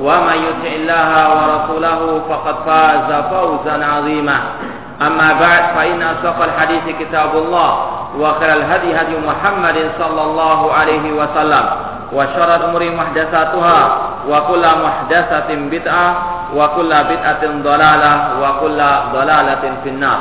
ومن 0.00 0.36
يطع 0.48 0.72
الله 0.76 1.10
ورسوله 1.36 2.00
فقد 2.28 2.54
فاز 2.66 3.08
فوزا 3.30 3.76
عظيما 3.86 4.38
أما 5.02 5.28
بعد 5.40 5.62
فإن 5.76 6.02
أصدق 6.02 6.42
الحديث 6.44 6.84
كتاب 7.00 7.30
الله 7.36 7.70
وخير 8.18 8.52
الهدي 8.52 8.90
هدي 9.00 9.14
محمد 9.26 9.78
صلى 9.98 10.22
الله 10.22 10.72
عليه 10.72 11.12
وسلم 11.12 11.64
وشر 12.12 12.50
الأمور 12.56 12.82
محدثاتها 12.90 13.80
وكل 14.28 14.64
محدثة 14.84 15.48
بدعة 15.54 16.06
وكل 16.56 16.90
بدعة 17.10 17.42
ضلالة 17.62 18.12
وكل 18.42 18.80
ضلالة 19.14 19.64
في 19.84 19.88
النار 19.88 20.20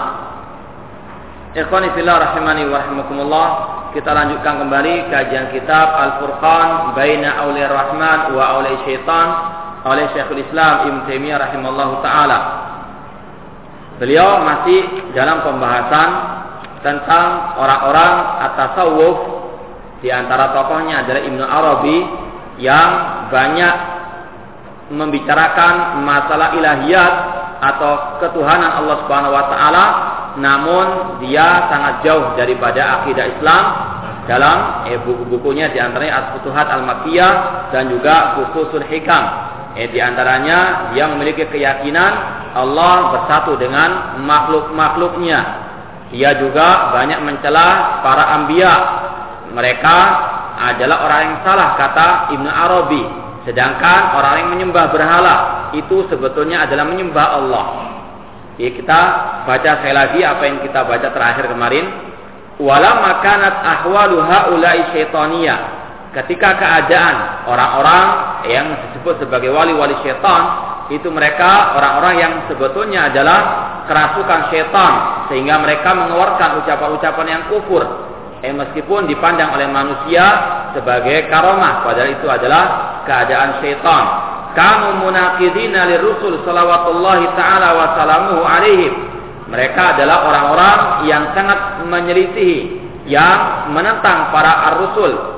Ikhwani 1.53 1.93
fillah 1.93 2.17
rahimani 2.17 2.65
wa 2.65 2.81
rahimakumullah. 2.81 3.47
Kita 3.93 4.09
lanjutkan 4.09 4.57
kembali 4.57 5.05
kajian 5.13 5.53
kitab 5.53 5.85
Al-Furqan 6.01 6.97
Baina 6.97 7.45
Auliya 7.45 7.69
Rahman 7.69 8.33
wa 8.33 8.57
Auliya 8.57 8.81
Syaitan 8.89 9.27
oleh 9.86 10.10
Syekhul 10.14 10.42
Islam 10.42 10.74
Ibn 10.90 10.98
Taimiyah 11.06 11.38
rahimallahu 11.38 12.02
taala. 12.02 12.38
Beliau 13.98 14.42
masih 14.46 15.10
dalam 15.14 15.42
pembahasan 15.42 16.08
tentang 16.86 17.58
orang-orang 17.58 18.12
at-tasawuf 18.46 19.18
di 19.98 20.08
antara 20.14 20.54
tokohnya 20.54 21.02
adalah 21.02 21.22
Ibnu 21.26 21.42
Arabi 21.42 21.98
yang 22.62 22.90
banyak 23.34 23.74
membicarakan 24.94 26.00
masalah 26.06 26.54
ilahiyat 26.54 27.14
atau 27.58 28.22
ketuhanan 28.22 28.78
Allah 28.78 28.96
Subhanahu 29.02 29.34
wa 29.34 29.44
taala 29.50 29.84
namun 30.38 31.18
dia 31.26 31.66
sangat 31.66 32.06
jauh 32.06 32.38
daripada 32.38 33.02
akidah 33.02 33.26
Islam 33.26 33.64
dalam 34.28 34.86
eh, 34.86 35.00
buku-bukunya 35.02 35.72
di 35.72 35.80
antaranya 35.80 36.28
As-Futuhat 36.28 36.68
Al-Makkiyah 36.68 37.32
dan 37.72 37.88
juga 37.88 38.36
Fususul 38.36 38.84
Hikam. 38.84 39.24
Eh, 39.78 39.86
di 39.94 40.02
antaranya 40.02 40.90
dia 40.90 41.06
memiliki 41.06 41.46
keyakinan 41.46 42.12
Allah 42.50 43.14
bersatu 43.14 43.54
dengan 43.54 44.18
makhluk-makhluknya. 44.26 45.40
Dia 46.10 46.34
juga 46.34 46.90
banyak 46.98 47.22
mencela 47.22 48.02
para 48.02 48.34
ambia. 48.34 48.74
Mereka 49.54 49.96
adalah 50.58 51.06
orang 51.06 51.20
yang 51.22 51.36
salah 51.46 51.68
kata 51.78 52.08
Ibnu 52.34 52.50
Arabi. 52.50 53.02
Sedangkan 53.46 54.18
orang 54.18 54.34
yang 54.42 54.48
menyembah 54.58 54.90
berhala 54.90 55.36
itu 55.70 56.10
sebetulnya 56.10 56.66
adalah 56.66 56.82
menyembah 56.82 57.26
Allah. 57.38 57.66
Ya, 58.58 58.74
kita 58.74 59.00
baca 59.46 59.70
sekali 59.78 59.94
lagi 59.94 60.20
apa 60.26 60.42
yang 60.42 60.58
kita 60.66 60.82
baca 60.90 61.08
terakhir 61.14 61.46
kemarin. 61.46 61.86
Wala 62.58 62.98
makanat 62.98 63.62
ahwalu 63.62 64.18
haula'i 64.26 64.90
syaitaniya. 64.90 65.56
Ketika 66.18 66.58
keadaan 66.58 67.46
orang-orang 67.46 68.06
yang 68.50 68.66
disebut 68.98 69.22
sebagai 69.22 69.54
wali-wali 69.54 69.94
syaitan 70.02 70.42
itu 70.90 71.06
mereka 71.14 71.78
orang-orang 71.78 72.14
yang 72.18 72.32
sebetulnya 72.50 73.06
adalah 73.06 73.40
kerasukan 73.86 74.50
syaitan 74.50 74.92
sehingga 75.30 75.62
mereka 75.62 75.94
mengeluarkan 75.94 76.58
ucapan-ucapan 76.66 77.26
yang 77.30 77.42
kufur. 77.46 77.86
Eh 78.42 78.50
meskipun 78.50 79.06
dipandang 79.06 79.54
oleh 79.54 79.70
manusia 79.70 80.24
sebagai 80.74 81.30
karomah 81.30 81.86
padahal 81.86 82.10
itu 82.10 82.26
adalah 82.26 82.64
keadaan 83.06 83.62
syaitan. 83.62 84.04
Kanu 84.58 85.06
munaqidina 85.06 85.86
lirusul 85.86 86.42
salawatullahi 86.42 87.30
taala 87.38 87.68
wa 87.78 87.86
salamuhu 87.94 88.42
alaihim. 88.42 88.92
Mereka 89.48 89.96
adalah 89.96 90.28
orang-orang 90.28 90.78
yang 91.08 91.32
sangat 91.32 91.86
menyelisihi 91.88 92.58
yang 93.08 93.72
menentang 93.72 94.28
para 94.28 94.72
ar-rusul 94.72 95.37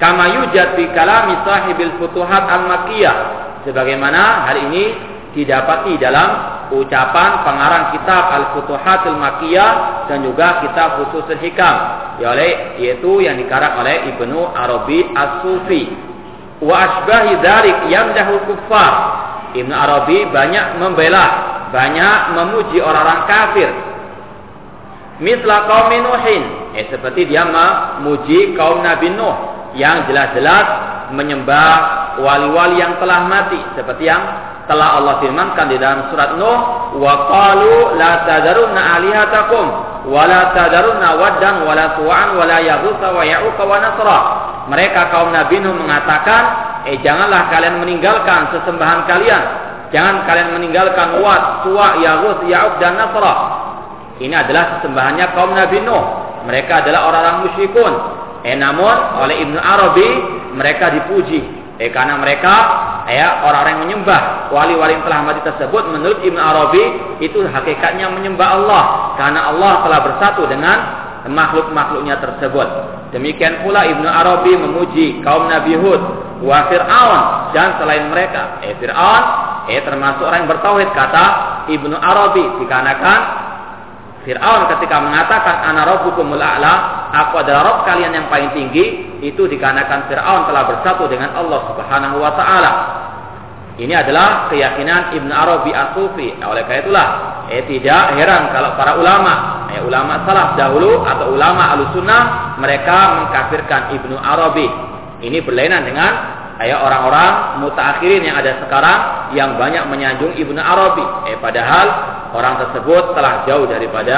kama 0.00 0.24
yujad 0.40 0.74
fi 0.80 0.88
kalami 0.96 1.36
sahibil 1.44 1.94
futuhat 2.00 2.48
al-makkiyah 2.48 3.16
sebagaimana 3.68 4.48
hal 4.48 4.58
ini 4.72 4.84
didapati 5.36 5.94
dalam 6.00 6.28
ucapan 6.74 7.30
pengarang 7.46 7.84
kitab 7.94 8.24
Al-Futuhat 8.30 9.06
Al-Makkiyah 9.06 10.06
dan 10.10 10.22
juga 10.26 10.62
kitab 10.62 11.02
Fusus 11.02 11.38
Hikam 11.38 11.76
yaitu 12.20 13.12
yang 13.22 13.38
dikarang 13.38 13.80
oleh 13.80 14.10
Ibnu 14.14 14.40
Arabi 14.54 15.06
As-Sufi. 15.14 15.88
Wa 16.60 16.74
asbahi 16.76 17.40
dzalik 17.40 17.78
yamdahu 17.88 18.34
kuffar. 18.44 18.92
Ibnu 19.56 19.72
Arabi 19.72 20.28
banyak 20.30 20.78
membela 20.78 21.26
banyak 21.74 22.36
memuji 22.38 22.78
orang-orang 22.82 23.20
kafir. 23.26 23.70
Misla 25.22 25.66
kaum 25.66 25.90
Nuhin. 25.90 26.42
Eh, 26.74 26.86
seperti 26.86 27.26
dia 27.26 27.46
memuji 27.46 28.54
kaum 28.54 28.82
Nabi 28.84 29.10
Nuh 29.10 29.59
yang 29.78 30.06
jelas-jelas 30.10 30.66
menyembah 31.14 31.74
wali-wali 32.22 32.78
yang 32.78 32.98
telah 32.98 33.26
mati 33.26 33.58
seperti 33.74 34.06
yang 34.06 34.22
telah 34.70 35.02
Allah 35.02 35.18
firmankan 35.18 35.66
di 35.66 35.76
dalam 35.82 36.06
surat 36.14 36.38
Nuh 36.38 36.94
wa 36.94 37.14
qalu 37.26 37.98
la 37.98 38.22
tadarunna 38.22 38.82
alihatakum 38.98 39.66
wa 40.06 40.22
la 40.30 40.54
tadarunna 40.54 41.18
waddan 41.18 41.66
wa 41.66 41.74
la 41.74 41.98
su'an 41.98 42.38
wa 42.38 42.44
la 42.46 42.58
yaghutsa 42.62 43.10
wa 43.10 43.22
ya'uqa 43.26 43.62
wa 43.66 43.76
nasra. 43.82 44.18
Mereka 44.70 45.10
kaum 45.10 45.34
Nabi 45.34 45.58
Nuh 45.58 45.74
mengatakan 45.74 46.42
eh 46.86 47.02
janganlah 47.02 47.50
kalian 47.50 47.82
meninggalkan 47.82 48.54
sesembahan 48.54 49.10
kalian. 49.10 49.42
Jangan 49.90 50.22
kalian 50.22 50.54
meninggalkan 50.54 51.18
Wad, 51.18 51.66
Suwa, 51.66 51.98
Yaghus, 51.98 52.46
Ya'uq 52.46 52.78
dan 52.78 52.94
Nasra. 52.94 53.34
Ini 54.22 54.30
adalah 54.38 54.78
sesembahannya 54.78 55.34
kaum 55.34 55.50
Nabi 55.50 55.82
Nuh. 55.82 56.04
Mereka 56.46 56.86
adalah 56.86 57.10
orang-orang 57.10 57.50
musyrikun 57.50 58.19
eh 58.46 58.56
namun 58.56 59.20
oleh 59.20 59.36
Ibnu 59.44 59.58
Arabi 59.58 60.08
mereka 60.56 60.90
dipuji 60.90 61.60
Eh, 61.80 61.88
karena 61.88 62.20
mereka 62.20 62.54
ya 63.08 63.40
orang-orang 63.40 63.72
yang 63.72 63.82
menyembah 63.88 64.52
wali-wali 64.52 65.00
yang 65.00 65.04
telah 65.08 65.24
mati 65.24 65.40
tersebut 65.48 65.88
menurut 65.88 66.20
Ibn 66.20 66.36
Arabi 66.36 66.84
itu 67.24 67.40
hakikatnya 67.40 68.12
menyembah 68.12 68.48
Allah 68.60 68.82
karena 69.16 69.48
Allah 69.48 69.72
telah 69.88 70.00
bersatu 70.04 70.44
dengan 70.44 70.76
makhluk-makhluknya 71.32 72.20
tersebut. 72.20 72.68
Demikian 73.16 73.64
pula 73.64 73.88
Ibnu 73.88 74.04
Arabi 74.04 74.60
memuji 74.60 75.24
kaum 75.24 75.48
Nabi 75.48 75.72
Hud 75.80 76.02
wa 76.44 76.68
Fir'aun 76.68 77.20
dan 77.56 77.80
selain 77.80 78.12
mereka. 78.12 78.60
Eh 78.60 78.76
Fir'aun 78.76 79.22
eh 79.72 79.80
termasuk 79.80 80.20
orang 80.20 80.44
yang 80.44 80.52
bertauhid 80.52 80.92
kata 80.92 81.24
Ibnu 81.72 81.96
Arabi 81.96 82.44
dikarenakan 82.60 83.20
Fir'aun 84.20 84.68
ketika 84.76 85.00
mengatakan 85.00 85.64
ana 85.64 85.88
rabbukumul 85.88 86.36
a'la, 86.36 87.08
aku 87.08 87.40
adalah 87.40 87.64
Rabb 87.64 87.80
kalian 87.88 88.12
yang 88.12 88.26
paling 88.28 88.52
tinggi, 88.52 89.16
itu 89.24 89.48
dikarenakan 89.48 90.12
Fir'aun 90.12 90.44
telah 90.44 90.62
bersatu 90.68 91.08
dengan 91.08 91.32
Allah 91.32 91.60
Subhanahu 91.72 92.16
wa 92.20 92.32
taala. 92.36 92.72
Ini 93.80 93.96
adalah 93.96 94.52
keyakinan 94.52 95.16
Ibn 95.16 95.30
Arabi 95.32 95.72
As-Sufi. 95.72 96.36
Oleh 96.44 96.68
karena 96.68 96.84
itulah, 96.84 97.08
eh 97.48 97.64
tidak 97.64 98.12
heran 98.12 98.52
kalau 98.52 98.76
para 98.76 99.00
ulama, 99.00 99.64
eh, 99.72 99.80
ulama 99.80 100.20
salaf 100.28 100.52
dahulu 100.60 101.00
atau 101.00 101.32
ulama 101.32 101.72
Ahlussunnah 101.72 102.22
mereka 102.60 103.24
mengkafirkan 103.24 103.96
Ibnu 103.96 104.20
Arabi. 104.20 104.68
Ini 105.24 105.40
berlainan 105.40 105.88
dengan 105.88 106.12
eh, 106.60 106.76
orang-orang 106.76 107.64
mutaakhirin 107.64 108.20
yang 108.20 108.36
ada 108.36 108.60
sekarang 108.60 108.98
yang 109.32 109.56
banyak 109.56 109.84
menyanjung 109.88 110.36
Ibnu 110.36 110.60
Arabi. 110.60 111.32
Eh 111.32 111.36
padahal 111.40 111.86
orang 112.36 112.60
tersebut 112.68 113.16
telah 113.16 113.48
jauh 113.48 113.64
daripada 113.64 114.16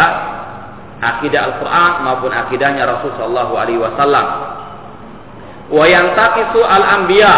akidah 0.99 1.55
Al-Quran 1.55 1.91
maupun 2.03 2.31
akidahnya 2.35 2.83
Rasul 2.87 3.15
Shallallahu 3.15 3.55
Alaihi 3.55 3.81
Wasallam. 3.81 4.27
Wa 5.73 5.85
yang 5.89 6.12
takisu 6.12 6.61
al-anbiya 6.61 7.35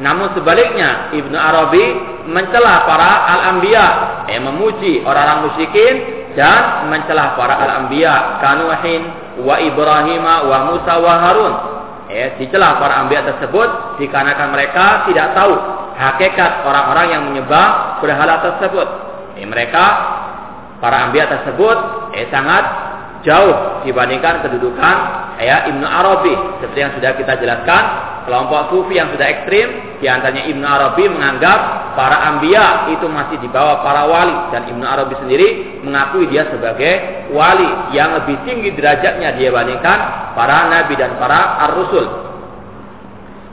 Namun 0.00 0.32
sebaliknya 0.32 1.12
Ibnu 1.12 1.36
Arabi 1.36 1.84
mencela 2.24 2.88
para 2.88 3.28
al-anbiya, 3.36 3.86
eh, 4.32 4.40
memuji 4.40 5.04
orang-orang 5.04 5.52
musyrikin 5.52 5.94
dan 6.32 6.88
mencela 6.88 7.36
para 7.36 7.60
al-anbiya, 7.60 8.40
Kanuhin 8.40 9.02
wa 9.44 9.60
Ibrahim 9.60 10.24
wa 10.24 10.58
Musa 10.72 10.94
wa 11.04 11.14
Harun. 11.20 11.54
Eh, 12.10 12.42
dicela 12.42 12.82
para 12.82 13.06
anbiya 13.06 13.22
tersebut 13.22 14.02
dikarenakan 14.02 14.50
mereka 14.50 15.06
tidak 15.06 15.30
tahu 15.30 15.54
hakikat 15.94 16.66
orang-orang 16.66 17.06
yang 17.14 17.22
menyembah 17.30 18.02
berhala 18.02 18.42
tersebut. 18.42 18.88
Eh, 19.38 19.46
mereka 19.46 19.84
para 20.82 21.06
anbiya 21.06 21.30
tersebut 21.30 21.76
eh, 22.18 22.26
sangat 22.34 22.64
jauh 23.22 23.84
dibandingkan 23.86 24.42
kedudukan 24.42 24.96
ya 25.38 25.70
Ibnu 25.70 25.86
Arabi 25.86 26.34
seperti 26.58 26.78
yang 26.82 26.92
sudah 26.98 27.14
kita 27.14 27.32
jelaskan 27.38 27.82
kelompok 28.26 28.74
sufi 28.74 28.98
yang 28.98 29.12
sudah 29.12 29.26
ekstrim 29.30 29.68
di 30.00 30.08
antaranya 30.08 30.48
Ibnu 30.48 30.64
Arabi 30.64 31.12
menganggap 31.12 31.92
para 31.92 32.32
ambia 32.32 32.88
itu 32.88 33.04
masih 33.04 33.36
di 33.44 33.52
bawah 33.52 33.84
para 33.84 34.08
wali. 34.08 34.36
Dan 34.48 34.72
Ibnu 34.72 34.80
Arabi 34.80 35.12
sendiri 35.20 35.48
mengakui 35.84 36.24
dia 36.32 36.48
sebagai 36.48 37.28
wali 37.36 37.92
yang 37.92 38.16
lebih 38.16 38.40
tinggi 38.48 38.72
derajatnya 38.72 39.36
dia 39.36 39.52
bandingkan 39.52 40.32
para 40.32 40.72
nabi 40.72 40.96
dan 40.96 41.20
para 41.20 41.68
ar-rusul. 41.68 42.06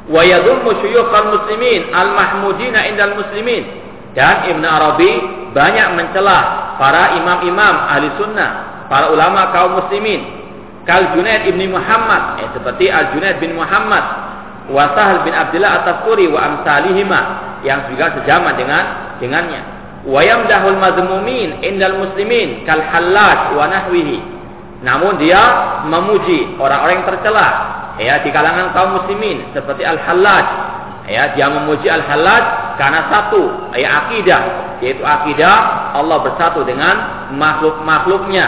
Wa 0.07 0.23
yadhummu 0.23 0.71
syuyukhal 0.79 1.35
muslimin 1.35 1.91
al-mahmudina 1.91 2.79
indal 2.95 3.19
muslimin. 3.19 3.67
Dan 4.15 4.47
Ibnu 4.47 4.63
Arabi 4.63 5.11
banyak 5.51 5.88
mencela 5.99 6.79
para 6.79 7.19
imam-imam 7.19 7.75
ahli 7.91 8.07
sunnah 8.15 8.51
para 8.88 9.11
ulama 9.11 9.51
kaum 9.51 9.83
muslimin. 9.83 10.47
Kal 10.88 11.11
Junaid 11.11 11.51
ibni 11.51 11.67
Muhammad 11.67 12.39
eh, 12.39 12.47
seperti 12.55 12.88
Al 12.88 13.11
Junaid 13.11 13.44
bin 13.44 13.59
Muhammad 13.59 14.27
wa 14.67 14.83
Sahal 14.95 15.23
bin 15.23 15.31
Abdullah 15.31 15.83
At-Tafuri 15.83 16.27
wa 16.27 16.39
amsalihima 16.43 17.19
yang 17.63 17.87
juga 17.91 18.19
sejaman 18.19 18.53
dengan 18.59 18.83
dengannya. 19.19 19.61
Wa 20.07 20.23
yamdahul 20.23 20.79
madmumin 20.79 21.59
indal 21.63 21.99
muslimin 21.99 22.63
kal 22.63 22.79
Hallaj 22.79 23.55
wa 23.55 23.65
nahwihi. 23.67 24.19
Namun 24.85 25.17
dia 25.17 25.41
memuji 25.89 26.55
orang-orang 26.61 27.01
yang 27.01 27.07
tercela. 27.09 27.47
Ya 27.97 28.21
di 28.21 28.29
kalangan 28.29 28.77
kaum 28.77 29.01
muslimin 29.01 29.49
seperti 29.57 29.81
Al 29.81 29.97
Hallaj 29.97 30.45
ya 31.09 31.33
dia 31.33 31.49
memuji 31.49 31.89
Al 31.89 32.05
Hallaj 32.05 32.77
karena 32.77 33.09
satu 33.09 33.73
ya 33.73 34.05
akidah. 34.05 34.41
Yaitu 34.77 35.01
akidah 35.01 35.89
Allah 35.97 36.21
bersatu 36.21 36.61
dengan 36.61 36.95
makhluk-makhluknya. 37.33 38.45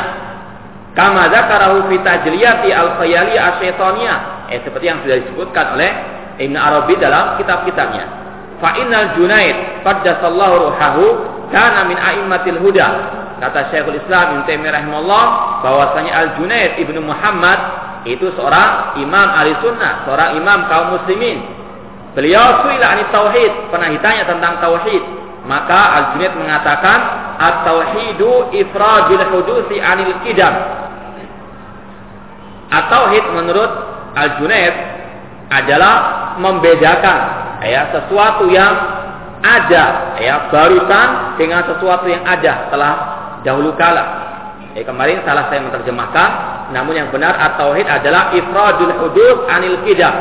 Kama 0.94 1.25
dzakarahu 1.33 1.89
fi 1.89 1.95
tajliyati 2.06 2.69
al-khayali 2.69 3.33
asyaitoniyah. 3.33 4.38
Eh 4.50 4.60
seperti 4.66 4.86
yang 4.90 5.00
sudah 5.06 5.18
disebutkan 5.22 5.78
oleh 5.78 5.92
Ibn 6.40 6.56
Arabi 6.56 6.94
dalam 6.98 7.38
kitab-kitabnya. 7.38 8.06
Fa 8.60 8.75
innal 8.75 9.16
Junaid 9.16 9.86
qaddasallahu 9.86 10.54
ruhahu 10.68 11.06
kana 11.54 11.88
min 11.88 11.96
a'immatil 11.96 12.60
huda. 12.60 12.88
Kata 13.40 13.72
Syekhul 13.72 13.96
Islam 13.96 14.36
Ibnu 14.36 14.44
Taimiyah 14.51 14.74
rahimahullah 14.75 15.25
bahwasanya 15.63 16.12
Al 16.12 16.30
Junaid 16.36 16.75
Ibnu 16.84 17.00
Muhammad 17.00 17.60
itu 18.04 18.31
seorang 18.36 19.00
imam 19.00 19.28
ahli 19.31 19.56
sunnah, 19.63 20.04
seorang 20.04 20.36
imam 20.40 20.68
kaum 20.68 21.00
muslimin. 21.00 21.40
Beliau 22.16 22.66
suila 22.68 23.00
anit 23.00 23.07
tauhid, 23.16 23.72
pernah 23.72 23.88
ditanya 23.92 24.28
tentang 24.28 24.60
tauhid. 24.60 25.04
Maka 25.48 25.81
Al 25.96 26.04
Junaid 26.16 26.36
mengatakan 26.36 27.00
at-tauhidu 27.40 28.51
ifradul 28.51 29.24
hudusi 29.31 29.80
anil 29.80 30.19
kidam 30.28 30.51
At-tauhid 32.69 33.25
menurut 33.34 33.72
Al-Junaid 34.16 34.76
adalah 35.50 35.96
membedakan 36.38 37.20
ya 37.66 37.90
sesuatu 37.92 38.48
yang 38.50 38.74
ada 39.40 40.16
ya 40.20 40.52
barusan 40.52 41.40
dengan 41.40 41.64
sesuatu 41.68 42.06
yang 42.06 42.24
ada 42.28 42.70
telah 42.70 42.94
dahulu 43.44 43.74
kala. 43.80 44.28
Ya, 44.78 44.86
kemarin 44.86 45.26
salah 45.26 45.50
saya 45.50 45.66
menerjemahkan, 45.66 46.30
namun 46.76 46.94
yang 46.94 47.10
benar 47.10 47.34
at-tauhid 47.34 47.90
adalah 47.90 48.30
ifradul 48.38 48.94
hudud 49.02 49.50
anil 49.50 49.82
qidam. 49.82 50.14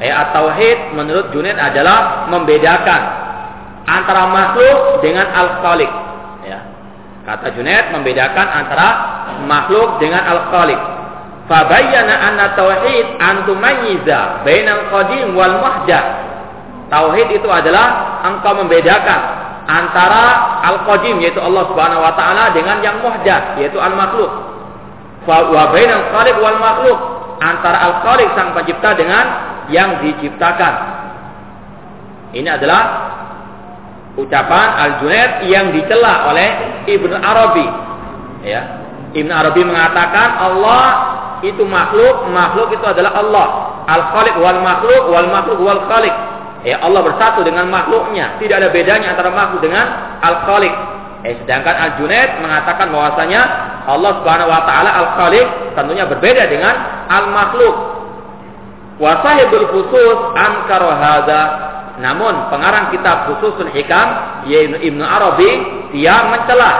Ya, 0.00 0.24
at-tauhid 0.24 0.96
menurut 0.96 1.28
Junaid 1.36 1.60
adalah 1.60 2.26
membedakan 2.32 3.02
antara 3.84 4.32
makhluk 4.32 5.04
dengan 5.04 5.28
al-khaliq. 5.28 5.92
Ya. 6.48 6.64
Kata 7.28 7.52
Junaid 7.52 7.92
membedakan 7.92 8.46
antara 8.48 8.88
makhluk 9.44 10.00
dengan 10.00 10.24
al-khaliq. 10.24 10.80
Fabayyana 11.44 12.14
anna 12.32 12.56
tauhid 12.56 13.20
an 13.20 13.44
tumayyiza 13.44 14.46
bainal 14.48 14.88
qadim 14.88 15.36
wal 15.36 15.60
muhdath. 15.60 16.08
Tauhid 16.88 17.28
itu 17.36 17.48
adalah 17.48 18.20
engkau 18.24 18.64
membedakan 18.64 19.20
antara 19.64 20.24
al-qadim 20.72 21.20
yaitu 21.20 21.40
Allah 21.40 21.64
Subhanahu 21.68 22.00
wa 22.00 22.12
taala 22.16 22.52
dengan 22.52 22.80
yang 22.80 23.00
muhdath 23.00 23.60
yaitu 23.60 23.76
al-makhluk. 23.76 24.32
Wa 25.28 25.72
bainal 25.72 26.12
khaliq 26.12 26.36
wal 26.40 26.60
makhluk 26.60 26.98
antara 27.40 27.76
al-khaliq 27.92 28.28
sang 28.36 28.56
pencipta 28.56 28.96
dengan 28.96 29.24
yang 29.68 30.00
diciptakan. 30.00 30.74
Ini 32.34 32.48
adalah 32.56 32.82
ucapan 34.18 34.68
Al-Junaid 34.74 35.32
yang 35.48 35.70
dicela 35.70 36.28
oleh 36.30 36.48
Ibnu 36.88 37.14
Arabi. 37.14 37.66
Ya. 38.44 38.62
Ibnu 39.14 39.30
Arabi 39.30 39.62
mengatakan 39.62 40.42
Allah 40.42 41.13
itu 41.44 41.62
makhluk, 41.68 42.32
makhluk 42.32 42.72
itu 42.72 42.84
adalah 42.84 43.20
Allah. 43.20 43.46
Al-Khaliq 43.84 44.34
wal 44.40 44.60
makhluk, 44.64 45.02
wal 45.12 45.28
makhluk 45.28 45.58
wal 45.60 45.82
Khaliq. 45.84 46.14
Ya 46.64 46.80
Allah 46.80 47.04
bersatu 47.04 47.44
dengan 47.44 47.68
makhluknya. 47.68 48.40
Tidak 48.40 48.56
ada 48.56 48.72
bedanya 48.72 49.12
antara 49.12 49.28
makhluk 49.28 49.60
dengan 49.60 50.16
Al-Khaliq. 50.24 50.74
Eh, 51.24 51.36
sedangkan 51.44 51.76
Al-Junaid 51.76 52.40
mengatakan 52.40 52.88
bahwasanya 52.92 53.40
Allah 53.84 54.12
Subhanahu 54.20 54.48
wa 54.48 54.62
taala 54.64 54.90
Al-Khaliq 54.92 55.76
tentunya 55.76 56.04
berbeda 56.08 56.48
dengan 56.48 56.74
Al-Makhluk. 57.08 57.76
Wa 59.00 59.20
sahibul 59.20 59.68
khusus 59.68 60.18
ankara 60.36 60.92
hadza. 60.96 61.42
Namun 61.94 62.50
pengarang 62.50 62.90
kitab 62.90 63.30
Khususul 63.30 63.70
Hikam 63.70 64.42
yaitu 64.50 64.74
Ibnu 64.82 65.04
Arabi 65.06 65.50
dia 65.94 66.26
mencela, 66.26 66.70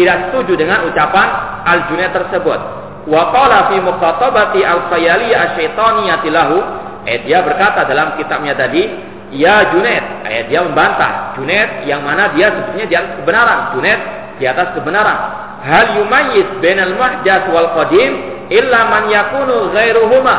tidak 0.00 0.32
setuju 0.32 0.56
dengan 0.56 0.88
ucapan 0.88 1.28
Al-Junaid 1.68 2.10
tersebut. 2.16 2.81
Wa 3.02 3.34
qala 3.34 3.72
fi 3.72 3.82
muqatabati 3.82 4.62
al-khayali 4.62 5.34
asy-syaitaniyati 5.34 6.28
lahu, 6.30 6.58
eh 7.02 7.26
dia 7.26 7.42
berkata 7.42 7.82
dalam 7.82 8.14
kitabnya 8.14 8.54
tadi, 8.54 8.86
ya 9.34 9.74
Junaid, 9.74 10.04
eh 10.30 10.46
dia 10.46 10.62
membantah 10.62 11.34
Junaid 11.34 11.82
yang 11.90 12.06
mana 12.06 12.30
dia 12.30 12.54
sebetulnya 12.54 12.86
di 12.86 12.94
atas 12.94 13.12
kebenaran, 13.18 13.58
Junaid 13.74 14.00
di 14.38 14.44
atas 14.46 14.68
kebenaran. 14.78 15.18
Hal 15.62 15.86
yumayyiz 15.98 16.58
bainal 16.58 16.94
mahdas 16.98 17.42
wal 17.50 17.70
qadim 17.78 18.12
illa 18.50 18.80
man 18.90 19.10
yakunu 19.10 19.70
ghairuhuma. 19.74 20.36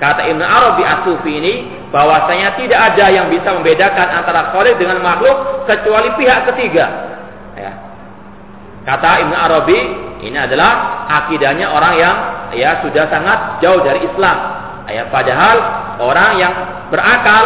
Kata 0.00 0.26
Ibnu 0.32 0.40
Arabi 0.40 0.82
As-Sufi 0.86 1.32
ini 1.44 1.54
bahwasanya 1.92 2.56
tidak 2.56 2.80
ada 2.94 3.12
yang 3.12 3.28
bisa 3.28 3.52
membedakan 3.52 4.22
antara 4.22 4.48
khaliq 4.48 4.80
dengan 4.80 5.04
makhluk 5.04 5.68
kecuali 5.68 6.08
pihak 6.16 6.48
ketiga. 6.50 6.86
Ya. 7.52 7.72
Kata 8.88 9.28
Ibnu 9.28 9.36
Arabi, 9.36 9.78
ini 10.20 10.36
adalah 10.36 11.04
akidahnya 11.08 11.66
orang 11.72 11.94
yang 11.96 12.16
ya 12.52 12.84
sudah 12.84 13.08
sangat 13.08 13.64
jauh 13.64 13.80
dari 13.80 14.04
Islam. 14.04 14.36
Ya, 14.90 15.06
padahal 15.06 15.56
orang 16.02 16.30
yang 16.36 16.54
berakal 16.90 17.44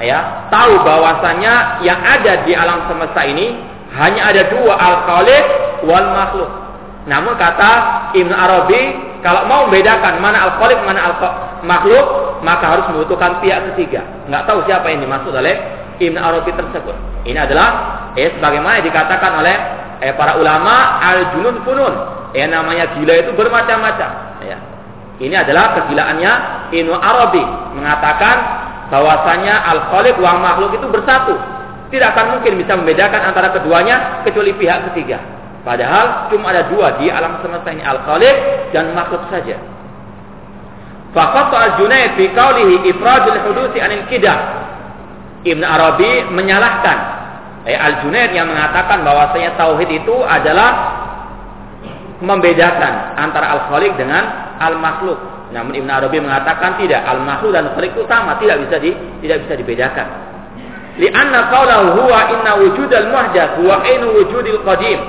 ya 0.00 0.48
tahu 0.48 0.80
bahwasannya 0.80 1.84
yang 1.84 2.00
ada 2.00 2.42
di 2.48 2.56
alam 2.56 2.88
semesta 2.88 3.20
ini 3.22 3.52
hanya 3.94 4.32
ada 4.32 4.42
dua 4.48 4.74
al-khaliq 4.74 5.44
wal 5.86 6.08
makhluk. 6.16 6.50
Namun 7.04 7.36
kata 7.36 7.70
Ibnu 8.16 8.34
Arabi 8.34 8.82
kalau 9.20 9.44
mau 9.44 9.68
membedakan 9.68 10.18
mana 10.24 10.50
al-khaliq 10.50 10.80
mana 10.82 11.00
al-makhluk 11.12 12.06
maka 12.40 12.64
harus 12.64 12.84
membutuhkan 12.90 13.38
pihak 13.44 13.70
ketiga. 13.72 14.02
Nggak 14.26 14.48
tahu 14.48 14.64
siapa 14.64 14.88
yang 14.88 15.04
dimaksud 15.04 15.36
oleh 15.36 15.54
Ibnu 16.00 16.16
Arabi 16.16 16.50
tersebut. 16.56 16.96
Ini 17.28 17.44
adalah 17.44 17.68
eh 18.16 18.32
sebagaimana 18.40 18.80
dikatakan 18.80 19.36
oleh 19.36 19.79
eh, 20.00 20.12
para 20.16 20.40
ulama 20.40 21.00
al 21.00 21.36
junun 21.36 21.60
funun. 21.62 21.94
Ya 22.32 22.48
namanya 22.48 22.96
gila 22.96 23.14
itu 23.20 23.30
bermacam-macam. 23.36 24.10
Ya. 24.44 24.58
Ini 25.20 25.34
adalah 25.44 25.76
kegilaannya 25.76 26.32
Ibnu 26.72 26.94
Arabi. 26.96 27.44
Mengatakan 27.76 28.36
bahwasanya 28.88 29.68
al 29.68 29.80
khaliq 29.92 30.16
wa 30.16 30.40
makhluk 30.40 30.80
itu 30.80 30.86
bersatu. 30.88 31.36
Tidak 31.90 32.06
akan 32.06 32.38
mungkin 32.38 32.56
bisa 32.56 32.78
membedakan 32.78 33.34
antara 33.34 33.50
keduanya 33.50 34.22
kecuali 34.24 34.54
pihak 34.54 34.90
ketiga. 34.92 35.18
Padahal 35.60 36.32
cuma 36.32 36.54
ada 36.54 36.70
dua 36.72 36.96
di 36.96 37.12
alam 37.12 37.42
semesta 37.44 37.68
ini 37.68 37.84
al 37.84 38.00
khaliq 38.06 38.36
dan 38.72 38.96
makhluk 38.96 39.26
saja. 39.28 39.60
Faqat 41.10 41.50
al-Junaid 41.50 42.14
fi 42.14 42.30
qawlihi 42.30 42.86
ifradul 42.94 43.42
hudusi 43.50 43.82
anil 43.82 44.06
kidah. 44.06 44.38
Ibn 45.42 45.62
Arabi 45.64 46.30
menyalahkan 46.30 47.19
eh, 47.68 47.76
Al-Junaid 47.76 48.32
yang 48.32 48.48
mengatakan 48.48 49.04
bahwasanya 49.04 49.56
tauhid 49.60 49.90
itu 49.90 50.16
adalah 50.24 50.70
membedakan 52.20 53.16
antara 53.16 53.56
al-khaliq 53.56 53.96
dengan 53.96 54.56
al-makhluk. 54.60 55.16
Namun 55.50 55.74
Ibn 55.74 55.90
Arabi 55.90 56.22
mengatakan 56.22 56.78
tidak, 56.78 57.02
al-makhluk 57.02 57.56
dan 57.56 57.74
khaliq 57.74 57.90
itu 57.96 58.04
sama, 58.06 58.38
tidak 58.38 58.62
bisa 58.68 58.76
di, 58.78 58.90
tidak 59.24 59.48
bisa 59.48 59.54
dibedakan. 59.58 60.06
Lianna 61.00 61.48
qawlahu 61.48 61.86
huwa 61.96 62.20
inna 62.28 62.52
wujudal 62.60 63.08
muhdath 63.08 63.56
huwa 63.58 63.82
ainu 63.82 64.14
wujudil 64.20 64.60
qadim. 64.62 65.00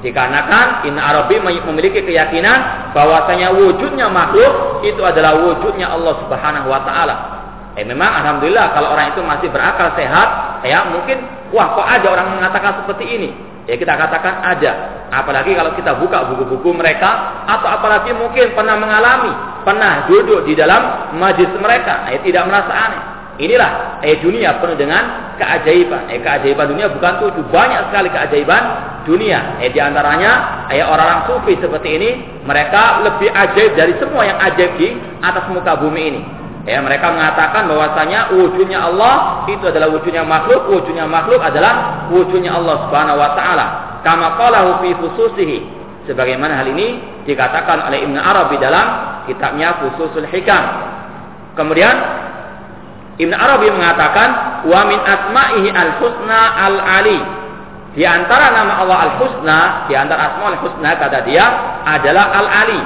Dikarenakan 0.00 0.88
Ibn 0.88 0.96
Arabi 0.96 1.36
memiliki 1.44 2.00
keyakinan 2.00 2.92
bahwasanya 2.96 3.52
wujudnya 3.52 4.08
makhluk 4.08 4.80
itu 4.80 5.02
adalah 5.04 5.36
wujudnya 5.36 5.92
Allah 5.92 6.16
Subhanahu 6.24 6.72
wa 6.72 6.80
taala. 6.88 7.16
Eh 7.76 7.84
memang 7.84 8.08
alhamdulillah 8.24 8.72
kalau 8.72 8.96
orang 8.96 9.12
itu 9.12 9.20
masih 9.20 9.52
berakal 9.52 9.92
sehat, 10.00 10.64
ya 10.64 10.88
mungkin 10.88 11.20
wah 11.50 11.74
kok 11.74 11.86
ada 11.86 12.06
orang 12.10 12.28
mengatakan 12.38 12.82
seperti 12.82 13.04
ini. 13.06 13.30
Ya 13.68 13.78
kita 13.78 13.94
katakan 13.94 14.42
ada. 14.42 14.72
Apalagi 15.14 15.54
kalau 15.54 15.74
kita 15.78 15.94
buka 15.98 16.26
buku-buku 16.32 16.74
mereka 16.74 17.44
atau 17.46 17.70
apalagi 17.70 18.10
mungkin 18.14 18.50
pernah 18.54 18.74
mengalami, 18.74 19.30
pernah 19.62 20.10
duduk 20.10 20.46
di 20.46 20.58
dalam 20.58 21.14
majlis 21.14 21.50
mereka, 21.58 22.08
eh 22.10 22.18
tidak 22.24 22.50
merasa 22.50 22.72
aneh. 22.72 23.02
Inilah 23.40 24.02
eh 24.02 24.18
dunia 24.18 24.58
penuh 24.58 24.74
dengan 24.74 25.34
keajaiban. 25.38 26.10
Eh 26.10 26.18
keajaiban 26.18 26.66
dunia 26.66 26.90
bukan 26.90 27.12
tujuh 27.22 27.46
banyak 27.48 27.88
sekali 27.92 28.08
keajaiban 28.10 28.62
dunia. 29.06 29.62
Eh 29.62 29.70
di 29.70 29.78
antaranya 29.78 30.66
eh 30.68 30.82
orang-orang 30.82 31.30
sufi 31.30 31.54
seperti 31.60 31.88
ini 31.94 32.10
mereka 32.42 33.06
lebih 33.06 33.30
ajaib 33.30 33.78
dari 33.78 33.94
semua 34.02 34.26
yang 34.26 34.38
ajaib 34.50 34.72
di 34.76 34.88
atas 35.22 35.46
muka 35.52 35.78
bumi 35.78 36.02
ini. 36.10 36.22
Ya, 36.68 36.76
mereka 36.84 37.08
mengatakan 37.08 37.72
bahwasanya 37.72 38.36
wujudnya 38.36 38.84
Allah 38.84 39.48
itu 39.48 39.64
adalah 39.64 39.88
wujudnya 39.88 40.28
makhluk, 40.28 40.68
wujudnya 40.68 41.08
makhluk 41.08 41.40
adalah 41.40 42.04
wujudnya 42.12 42.52
Allah 42.52 42.84
Subhanahu 42.84 43.16
wa 43.16 43.30
taala. 43.32 43.66
Kama 44.04 44.36
qalahu 44.36 44.84
fi 44.84 44.90
fususihi. 44.92 45.58
Sebagaimana 46.08 46.56
hal 46.56 46.68
ini 46.72 47.00
dikatakan 47.28 47.86
oleh 47.86 48.02
Ibn 48.08 48.16
Arabi 48.16 48.56
dalam 48.56 48.86
kitabnya 49.28 49.78
Fususul 49.78 50.26
Hikam. 50.26 50.64
Kemudian 51.54 51.92
Ibn 53.20 53.32
Arabi 53.36 53.68
mengatakan 53.68 54.28
wa 54.64 54.80
min 54.88 54.98
asma'ihi 55.00 55.68
al-husna 55.70 56.40
al-ali. 56.56 57.20
Di 57.92 58.06
antara 58.06 58.54
nama 58.54 58.80
Allah 58.80 58.98
al-husna, 59.12 59.58
di 59.90 59.94
antara 59.98 60.34
asma 60.34 60.56
al-husna 60.56 60.90
kata 60.96 61.20
dia 61.28 61.44
adalah 61.84 62.32
al-ali. 62.32 62.80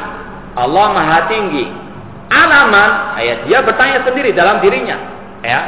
Allah 0.58 0.86
Maha 0.90 1.18
Tinggi. 1.30 1.83
Alaman, 2.32 3.20
ayat 3.20 3.44
dia 3.44 3.60
bertanya 3.60 4.04
sendiri 4.04 4.32
dalam 4.32 4.60
dirinya. 4.64 4.96
Ya. 5.44 5.60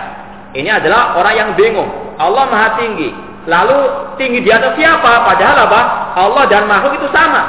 Ini 0.57 0.71
adalah 0.73 1.19
orang 1.21 1.35
yang 1.37 1.51
bingung. 1.53 1.89
Allah 2.17 2.49
Maha 2.49 2.81
Tinggi. 2.81 3.13
Lalu 3.47 3.79
tinggi 4.19 4.43
di 4.43 4.51
atas 4.51 4.75
siapa? 4.75 5.23
Padahal 5.23 5.71
apa? 5.71 5.81
Allah 6.19 6.45
dan 6.51 6.67
makhluk 6.67 6.99
itu 6.99 7.09
sama. 7.15 7.43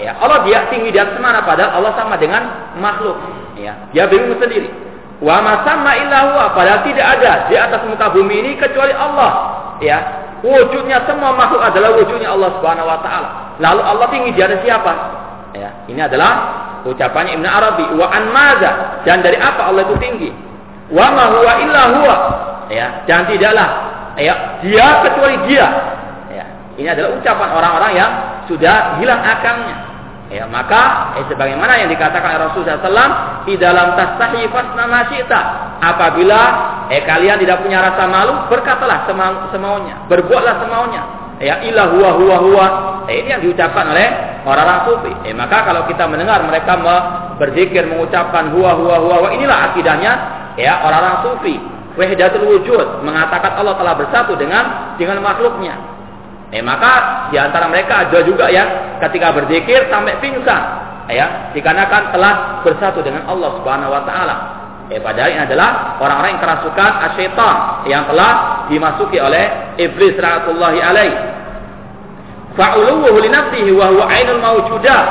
Ya, 0.00 0.16
Allah 0.16 0.44
dia 0.48 0.64
tinggi 0.72 0.88
di 0.92 0.96
atas 0.96 1.20
mana? 1.20 1.44
Padahal 1.44 1.80
Allah 1.80 1.92
sama 1.92 2.16
dengan 2.16 2.72
makhluk. 2.80 3.16
Ya, 3.60 3.76
dia 3.92 4.08
bingung 4.08 4.36
sendiri. 4.40 4.72
Wa 5.20 5.44
masamma 5.44 5.92
illa 6.00 6.32
huwa. 6.32 6.44
Padahal 6.56 6.80
tidak 6.88 7.20
ada 7.20 7.48
di 7.52 7.54
atas 7.56 7.84
muka 7.84 8.08
bumi 8.16 8.34
ini 8.44 8.50
kecuali 8.56 8.96
Allah. 8.96 9.30
Ya. 9.84 10.24
Wujudnya 10.40 11.04
semua 11.04 11.36
makhluk 11.36 11.64
adalah 11.64 11.96
wujudnya 11.96 12.32
Allah 12.32 12.56
Subhanahu 12.60 12.88
wa 12.88 13.00
taala. 13.04 13.28
Lalu 13.60 13.82
Allah 13.84 14.06
tinggi 14.12 14.30
di 14.36 14.40
atas 14.40 14.60
siapa? 14.64 14.92
Ya. 15.56 15.70
Ini 15.88 16.00
adalah 16.04 16.32
ucapannya 16.84 17.40
Ibn 17.40 17.46
Arabi. 17.48 17.84
Wa 17.96 18.06
an 18.12 18.24
maza. 18.30 19.00
Dan 19.08 19.24
dari 19.24 19.40
apa 19.40 19.72
Allah 19.72 19.88
itu 19.88 19.96
tinggi? 19.96 20.30
Wa 20.92 21.08
ma 21.10 21.24
huwa 21.32 21.52
illa 21.64 21.82
huwa. 21.96 22.16
Ya. 22.68 23.02
Dan 23.08 23.24
tidaklah 23.26 23.68
ya, 24.20 24.60
dia 24.60 24.86
kecuali 25.08 25.36
dia. 25.48 25.66
Ya. 26.28 26.44
Ini 26.76 26.88
adalah 26.92 27.10
ucapan 27.16 27.48
orang-orang 27.56 27.92
yang 27.96 28.10
sudah 28.44 29.00
hilang 29.00 29.24
akalnya. 29.24 29.96
Ya, 30.26 30.42
maka 30.42 31.14
eh, 31.22 31.24
sebagaimana 31.30 31.78
yang 31.78 31.86
dikatakan 31.86 32.50
Rasulullah 32.50 32.82
SAW 32.82 33.10
di 33.46 33.54
dalam 33.62 33.94
tastahi 33.94 34.50
fasna. 34.50 35.06
Apabila 35.78 36.40
eh 36.90 37.06
kalian 37.06 37.38
tidak 37.38 37.62
punya 37.62 37.78
rasa 37.78 38.10
malu, 38.10 38.50
berkatalah 38.50 39.06
sema 39.06 39.54
semaunya, 39.54 40.02
berbuatlah 40.10 40.66
semaunya. 40.66 41.02
Ya 41.38 41.62
ilah 41.62 41.94
huwa 41.94 42.10
huwa 42.18 42.36
huwa. 42.42 42.66
Eh, 43.06 43.22
ini 43.22 43.38
yang 43.38 43.42
diucapkan 43.46 43.86
oleh 43.86 44.35
orang-orang 44.46 44.80
sufi. 44.86 45.12
Eh, 45.26 45.34
maka 45.34 45.66
kalau 45.66 45.82
kita 45.90 46.06
mendengar 46.06 46.38
mereka 46.46 46.78
berzikir 47.36 47.82
mengucapkan 47.90 48.54
huwa 48.54 48.78
huwa 48.78 48.96
huwa, 49.02 49.16
huwa 49.26 49.30
inilah 49.34 49.74
akidahnya 49.74 50.12
ya 50.54 50.86
orang-orang 50.86 51.26
sufi. 51.26 51.56
Wahdatul 51.96 52.44
wujud 52.44 53.02
mengatakan 53.02 53.56
Allah 53.56 53.74
telah 53.74 53.94
bersatu 53.98 54.38
dengan 54.38 54.94
dengan 55.00 55.18
makhluknya. 55.24 55.74
Eh 56.54 56.62
maka 56.62 57.26
di 57.34 57.36
antara 57.40 57.66
mereka 57.66 58.06
ada 58.06 58.22
juga 58.22 58.46
ya 58.52 58.94
ketika 59.02 59.34
berzikir 59.34 59.90
sampai 59.90 60.14
pingsan 60.22 60.62
ya 61.10 61.50
dikarenakan 61.56 62.14
telah 62.14 62.62
bersatu 62.62 63.02
dengan 63.02 63.26
Allah 63.26 63.50
Subhanahu 63.58 63.90
wa 63.90 64.02
taala. 64.06 64.36
Eh 64.86 65.02
padahal 65.02 65.34
ini 65.34 65.42
adalah 65.42 65.98
orang-orang 65.98 66.38
yang 66.38 66.42
kerasukan 66.46 66.90
asyaitan 67.10 67.56
yang 67.90 68.06
telah 68.06 68.62
dimasuki 68.70 69.18
oleh 69.18 69.74
iblis 69.80 70.14
rahmatullahi 70.20 70.78
alaih. 70.78 71.35
Fa'uluhu 72.56 73.20
li 73.20 73.28
nafsihi 73.28 73.70
wa 73.76 73.92
huwa 73.92 74.04
ainul 74.08 74.40
mawjudah. 74.40 75.02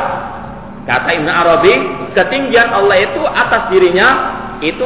Kata 0.86 1.10
Ibn 1.18 1.30
Arabi, 1.30 1.74
ketinggian 2.14 2.74
Allah 2.74 3.06
itu 3.06 3.22
atas 3.25 3.70
dirinya 3.74 4.08
itu 4.62 4.86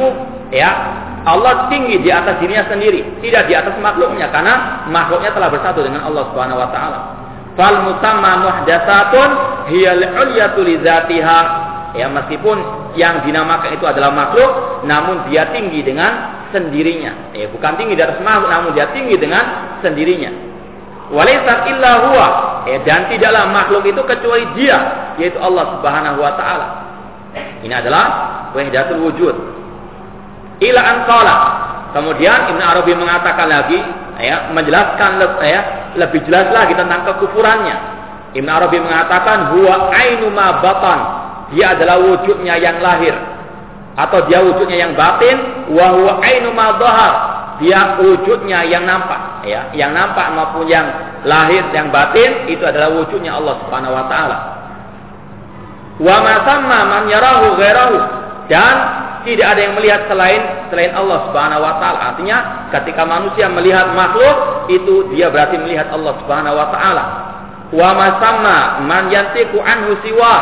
ya 0.52 0.70
Allah 1.24 1.68
tinggi 1.68 2.00
di 2.00 2.08
atas 2.08 2.40
dirinya 2.40 2.64
sendiri, 2.68 3.20
tidak 3.20 3.48
di 3.48 3.54
atas 3.56 3.76
makhluknya 3.76 4.32
karena 4.32 4.84
makhluknya 4.88 5.36
telah 5.36 5.52
bersatu 5.52 5.84
dengan 5.84 6.08
Allah 6.08 6.32
Subhanahu 6.32 6.56
wa 6.56 6.68
taala. 6.72 6.98
Fal 7.56 7.84
musamma 7.84 8.32
muhdatsatun 8.48 9.28
hiyal 9.68 10.04
ulyatu. 10.24 10.64
Ya 11.90 12.06
meskipun 12.06 12.56
yang 12.94 13.26
dinamakan 13.26 13.76
itu 13.76 13.84
adalah 13.84 14.14
makhluk, 14.14 14.84
namun 14.88 15.28
dia 15.28 15.52
tinggi 15.52 15.84
dengan 15.84 16.40
sendirinya. 16.54 17.36
Ya 17.36 17.50
bukan 17.52 17.76
tinggi 17.76 17.98
di 17.98 18.02
atas 18.04 18.20
makhluk, 18.24 18.48
namun 18.48 18.70
dia 18.72 18.88
tinggi 18.96 19.20
dengan 19.20 19.76
sendirinya. 19.84 20.49
Walaysa 21.10 21.66
illa 21.66 21.92
huwa. 22.06 22.28
Ya, 22.70 22.78
dan 22.86 23.10
tidaklah 23.10 23.50
makhluk 23.50 23.82
itu 23.88 24.02
kecuali 24.06 24.46
dia, 24.54 24.78
yaitu 25.18 25.40
Allah 25.42 25.74
Subhanahu 25.74 26.22
wa 26.22 26.32
taala. 26.38 26.66
Ini 27.66 27.74
adalah 27.74 28.04
wahdatul 28.54 29.02
wujud 29.10 29.34
ila 30.60 30.80
anqala. 30.80 31.36
Kemudian 31.90 32.54
Ibn 32.54 32.62
Arabi 32.62 32.94
mengatakan 32.94 33.50
lagi, 33.50 33.80
ya, 34.22 34.54
menjelaskan 34.54 35.18
ya, 35.42 35.60
lebih 35.98 36.22
jelas 36.28 36.54
lagi 36.54 36.78
tentang 36.78 37.02
kekufurannya. 37.02 37.76
Ibn 38.38 38.46
Arabi 38.46 38.78
mengatakan 38.78 39.58
huwa 39.58 39.90
ainu 39.90 40.30
ma 40.30 40.62
batan. 40.62 41.00
Dia 41.50 41.74
adalah 41.74 41.98
wujudnya 41.98 42.54
yang 42.62 42.78
lahir 42.78 43.10
atau 43.98 44.22
dia 44.30 44.38
wujudnya 44.38 44.86
yang 44.86 44.94
batin 44.94 45.66
wa 45.74 45.86
huwa 45.98 46.22
ainu 46.22 46.54
ma. 46.54 46.78
Dia 47.60 48.00
wujudnya 48.00 48.64
yang 48.64 48.88
nampak, 48.88 49.44
ya, 49.44 49.68
yang 49.76 49.92
nampak 49.92 50.32
maupun 50.32 50.64
yang 50.64 50.88
lahir 51.28 51.60
yang 51.76 51.92
batin 51.92 52.48
itu 52.48 52.64
adalah 52.64 52.88
wujudnya 52.96 53.36
Allah 53.36 53.60
Subhanahu 53.64 53.92
wa 53.92 54.04
taala. 54.08 54.38
Wa 56.00 56.16
ma 56.24 56.34
samma 56.48 56.78
man 56.88 57.02
yarahu 57.12 57.60
ghairahu 57.60 57.96
dan 58.48 58.74
tidak 59.28 59.46
ada 59.52 59.60
yang 59.60 59.74
melihat 59.76 60.08
selain 60.08 60.40
selain 60.72 60.96
Allah 60.96 61.28
Subhanahu 61.28 61.60
wa 61.60 61.74
taala. 61.76 61.98
Artinya 62.16 62.38
ketika 62.72 63.04
manusia 63.04 63.46
melihat 63.52 63.92
makhluk 63.92 64.66
itu 64.72 65.12
dia 65.12 65.28
berarti 65.28 65.60
melihat 65.60 65.92
Allah 65.92 66.16
Subhanahu 66.24 66.56
wa 66.56 66.68
taala. 66.72 67.04
Wa 67.70 67.90
masamma 67.94 68.58
man 68.88 69.12
yantiqu 69.12 69.60
anhu 69.60 70.00
siwa. 70.00 70.36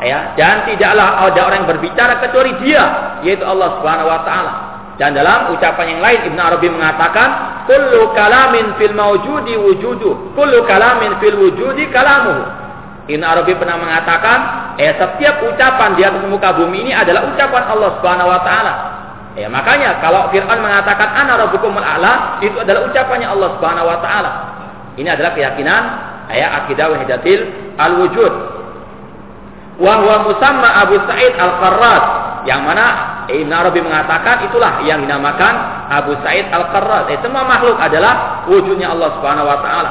Ya, 0.00 0.32
dan 0.32 0.64
tidaklah 0.64 1.28
ada 1.28 1.40
orang 1.44 1.58
yang 1.60 1.68
berbicara 1.76 2.24
kecuali 2.24 2.56
dia, 2.64 3.20
yaitu 3.20 3.44
Allah 3.44 3.76
Subhanahu 3.76 4.08
wa 4.08 4.20
taala. 4.24 4.52
Dan 5.00 5.16
dalam 5.16 5.56
ucapan 5.56 5.96
yang 5.96 6.00
lain 6.04 6.20
Ibn 6.28 6.38
Arabi 6.38 6.68
mengatakan, 6.68 7.28
"Kullu 7.64 8.12
kalamin 8.12 8.76
fil 8.76 8.92
mawjudi 8.92 9.56
wujudu, 9.56 10.36
kullu 10.36 10.60
kalamin 10.68 11.16
fil 11.24 11.40
wujudi 11.40 11.88
kalamuhu." 11.88 12.44
Ibn 13.08 13.22
Arabi 13.24 13.56
pernah 13.56 13.80
mengatakan, 13.80 14.38
eh 14.76 14.92
setiap 14.92 15.40
ucapan 15.40 15.96
di 15.96 16.04
atas 16.04 16.20
muka 16.28 16.52
bumi 16.52 16.84
ini 16.84 16.92
adalah 16.92 17.32
ucapan 17.32 17.64
Allah 17.72 17.96
Subhanahu 17.96 18.28
wa 18.28 18.40
taala. 18.44 18.72
Ya, 19.40 19.48
makanya 19.48 20.04
kalau 20.04 20.28
Fir'aun 20.28 20.60
mengatakan 20.60 21.16
ana 21.16 21.48
rabbukumul 21.48 21.80
a'la, 21.80 22.44
itu 22.44 22.60
adalah 22.60 22.84
ucapannya 22.92 23.24
Allah 23.24 23.48
Subhanahu 23.56 23.88
wa 23.88 23.98
taala. 24.04 24.30
Ini 25.00 25.08
adalah 25.16 25.32
keyakinan 25.32 25.82
ya 26.28 26.60
akidah 26.60 26.86
wahidatil 26.92 27.40
al-wujud. 27.80 28.32
Wa 29.80 29.92
huwa 29.96 30.28
musamma 30.28 30.84
Abu 30.84 31.00
Sa'id 31.08 31.34
Al-Qarraz 31.40 32.04
yang 32.44 32.68
mana 32.68 33.09
Ibn 33.30 33.52
Arabi 33.54 33.80
mengatakan 33.84 34.42
itulah 34.50 34.82
yang 34.82 35.06
dinamakan 35.06 35.54
Abu 35.90 36.18
Sa'id 36.26 36.50
Al-Qarraz. 36.50 37.06
Eh, 37.14 37.18
semua 37.22 37.46
makhluk 37.46 37.78
adalah 37.78 38.44
wujudnya 38.50 38.90
Allah 38.90 39.14
Subhanahu 39.18 39.46
wa 39.46 39.58
taala 39.62 39.90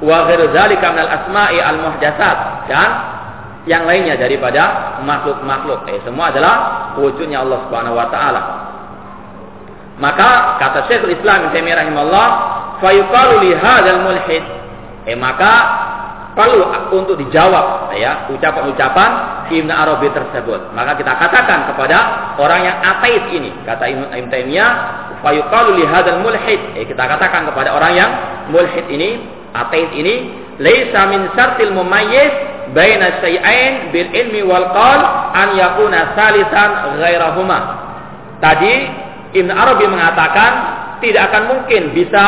wa 0.00 0.24
ghairu 0.26 0.48
dzalika 0.50 0.96
minal 0.96 1.12
asma'i 1.12 1.60
al 1.60 1.76
muhdatsat 1.76 2.36
dan 2.72 2.88
yang 3.68 3.84
lainnya 3.84 4.16
daripada 4.16 4.96
makhluk-makhluk. 5.04 5.84
Eh, 5.92 6.00
semua 6.02 6.32
adalah 6.32 6.54
wujudnya 6.96 7.44
Allah 7.44 7.58
Subhanahu 7.68 7.94
wa 7.94 8.06
taala. 8.08 8.40
Maka 10.00 10.56
kata 10.56 10.88
Syekhul 10.88 11.12
Islam 11.12 11.44
Ibnu 11.44 11.52
Taimiyah 11.52 11.76
rahimahullah, 11.84 12.28
fa 12.80 12.88
yuqalu 12.88 13.34
li 13.44 13.50
hadzal 13.52 14.00
mulhid. 14.00 14.44
Eh 15.04 15.16
maka 15.16 15.52
perlu 16.34 16.62
untuk 16.94 17.18
dijawab 17.18 17.90
ya 17.98 18.30
ucapan-ucapan 18.30 19.10
Ibn 19.50 19.70
Arabi 19.70 20.08
tersebut. 20.14 20.70
Maka 20.72 20.94
kita 20.94 21.12
katakan 21.18 21.74
kepada 21.74 21.98
orang 22.38 22.60
yang 22.62 22.76
ateis 22.78 23.24
ini, 23.34 23.50
kata 23.66 23.90
Ibnu 23.90 24.30
Taimiyah, 24.30 24.70
fayuqalu 25.22 25.80
li 25.80 25.84
hadzal 25.86 26.20
mulhid 26.24 26.60
eh, 26.76 26.84
kita 26.88 27.04
katakan 27.04 27.48
kepada 27.48 27.76
orang 27.76 27.92
yang 27.94 28.10
mulhid 28.50 28.88
ini 28.88 29.20
ateis 29.52 29.90
ini 29.92 30.14
laisa 30.60 31.08
min 31.08 31.28
syartil 31.36 31.72
mumayyiz 31.72 32.32
baina 32.72 33.20
syai'ain 33.20 33.92
bil 33.92 34.10
ilmi 34.10 34.40
wal 34.44 34.72
qal 34.72 35.00
an 35.36 35.48
yakuna 35.56 36.16
salisan 36.16 36.98
ghairahuma 37.00 37.58
tadi 38.40 38.74
Ibn 39.30 39.50
Arabi 39.54 39.86
mengatakan 39.86 40.52
tidak 40.98 41.30
akan 41.30 41.42
mungkin 41.54 41.82
bisa 41.94 42.24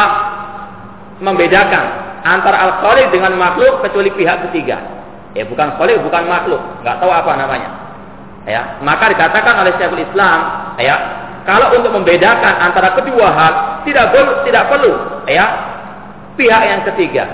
membedakan 1.18 2.01
antara 2.22 2.56
al-khaliq 2.70 3.10
dengan 3.10 3.34
makhluk 3.36 3.82
kecuali 3.82 4.10
pihak 4.14 4.50
ketiga 4.50 4.78
ya 5.34 5.46
bukan 5.46 5.78
khaliq 5.78 5.98
bukan 6.02 6.24
makhluk 6.26 6.62
nggak 6.82 6.96
tahu 7.02 7.10
apa 7.10 7.32
namanya 7.38 7.70
ya 8.46 8.82
maka 8.82 9.10
dikatakan 9.10 9.54
oleh 9.62 9.72
Syekhul 9.78 10.02
Islam 10.02 10.38
ya 10.78 10.96
kalau 11.42 11.74
untuk 11.74 11.90
membedakan 11.90 12.54
antara 12.62 12.94
kedua 12.94 13.26
hal 13.34 13.52
tidak 13.82 14.14
perlu 14.14 14.32
tidak 14.46 14.64
perlu 14.70 14.92
ya 15.26 15.46
pihak 16.38 16.62
yang 16.64 16.82
ketiga. 16.92 17.24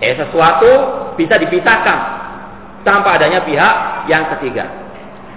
Ya 0.00 0.16
sesuatu 0.16 0.70
bisa 1.20 1.36
dipisahkan 1.36 1.98
tanpa 2.86 3.20
adanya 3.20 3.44
pihak 3.44 4.06
yang 4.08 4.32
ketiga. 4.36 4.64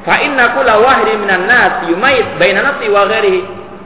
Fa 0.08 0.20
inna 0.24 0.56
kulla 0.56 0.80
minan 1.04 1.48
nas 1.48 1.88
yumayyiz 1.88 2.40
baina 2.40 2.64
nafsi 2.64 2.88
wa 2.88 3.04
ghairihi. 3.08 3.42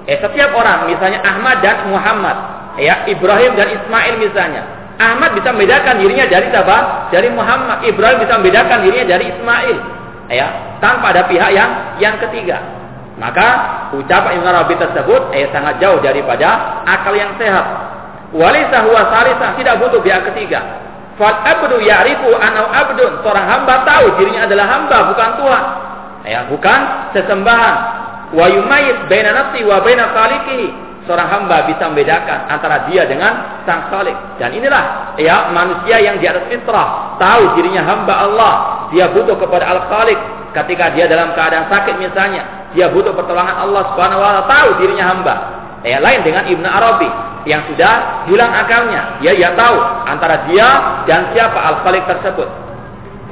Eh 0.07 0.17
setiap 0.21 0.53
orang 0.53 0.87
misalnya 0.87 1.19
Ahmad 1.25 1.59
dan 1.65 1.89
Muhammad, 1.89 2.37
ya 2.77 3.05
Ibrahim 3.09 3.53
dan 3.57 3.67
Ismail 3.73 4.13
misalnya. 4.21 4.63
Ahmad 4.97 5.37
bisa 5.37 5.53
membedakan 5.53 6.01
dirinya 6.01 6.25
dari 6.25 6.49
siapa? 6.49 7.09
Dari 7.13 7.29
Muhammad. 7.29 7.85
Ibrahim 7.85 8.17
bisa 8.17 8.33
membedakan 8.41 8.77
dirinya 8.81 9.05
dari 9.05 9.29
Ismail. 9.29 9.77
Ya, 10.27 10.47
tanpa 10.83 11.13
ada 11.15 11.29
pihak 11.29 11.53
yang 11.53 11.69
yang 12.01 12.15
ketiga. 12.17 12.59
Maka 13.17 13.47
ucapan 13.97 14.41
Ibn 14.41 14.45
Arabi 14.45 14.77
tersebut 14.77 15.33
eh, 15.33 15.49
sangat 15.49 15.81
jauh 15.81 15.97
daripada 16.01 16.81
akal 16.85 17.13
yang 17.17 17.33
sehat. 17.41 17.65
Walisa 18.35 18.83
huwa 18.83 19.07
salisa 19.09 19.55
tidak 19.55 19.79
butuh 19.81 20.01
pihak 20.03 20.27
ketiga. 20.33 20.59
Fal 21.17 21.33
abdu 21.41 21.81
ya'rifu 21.81 22.29
anau 22.37 22.69
abdun. 22.69 23.25
Seorang 23.25 23.45
hamba 23.47 23.85
tahu 23.85 24.21
dirinya 24.21 24.45
adalah 24.45 24.65
hamba 24.69 24.97
bukan 25.13 25.29
Tuhan. 25.39 25.63
Ya, 26.27 26.39
bukan 26.45 26.79
sesembahan. 27.15 27.75
Wa 28.35 28.45
yumayyiz 28.51 29.07
baina 29.07 29.31
nafsi 29.33 29.63
wa 29.63 29.81
baina 29.81 30.11
khaliqihi. 30.13 30.86
Seorang 31.07 31.31
hamba 31.31 31.63
bisa 31.71 31.87
membedakan 31.87 32.51
antara 32.51 32.83
dia 32.91 33.07
dengan 33.07 33.63
sang 33.63 33.87
khalik. 33.87 34.13
Dan 34.43 34.51
inilah 34.51 35.15
ya 35.15 35.47
manusia 35.55 36.03
yang 36.03 36.19
di 36.19 36.27
atas 36.27 36.51
fitrah, 36.51 37.15
tahu 37.15 37.55
dirinya 37.55 37.87
hamba 37.87 38.27
Allah, 38.27 38.53
dia 38.91 39.07
butuh 39.15 39.39
kepada 39.39 39.71
al-khaliq 39.71 40.19
ketika 40.51 40.91
dia 40.91 41.07
dalam 41.07 41.31
keadaan 41.31 41.71
sakit 41.71 41.95
misalnya, 41.95 42.71
dia 42.75 42.91
butuh 42.91 43.15
pertolongan 43.15 43.55
Allah 43.55 43.87
Subhanahu 43.95 44.19
wa 44.19 44.29
taala, 44.35 44.43
tahu 44.51 44.69
dirinya 44.83 45.05
hamba. 45.07 45.35
Ya, 45.87 46.03
lain 46.03 46.19
dengan 46.27 46.43
Ibnu 46.43 46.67
Arabi 46.67 47.07
yang 47.47 47.63
sudah 47.71 48.27
hilang 48.27 48.51
akalnya. 48.51 49.23
Dia 49.23 49.31
ya 49.31 49.55
tahu 49.55 49.79
antara 50.11 50.43
dia 50.51 50.67
dan 51.07 51.31
siapa 51.31 51.55
Al-Khaliq 51.55 52.03
tersebut. 52.03 52.49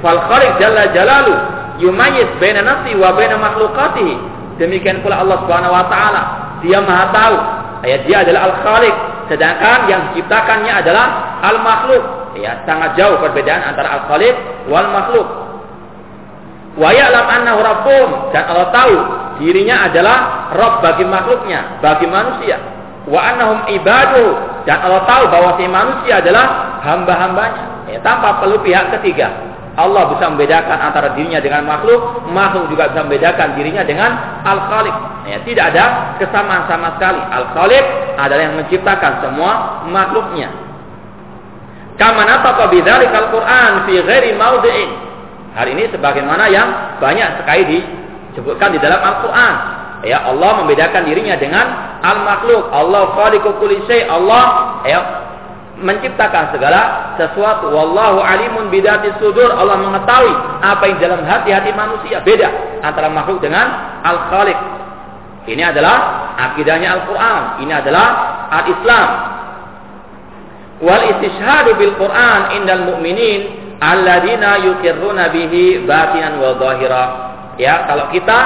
Fal 0.00 0.20
Khaliq 0.32 0.56
jalla 0.56 0.88
jalalu 0.96 1.36
yumayyiz 1.84 2.40
baina 2.40 2.64
nafsi 2.64 2.96
wa 2.96 3.12
baina 3.12 3.36
makhluqatihi. 3.36 4.14
Demikian 4.56 5.04
pula 5.04 5.20
Allah 5.20 5.44
Subhanahu 5.44 5.76
wa 5.76 5.84
taala. 5.92 6.22
Dia 6.64 6.80
Maha 6.80 7.06
tahu. 7.12 7.36
Ya, 7.86 8.02
dia 8.02 8.26
adalah 8.26 8.50
Al-Khaliq, 8.50 8.94
sedangkan 9.30 9.86
yang 9.86 10.02
diciptakannya 10.10 10.72
adalah 10.82 11.38
Al-Makhluk. 11.46 12.02
Ya, 12.36 12.60
sangat 12.66 12.98
jauh 12.98 13.16
perbedaan 13.22 13.62
antara 13.62 14.02
Al-Khaliq 14.02 14.34
wal 14.68 14.90
makhluk. 14.90 15.28
Wa 16.76 16.92
ya'lam 16.92 17.24
annahu 17.24 17.60
rabbuhum 17.64 18.10
dan 18.36 18.52
Allah 18.52 18.68
tahu 18.68 18.94
dirinya 19.40 19.88
adalah 19.88 20.52
Rabb 20.52 20.84
bagi 20.84 21.08
makhluknya, 21.08 21.80
bagi 21.80 22.04
manusia. 22.04 22.60
Wa 23.08 23.32
annahum 23.32 23.64
ibadu 23.72 24.36
dan 24.68 24.84
Allah 24.84 25.06
tahu 25.08 25.24
bahwa 25.32 25.56
si 25.56 25.64
manusia 25.64 26.20
adalah 26.20 26.76
hamba-hambanya. 26.84 27.88
Ya, 27.88 27.98
tanpa 28.04 28.42
perlu 28.42 28.60
pihak 28.60 28.92
ketiga. 28.98 29.55
Allah 29.76 30.08
bisa 30.16 30.32
membedakan 30.32 30.78
antara 30.80 31.12
dirinya 31.12 31.36
dengan 31.36 31.68
makhluk, 31.68 32.24
makhluk 32.32 32.72
juga 32.72 32.88
bisa 32.88 33.04
membedakan 33.04 33.60
dirinya 33.60 33.84
dengan 33.84 34.10
Al-Khaliq. 34.40 34.96
Ya, 35.28 35.38
tidak 35.44 35.64
ada 35.76 35.84
kesamaan 36.16 36.64
sama 36.64 36.96
sekali. 36.96 37.20
Al-Khaliq 37.20 37.84
adalah 38.16 38.42
yang 38.42 38.56
menciptakan 38.56 39.12
semua 39.20 39.84
makhluknya. 39.84 40.48
Kama 42.00 42.24
nataqa 42.24 42.72
bidzalika 42.72 43.28
Al-Qur'an 43.28 43.84
fi 43.84 44.00
ghairi 44.00 44.32
mawdi'in. 44.32 44.90
Hari 45.56 45.72
ini 45.76 45.92
sebagaimana 45.92 46.48
yang 46.48 46.96
banyak 46.96 47.44
sekali 47.44 47.80
disebutkan 48.32 48.72
di 48.72 48.80
dalam 48.80 49.00
Al-Quran. 49.00 49.54
Ya 50.04 50.24
Allah 50.24 50.60
membedakan 50.64 51.08
dirinya 51.08 51.36
dengan 51.36 52.00
al-makhluk. 52.00 52.68
Allah 52.72 53.12
khaliqu 53.16 53.48
kulli 53.60 53.80
Allah 54.08 54.44
ya 54.84 55.25
menciptakan 55.80 56.56
segala 56.56 57.12
sesuatu. 57.20 57.68
Wallahu 57.68 58.24
alimun 58.24 58.72
bidati 58.72 59.12
sudur. 59.20 59.52
Allah 59.52 59.76
mengetahui 59.80 60.34
apa 60.64 60.84
yang 60.88 60.98
dalam 61.00 61.20
hati-hati 61.24 61.70
manusia. 61.76 62.24
Beda 62.24 62.48
antara 62.80 63.12
makhluk 63.12 63.44
dengan 63.44 64.00
al-khaliq. 64.04 64.56
Ini 65.46 65.62
adalah 65.62 65.96
akidahnya 66.36 66.88
Al-Quran. 67.00 67.42
Ini 67.62 67.72
adalah 67.78 68.06
al-Islam. 68.50 69.08
Wal 70.82 71.04
istishhadu 71.16 71.78
bil 71.80 71.94
Quran 71.96 72.40
indal 72.60 72.82
mu'minin 72.92 73.40
alladzina 73.80 74.60
yukirruna 74.60 75.32
bihi 75.32 75.88
batinan 75.88 76.36
wa 76.36 76.52
zahira 76.60 77.04
Ya, 77.56 77.88
kalau 77.88 78.12
kita 78.12 78.38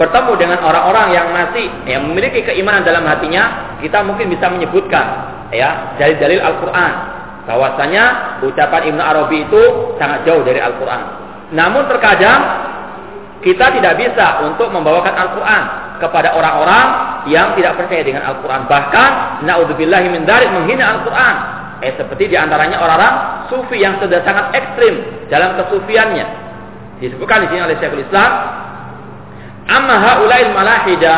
bertemu 0.00 0.32
dengan 0.40 0.58
orang-orang 0.64 1.12
yang 1.12 1.28
masih 1.36 1.68
yang 1.84 2.08
memiliki 2.08 2.40
keimanan 2.40 2.80
dalam 2.80 3.04
hatinya, 3.04 3.76
kita 3.84 4.00
mungkin 4.08 4.32
bisa 4.32 4.48
menyebutkan 4.48 5.36
ya 5.54 5.96
dari 5.96 6.14
dalil 6.20 6.40
Al-Qur'an 6.40 6.92
bahwasanya 7.48 8.04
ucapan 8.44 8.82
Ibnu 8.92 9.02
Arabi 9.02 9.48
itu 9.48 9.62
sangat 9.96 10.28
jauh 10.28 10.44
dari 10.44 10.60
Al-Qur'an. 10.60 11.02
Namun 11.56 11.88
terkadang 11.88 12.40
kita 13.40 13.72
tidak 13.72 13.94
bisa 13.96 14.44
untuk 14.44 14.68
membawakan 14.68 15.14
Al-Qur'an 15.16 15.62
kepada 15.98 16.36
orang-orang 16.36 16.86
yang 17.32 17.56
tidak 17.56 17.80
percaya 17.80 18.04
dengan 18.04 18.22
Al-Qur'an. 18.28 18.68
Bahkan 18.68 19.10
naudzubillahi 19.48 20.06
min 20.12 20.28
dzalik 20.28 20.52
menghina 20.52 21.00
Al-Qur'an. 21.00 21.36
Eh 21.78 21.94
seperti 21.94 22.28
di 22.28 22.36
antaranya 22.36 22.82
orang-orang 22.82 23.14
sufi 23.48 23.78
yang 23.78 23.96
sudah 24.02 24.20
sangat 24.26 24.50
ekstrim 24.50 24.98
dalam 25.30 25.54
kesufiannya 25.62 26.48
disebutkan 26.98 27.46
di 27.46 27.54
sini 27.54 27.60
oleh 27.62 27.76
Syekhul 27.78 28.02
Islam 28.02 28.30
amma 29.70 29.96
haula'il 30.02 30.50
malahida 30.50 31.14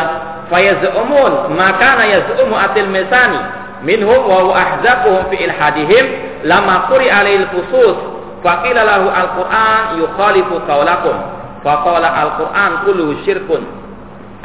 fayaz'umun 0.53 1.57
maka 1.57 1.89
na 1.97 2.05
yaz'umu 2.05 2.53
atil 2.53 2.89
mesani 2.93 3.41
minhum 3.81 4.21
wa 4.27 4.37
huwa 4.45 4.55
ahzaquhum 4.55 5.29
fi 5.33 5.37
ilhadihim 5.45 6.05
lama 6.45 6.89
quri 6.89 7.07
alail 7.09 7.45
khusus 7.53 7.97
faqila 8.41 8.81
lahu 8.85 9.07
al-Qur'an 9.09 10.01
yukhalifu 10.01 10.55
qawlakum 10.65 11.15
faqala 11.61 12.09
al-Qur'an 12.09 12.85
kullu 12.85 13.21
syirkun 13.25 13.61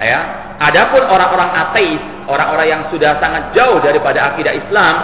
ya 0.00 0.20
adapun 0.60 1.04
orang-orang 1.08 1.50
ateis 1.68 2.00
orang-orang 2.28 2.66
yang 2.68 2.82
sudah 2.92 3.16
sangat 3.16 3.56
jauh 3.56 3.80
daripada 3.80 4.32
akidah 4.32 4.52
Islam 4.52 4.94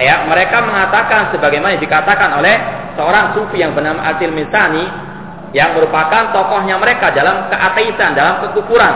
ya 0.00 0.24
mereka 0.24 0.64
mengatakan 0.64 1.32
sebagaimana 1.36 1.76
dikatakan 1.76 2.40
oleh 2.40 2.56
seorang 2.96 3.36
sufi 3.36 3.60
yang 3.60 3.76
bernama 3.76 4.02
Atil 4.10 4.32
Misani 4.32 5.08
yang 5.56 5.72
merupakan 5.72 6.28
tokohnya 6.34 6.76
mereka 6.76 7.08
dalam 7.14 7.48
keateisan, 7.48 8.12
dalam 8.12 8.44
kekufuran. 8.44 8.94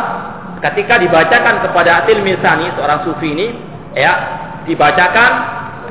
Ketika 0.61 1.00
dibacakan 1.00 1.64
kepada 1.64 2.05
Atil 2.05 2.20
Misani, 2.20 2.68
seorang 2.76 3.02
sufi 3.09 3.33
ini, 3.33 3.46
ya, 3.96 4.41
dibacakan 4.66 5.31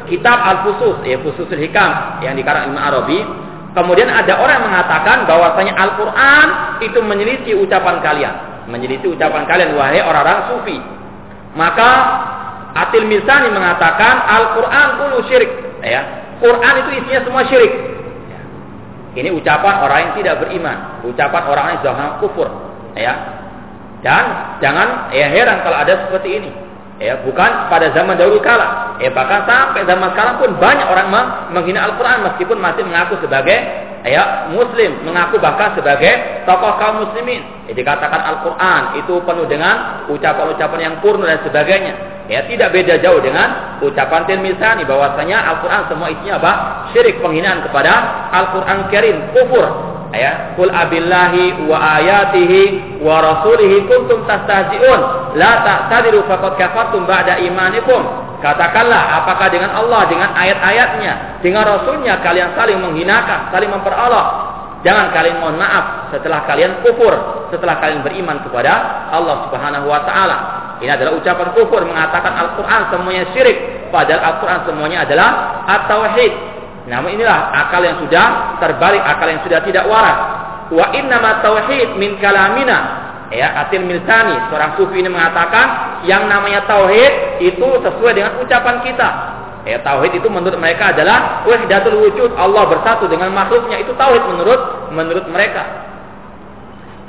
kitab 0.07 0.37
Al-Fusus, 0.39 1.03
ya, 1.07 1.17
Fususul 1.23 1.59
Hikam 1.59 2.21
yang 2.25 2.35
dikarang 2.35 2.71
Imam 2.71 2.81
Arabi. 2.81 3.23
Kemudian 3.71 4.11
ada 4.11 4.35
orang 4.35 4.59
yang 4.59 4.67
mengatakan 4.67 5.23
bahwasanya 5.23 5.73
Al-Quran 5.79 6.47
itu 6.83 6.99
menyelisih 6.99 7.53
ucapan 7.63 8.03
kalian. 8.03 8.35
Menyelisih 8.67 9.15
ucapan 9.15 9.47
kalian, 9.47 9.79
wahai 9.79 10.03
orang-orang 10.03 10.51
sufi. 10.51 10.77
Maka 11.55 11.89
Atil 12.75 13.07
Misani 13.07 13.51
mengatakan 13.51 14.27
Al-Quran 14.27 14.87
kulu 14.99 15.17
syirik. 15.27 15.51
Ya. 15.83 16.01
Quran 16.43 16.73
itu 16.83 16.89
isinya 16.99 17.21
semua 17.23 17.43
syirik. 17.47 17.71
Ini 19.11 19.27
ucapan 19.35 19.83
orang 19.83 19.99
yang 20.07 20.13
tidak 20.23 20.35
beriman, 20.39 21.03
ucapan 21.03 21.43
orang 21.51 21.65
yang 21.75 21.77
sudah 21.83 22.15
kufur, 22.23 22.47
ya. 22.95 23.13
Dan 23.99 24.55
jangan 24.63 25.11
ya 25.11 25.27
heran 25.27 25.61
kalau 25.67 25.77
ada 25.83 26.07
seperti 26.07 26.39
ini. 26.39 26.51
Ya, 27.01 27.17
bukan 27.25 27.65
pada 27.65 27.89
zaman 27.97 28.13
dahulu 28.13 28.37
kala. 28.45 28.93
Ya, 29.01 29.09
bahkan 29.09 29.41
sampai 29.49 29.89
zaman 29.89 30.13
sekarang 30.13 30.37
pun 30.37 30.53
banyak 30.61 30.85
orang 30.85 31.09
menghina 31.49 31.89
Al-Qur'an 31.89 32.21
meskipun 32.29 32.61
masih 32.61 32.85
mengaku 32.85 33.17
sebagai 33.25 33.57
ya 34.05 34.49
muslim, 34.53 35.01
mengaku 35.01 35.41
bahkan 35.41 35.73
sebagai 35.73 36.45
tokoh 36.45 36.77
kaum 36.77 37.09
muslimin. 37.09 37.41
Ya, 37.65 37.73
dikatakan 37.73 38.21
Al-Qur'an 38.21 39.01
itu 39.01 39.17
penuh 39.25 39.49
dengan 39.49 40.05
ucapan-ucapan 40.13 40.79
yang 40.79 40.95
purna 41.01 41.25
dan 41.25 41.41
sebagainya. 41.41 41.93
Ya, 42.29 42.45
tidak 42.45 42.69
beda 42.69 43.01
jauh 43.01 43.17
dengan 43.17 43.81
ucapan 43.81 44.21
Tirmizani 44.29 44.85
bahwasanya 44.85 45.41
Al-Qur'an 45.57 45.89
semua 45.89 46.13
isinya 46.13 46.37
apa? 46.37 46.53
Syirik 46.93 47.17
penghinaan 47.17 47.65
kepada 47.65 48.29
Al-Qur'an 48.29 48.93
Karim, 48.93 49.33
kufur. 49.33 49.90
Ya 50.11 50.53
kul 50.59 50.67
abillahi 50.67 51.67
wa 51.67 51.77
ayatihi 51.99 52.61
wa 52.99 53.23
rasulihi 53.23 53.87
kuntum 53.87 54.27
tastahzi'un 54.27 55.01
la 55.39 55.51
ta'tadiru 55.63 56.27
faqad 56.27 56.59
kafartum 56.59 57.07
ba'da 57.07 57.39
imanikum 57.39 58.31
Katakanlah 58.41 59.21
apakah 59.21 59.53
dengan 59.53 59.69
Allah, 59.69 60.09
dengan 60.09 60.33
ayat-ayatnya, 60.33 61.37
dengan 61.45 61.61
Rasulnya 61.61 62.25
kalian 62.25 62.57
saling 62.57 62.81
menghinakan, 62.81 63.53
saling 63.53 63.69
memperolok. 63.69 64.27
Jangan 64.81 65.13
kalian 65.13 65.37
mohon 65.37 65.61
maaf 65.61 66.09
setelah 66.09 66.41
kalian 66.49 66.81
kufur, 66.81 67.13
setelah 67.53 67.77
kalian 67.77 68.01
beriman 68.01 68.41
kepada 68.41 69.05
Allah 69.13 69.45
Subhanahu 69.45 69.85
wa 69.85 70.01
taala. 70.09 70.37
Ini 70.81 70.89
adalah 70.89 71.21
ucapan 71.21 71.53
kufur 71.53 71.85
mengatakan 71.85 72.33
Al-Qur'an 72.33 72.89
semuanya 72.89 73.29
syirik, 73.29 73.93
padahal 73.93 74.33
Al-Qur'an 74.33 74.65
semuanya 74.65 75.05
adalah 75.05 75.29
at-tauhid. 75.69 76.33
Namun 76.89 77.13
inilah 77.13 77.53
akal 77.67 77.81
yang 77.85 78.01
sudah 78.01 78.57
terbalik, 78.57 79.01
akal 79.05 79.29
yang 79.29 79.41
sudah 79.45 79.61
tidak 79.61 79.85
waras. 79.85 80.17
Wa 80.73 80.95
innama 80.97 81.43
tauhid 81.45 81.99
min 81.99 82.17
kalamina. 82.17 83.09
Ya 83.31 83.63
Atil 83.63 83.87
Milsani 83.87 84.51
seorang 84.51 84.75
sufi 84.75 84.99
ini 84.99 85.07
mengatakan 85.07 86.03
yang 86.03 86.27
namanya 86.27 86.67
tauhid 86.67 87.39
itu 87.39 87.67
sesuai 87.79 88.11
dengan 88.11 88.31
ucapan 88.43 88.83
kita. 88.83 89.09
Ya 89.63 89.77
tauhid 89.79 90.19
itu 90.19 90.27
menurut 90.27 90.57
mereka 90.59 90.91
adalah 90.91 91.45
wahdatul 91.47 92.01
wujud. 92.07 92.35
Allah 92.35 92.67
bersatu 92.67 93.07
dengan 93.07 93.31
makhluknya. 93.31 93.79
Itu 93.79 93.95
tauhid 93.95 94.23
menurut 94.25 94.91
menurut 94.91 95.25
mereka. 95.31 95.63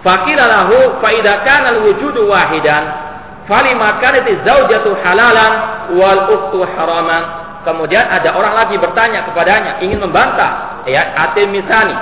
Fakira 0.03 0.47
lahu 0.47 0.99
fa 0.99 1.11
idza 1.15 1.43
kana 1.47 1.75
al 1.75 1.81
wujudu 1.87 2.27
wahidan 2.27 3.13
kanat 3.47 4.27
zaujatu 4.47 4.95
halalan 5.03 5.53
wal 5.99 6.21
ukhtu 6.31 6.63
haraman 6.75 7.42
kemudian 7.63 8.05
ada 8.07 8.35
orang 8.35 8.55
lagi 8.55 8.77
bertanya 8.79 9.27
kepadanya 9.27 9.79
ingin 9.83 10.03
membantah 10.03 10.83
ya 10.87 11.15
Atil 11.29 11.51
Milsani 11.51 11.95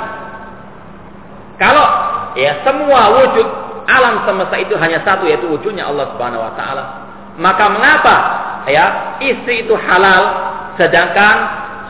kalau 1.61 1.87
ya 2.41 2.65
semua 2.65 3.21
wujud 3.21 3.47
alam 3.85 4.25
semesta 4.25 4.57
itu 4.57 4.75
hanya 4.81 5.05
satu 5.05 5.29
yaitu 5.29 5.45
wujudnya 5.51 5.85
Allah 5.85 6.15
Subhanahu 6.17 6.41
wa 6.41 6.53
taala. 6.57 6.85
Maka 7.37 7.65
mengapa 7.69 8.17
ya 8.71 9.19
istri 9.21 9.69
itu 9.69 9.77
halal 9.77 10.23
sedangkan 10.81 11.37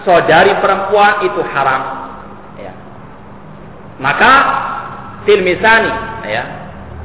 saudari 0.02 0.59
perempuan 0.59 1.22
itu 1.22 1.40
haram? 1.54 1.83
Ya. 2.59 2.72
Maka 4.02 4.33
Tilmisani 5.28 5.92
ya 6.26 6.44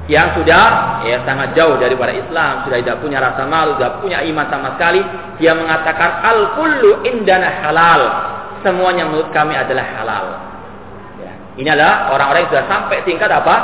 yang 0.06 0.38
sudah 0.38 1.02
ya 1.02 1.18
sangat 1.26 1.58
jauh 1.58 1.82
daripada 1.82 2.14
Islam, 2.14 2.62
sudah 2.66 2.78
tidak 2.78 3.02
punya 3.02 3.18
rasa 3.18 3.42
malu, 3.50 3.74
tidak 3.78 4.06
punya 4.06 4.22
iman 4.22 4.46
sama 4.54 4.78
sekali, 4.78 5.02
dia 5.42 5.58
mengatakan 5.58 6.22
al 6.22 6.54
kullu 6.54 7.02
indana 7.10 7.50
halal. 7.66 8.02
Semuanya 8.62 9.06
menurut 9.10 9.30
kami 9.34 9.54
adalah 9.58 9.86
halal. 9.98 10.26
Ya. 11.22 11.34
Ini 11.58 11.70
adalah 11.74 12.14
orang-orang 12.14 12.46
yang 12.46 12.52
sudah 12.54 12.66
sampai 12.70 12.98
tingkat 13.06 13.30
apa? 13.30 13.56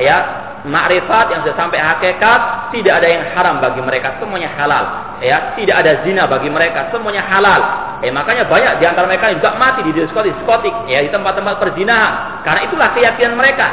Ya, 0.00 0.16
makrifat 0.64 1.32
yang 1.32 1.40
sudah 1.44 1.56
sampai 1.56 1.80
hakikat 1.80 2.40
tidak 2.72 3.00
ada 3.00 3.08
yang 3.08 3.24
haram 3.32 3.64
bagi 3.64 3.80
mereka 3.80 4.20
semuanya 4.20 4.52
halal 4.56 5.16
ya 5.24 5.56
tidak 5.56 5.76
ada 5.84 6.04
zina 6.04 6.28
bagi 6.28 6.52
mereka 6.52 6.92
semuanya 6.92 7.24
halal 7.24 7.60
eh 8.04 8.12
makanya 8.12 8.44
banyak 8.44 8.76
di 8.80 8.84
antara 8.84 9.08
mereka 9.08 9.32
yang 9.32 9.40
juga 9.40 9.56
mati 9.56 9.80
di 9.84 9.92
diskotik 9.96 10.36
diskotik 10.36 10.74
ya 10.88 11.00
di 11.00 11.08
tempat-tempat 11.08 11.56
perzinahan 11.60 12.44
karena 12.44 12.60
itulah 12.68 12.88
keyakinan 12.92 13.34
mereka 13.40 13.66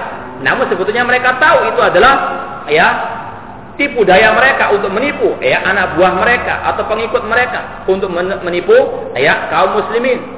namun 0.46 0.70
sebetulnya 0.70 1.04
mereka 1.08 1.38
tahu 1.42 1.74
itu 1.74 1.82
adalah 1.82 2.14
ya 2.70 2.88
tipu 3.78 4.02
daya 4.02 4.34
mereka 4.34 4.74
untuk 4.74 4.90
menipu 4.90 5.38
ya 5.42 5.62
anak 5.66 5.98
buah 5.98 6.14
mereka 6.18 6.66
atau 6.74 6.84
pengikut 6.90 7.24
mereka 7.26 7.86
untuk 7.86 8.10
menipu 8.16 8.76
ya 9.18 9.50
kaum 9.54 9.78
muslimin 9.78 10.38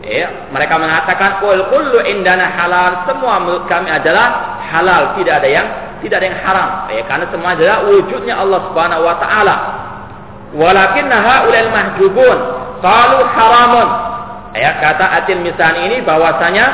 Ya, 0.00 0.48
mereka 0.48 0.80
mengatakan 0.80 1.44
kul 1.44 1.60
kullu 1.68 2.00
indana 2.08 2.48
halal, 2.48 3.04
semua 3.04 3.36
menurut 3.36 3.68
kami 3.68 3.92
adalah 3.92 4.56
halal, 4.72 5.12
tidak 5.20 5.44
ada 5.44 5.48
yang 5.48 5.66
tidak 6.00 6.24
ada 6.24 6.26
yang 6.32 6.40
haram. 6.40 6.70
Ya, 6.88 7.02
karena 7.04 7.26
semua 7.28 7.52
adalah 7.52 7.84
wujudnya 7.84 8.34
Allah 8.40 8.60
Subhanahu 8.72 9.02
wa 9.04 9.16
taala. 9.20 9.56
Walakinna 10.56 11.44
ulil 11.44 11.68
mahjubun 11.68 12.38
qalu 12.80 13.18
haramun. 13.28 13.88
Ya, 14.56 14.80
kata 14.80 15.20
Atil 15.20 15.44
Misani 15.44 15.84
ini 15.92 15.96
bahwasanya 16.00 16.64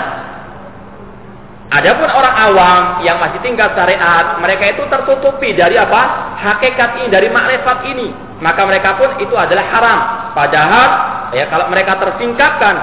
Adapun 1.67 2.07
orang 2.07 2.35
awam 2.47 2.83
yang 3.03 3.19
masih 3.19 3.43
tinggal 3.43 3.75
syariat, 3.75 4.39
mereka 4.39 4.71
itu 4.71 4.87
tertutupi 4.87 5.51
dari 5.51 5.75
apa? 5.75 6.35
Hakikat 6.39 7.03
ini, 7.03 7.09
dari 7.11 7.27
makrifat 7.27 7.79
ini. 7.91 8.15
Maka 8.39 8.63
mereka 8.69 8.95
pun 8.95 9.19
itu 9.19 9.35
adalah 9.35 9.67
haram. 9.75 10.01
Padahal 10.31 10.89
ya 11.35 11.51
kalau 11.51 11.67
mereka 11.67 11.99
tersingkapkan 11.99 12.77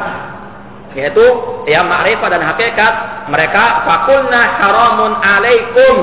yaitu 0.93 1.25
ya 1.65 1.81
ma'rifah 1.81 2.29
dan 2.29 2.41
hakikat 2.53 2.93
mereka 3.29 3.81
fakulna 3.81 4.41
haramun 4.61 5.17
alaikum 5.25 5.95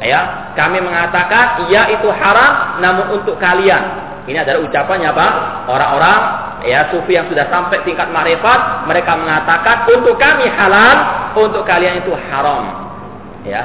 ya 0.00 0.52
kami 0.56 0.80
mengatakan 0.80 1.68
ya 1.68 1.92
itu 1.92 2.08
haram 2.08 2.80
namun 2.80 3.20
untuk 3.20 3.36
kalian 3.36 4.08
ini 4.24 4.40
adalah 4.40 4.64
ucapannya 4.64 5.08
apa 5.12 5.28
orang-orang 5.68 6.20
ya 6.64 6.88
sufi 6.88 7.18
yang 7.18 7.28
sudah 7.28 7.44
sampai 7.52 7.84
tingkat 7.84 8.08
ma'rifat 8.08 8.88
mereka 8.88 9.12
mengatakan 9.20 9.84
untuk 9.92 10.16
kami 10.16 10.48
halal 10.48 11.21
untuk 11.40 11.64
kalian 11.64 12.04
itu 12.04 12.12
haram 12.28 12.92
ya 13.48 13.62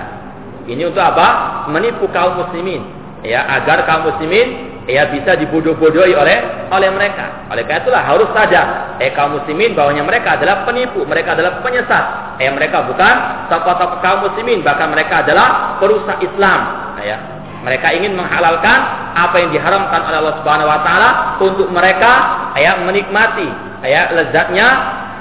ini 0.68 0.84
untuk 0.88 1.04
apa 1.04 1.28
menipu 1.72 2.08
kaum 2.12 2.40
muslimin 2.40 2.84
ya 3.24 3.44
agar 3.60 3.84
kaum 3.84 4.08
muslimin 4.12 4.78
ya 4.88 5.12
bisa 5.12 5.36
dibodoh-bodohi 5.36 6.16
oleh 6.16 6.38
oleh 6.72 6.90
mereka. 6.96 7.52
Oleh 7.52 7.68
karena 7.68 7.84
itulah 7.84 8.04
harus 8.08 8.30
sadar 8.32 8.98
eh 9.04 9.12
kaum 9.12 9.36
muslimin 9.38 9.76
bahwanya 9.76 10.08
mereka 10.08 10.40
adalah 10.40 10.64
penipu, 10.64 11.04
mereka 11.04 11.36
adalah 11.36 11.60
penyesat. 11.60 12.40
Eh 12.40 12.48
mereka 12.50 12.88
bukan 12.88 13.16
tokoh-tokoh 13.52 14.00
kaum 14.00 14.20
muslimin, 14.32 14.64
bahkan 14.64 14.88
mereka 14.88 15.22
adalah 15.28 15.78
perusak 15.78 16.24
Islam. 16.24 16.60
Nah, 16.98 17.06
ya. 17.06 17.20
Mereka 17.58 17.90
ingin 18.00 18.16
menghalalkan 18.16 18.80
apa 19.12 19.36
yang 19.44 19.52
diharamkan 19.52 20.08
oleh 20.08 20.18
Allah 20.24 20.36
Subhanahu 20.40 20.72
wa 20.72 20.80
taala 20.88 21.10
untuk 21.44 21.68
mereka 21.68 22.12
ya 22.56 22.80
menikmati 22.80 23.50
ya 23.84 24.08
lezatnya 24.14 24.68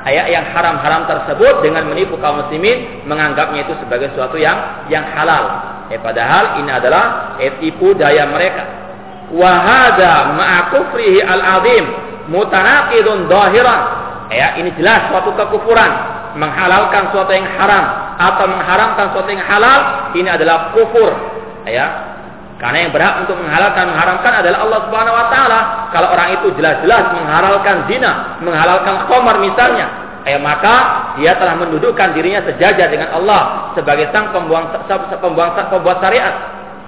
ayat 0.07 0.27
yang 0.31 0.45
haram-haram 0.55 1.11
tersebut 1.11 1.66
dengan 1.66 1.90
menipu 1.90 2.14
kaum 2.23 2.47
muslimin 2.47 3.03
menganggapnya 3.11 3.66
itu 3.66 3.75
sebagai 3.83 4.14
sesuatu 4.14 4.38
yang 4.38 4.87
yang 4.87 5.03
halal. 5.03 5.75
Eh, 5.90 5.99
padahal 5.99 6.62
ini 6.62 6.71
adalah 6.71 7.37
eh, 7.42 7.51
tipu 7.59 7.90
daya 7.99 8.27
mereka. 8.31 8.64
Wahada 9.35 10.38
ma'akufrihi 10.38 11.19
al-azim 11.19 11.85
mutanaqidun 12.31 13.27
zahiran 13.27 13.81
ya 14.31 14.55
ini 14.59 14.71
jelas 14.79 15.11
suatu 15.11 15.35
kekufuran 15.35 15.90
menghalalkan 16.38 17.11
suatu 17.11 17.35
yang 17.35 17.47
haram 17.59 17.85
atau 18.19 18.47
mengharamkan 18.47 19.07
suatu 19.11 19.29
yang 19.35 19.42
halal 19.42 20.14
ini 20.14 20.31
adalah 20.31 20.71
kufur. 20.71 21.11
Ya 21.66 22.06
karena 22.57 22.88
yang 22.88 22.92
berhak 22.92 23.21
untuk 23.21 23.37
menghalalkan 23.37 23.85
mengharamkan 23.92 24.33
adalah 24.40 24.59
Allah 24.64 24.81
Subhanahu 24.88 25.16
wa 25.16 25.27
taala. 25.29 25.61
Kalau 25.92 26.09
orang 26.09 26.29
itu 26.40 26.47
jelas-jelas 26.57 27.05
menghalalkan 27.12 27.85
zina, 27.85 28.40
menghalalkan 28.40 29.05
khamar 29.05 29.37
misalnya, 29.45 29.87
eh 30.25 30.40
maka 30.40 31.12
dia 31.21 31.37
telah 31.37 31.53
mendudukkan 31.61 32.16
dirinya 32.16 32.40
sejajar 32.49 32.88
dengan 32.88 33.12
Allah 33.12 33.73
sebagai 33.77 34.09
sang 34.09 34.33
pembuang 34.33 34.73
pembuang 35.21 35.53
pembuat 35.69 36.01
syariat. 36.01 36.35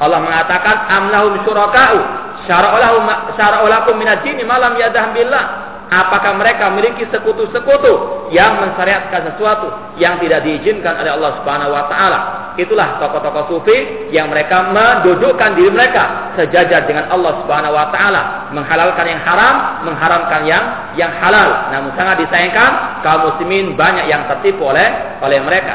Allah 0.00 0.24
mengatakan 0.24 0.88
amlahum 0.88 1.42
syuraka'u 1.44 2.00
syara'ulakum 2.48 3.94
minad 4.00 4.24
dini 4.24 4.48
malam 4.48 4.72
yadah 4.80 5.12
billah. 5.12 5.44
Apakah 5.88 6.36
mereka 6.36 6.68
memiliki 6.68 7.08
sekutu-sekutu 7.08 8.28
yang 8.28 8.60
mensyariatkan 8.60 9.32
sesuatu 9.32 9.96
yang 9.96 10.20
tidak 10.20 10.44
diizinkan 10.44 11.00
oleh 11.00 11.16
Allah 11.16 11.40
Subhanahu 11.40 11.72
wa 11.72 11.88
taala? 11.88 12.20
Itulah 12.60 13.00
tokoh-tokoh 13.00 13.44
sufi 13.48 14.12
yang 14.12 14.28
mereka 14.28 14.68
mendudukkan 14.68 15.56
diri 15.56 15.72
mereka 15.72 16.36
sejajar 16.36 16.84
dengan 16.84 17.08
Allah 17.08 17.40
Subhanahu 17.40 17.72
wa 17.72 17.88
taala, 17.88 18.52
menghalalkan 18.52 19.06
yang 19.08 19.22
haram, 19.24 19.54
mengharamkan 19.88 20.40
yang 20.44 20.64
yang 21.00 21.12
halal. 21.24 21.72
Namun 21.72 21.96
sangat 21.96 22.20
disayangkan 22.20 23.00
kaum 23.00 23.32
muslimin 23.32 23.72
banyak 23.72 24.12
yang 24.12 24.28
tertipu 24.28 24.68
oleh 24.68 24.92
oleh 25.24 25.40
mereka. 25.40 25.72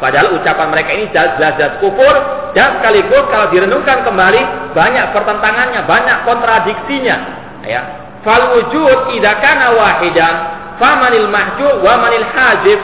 Padahal 0.00 0.40
ucapan 0.40 0.72
mereka 0.72 0.90
ini 0.96 1.04
jelas-jelas 1.12 1.84
kufur 1.84 2.14
dan 2.56 2.80
sekaligus 2.80 3.28
kalau 3.28 3.52
direnungkan 3.52 4.08
kembali 4.08 4.72
banyak 4.72 5.06
pertentangannya, 5.12 5.84
banyak 5.84 6.16
kontradiksinya. 6.24 7.16
Ya. 7.68 8.05
Fal 8.26 8.58
wujud 8.58 9.14
idza 9.14 9.38
kana 9.38 9.70
wahidan 9.78 10.34
famanil 10.82 11.30
mahjub 11.30 11.78
wa 11.78 11.94
manil 12.02 12.26
hajib. 12.26 12.78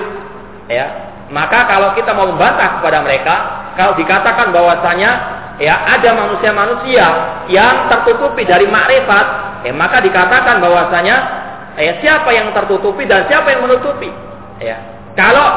Ya. 0.70 0.86
Maka 1.34 1.66
kalau 1.66 1.98
kita 1.98 2.14
mau 2.14 2.30
membantah 2.30 2.78
kepada 2.78 3.02
mereka, 3.02 3.34
kalau 3.74 3.98
dikatakan 3.98 4.54
bahwasanya 4.54 5.10
ya 5.58 5.74
ada 5.82 6.14
manusia-manusia 6.14 7.06
yang 7.50 7.90
tertutupi 7.90 8.46
dari 8.46 8.68
makrifat, 8.70 9.26
ya, 9.66 9.72
maka 9.74 9.98
dikatakan 10.04 10.62
bahwasanya 10.62 11.16
ya, 11.74 11.92
siapa 11.98 12.30
yang 12.30 12.54
tertutupi 12.54 13.08
dan 13.08 13.26
siapa 13.26 13.50
yang 13.50 13.66
menutupi. 13.66 14.14
Ya. 14.62 14.78
Kalau 15.18 15.48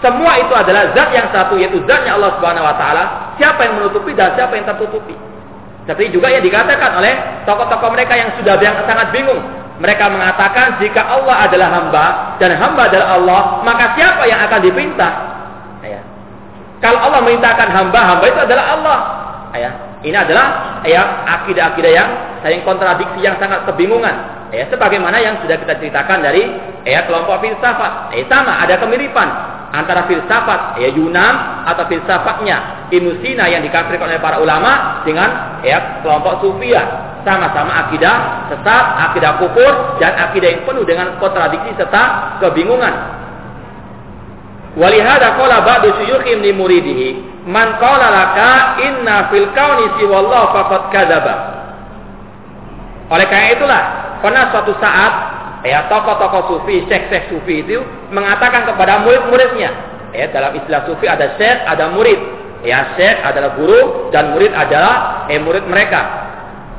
semua 0.00 0.40
itu 0.40 0.54
adalah 0.56 0.96
zat 0.96 1.12
yang 1.12 1.28
satu 1.28 1.60
yaitu 1.60 1.84
zatnya 1.84 2.16
Allah 2.16 2.40
Subhanahu 2.40 2.64
wa 2.64 2.76
taala. 2.80 3.04
Siapa 3.36 3.68
yang 3.68 3.84
menutupi 3.84 4.16
dan 4.16 4.32
siapa 4.32 4.56
yang 4.56 4.64
tertutupi. 4.64 5.12
Seperti 5.88 6.12
juga 6.12 6.28
yang 6.28 6.44
dikatakan 6.44 6.96
oleh 6.96 7.44
tokoh-tokoh 7.48 7.90
mereka 7.92 8.14
yang 8.16 8.30
sudah 8.36 8.60
yang 8.60 8.76
sangat 8.84 9.10
bingung. 9.12 9.40
Mereka 9.80 10.12
mengatakan 10.12 10.76
jika 10.76 11.08
Allah 11.08 11.48
adalah 11.48 11.68
hamba 11.72 12.06
dan 12.36 12.52
hamba 12.52 12.92
adalah 12.92 13.16
Allah, 13.16 13.40
maka 13.64 13.96
siapa 13.96 14.28
yang 14.28 14.44
akan 14.44 14.60
dipinta? 14.60 15.08
Ya. 15.80 16.04
Kalau 16.84 17.00
Allah 17.00 17.24
mintakan 17.24 17.68
hamba, 17.72 18.00
hamba 18.04 18.24
itu 18.28 18.40
adalah 18.44 18.64
Allah. 18.76 18.98
Ya. 19.56 19.70
Ini 20.00 20.16
adalah 20.16 20.80
ya 20.84 21.24
akidah-akidah 21.28 21.92
yang 21.92 22.08
saling 22.44 22.60
kontradiksi 22.64 23.24
yang 23.24 23.40
sangat 23.40 23.64
kebingungan. 23.68 24.12
Ya, 24.50 24.66
sebagaimana 24.66 25.16
yang 25.22 25.38
sudah 25.40 25.56
kita 25.60 25.78
ceritakan 25.78 26.24
dari 26.24 26.44
ya 26.84 27.04
kelompok 27.08 27.40
filsafat. 27.40 28.12
Eh 28.16 28.26
sama, 28.28 28.60
ada 28.60 28.76
kemiripan 28.80 29.28
antara 29.70 30.06
filsafat 30.10 30.82
ya 30.82 30.90
Yunan 30.90 31.64
atau 31.66 31.86
filsafatnya 31.86 32.90
Ibnu 32.90 33.22
Sina 33.22 33.46
yang 33.46 33.62
dikafirkan 33.62 34.10
oleh 34.10 34.18
para 34.18 34.42
ulama 34.42 35.02
dengan 35.06 35.62
ya 35.62 36.02
kelompok 36.02 36.42
Sufia. 36.42 37.08
Sama-sama 37.20 37.84
akidah 37.86 38.48
sesat, 38.48 38.84
akidah 39.10 39.36
kufur 39.36 40.00
dan 40.00 40.16
akidah 40.16 40.56
yang 40.56 40.62
penuh 40.64 40.88
dengan 40.88 41.20
kontradiksi 41.20 41.76
serta 41.76 42.36
kebingungan. 42.40 43.20
Walihada 44.80 45.36
qala 45.36 45.60
ba'du 45.60 46.00
syuyukhim 46.00 46.40
li 46.40 46.56
muridihi 46.56 47.08
man 47.44 47.76
qala 47.76 48.08
laka 48.08 48.80
inna 48.80 49.28
fil 49.28 49.52
kauni 49.52 50.00
siwallahu 50.00 50.46
faqad 50.56 50.82
kadzaba. 50.96 51.34
Oleh 53.12 53.26
karena 53.28 53.48
itulah 53.52 53.82
pernah 54.24 54.48
suatu 54.48 54.72
saat 54.80 55.12
ya 55.66 55.84
tokoh-tokoh 55.92 56.56
sufi, 56.56 56.88
syekh-syekh 56.88 57.28
sufi 57.28 57.60
itu 57.66 57.84
mengatakan 58.10 58.66
kepada 58.66 59.06
murid-muridnya, 59.06 59.70
ya 60.14 60.26
dalam 60.34 60.54
istilah 60.58 60.86
sufi 60.86 61.06
ada 61.06 61.38
syekh, 61.38 61.58
ada 61.66 61.90
murid. 61.94 62.18
Ya 62.60 62.92
syekh 62.98 63.24
adalah 63.24 63.56
guru 63.56 64.12
dan 64.12 64.36
murid 64.36 64.52
adalah 64.52 65.26
eh 65.32 65.40
murid 65.40 65.64
mereka. 65.64 66.28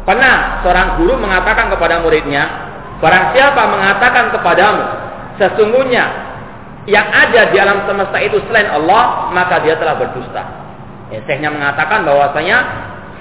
Pernah 0.05 0.61
seorang 0.61 1.01
guru 1.01 1.17
mengatakan 1.17 1.71
kepada 1.73 2.01
muridnya, 2.05 2.43
barang 3.01 3.33
siapa 3.33 3.61
mengatakan 3.69 4.29
kepadamu, 4.33 4.83
sesungguhnya 5.41 6.05
yang 6.89 7.05
ada 7.09 7.53
di 7.53 7.57
alam 7.61 7.85
semesta 7.85 8.17
itu 8.17 8.41
selain 8.49 8.69
Allah, 8.69 9.29
maka 9.29 9.61
dia 9.61 9.77
telah 9.77 9.97
berdusta. 9.97 10.41
Ya, 11.13 11.21
Syekhnya 11.29 11.53
mengatakan 11.53 12.01
bahwasanya 12.01 12.57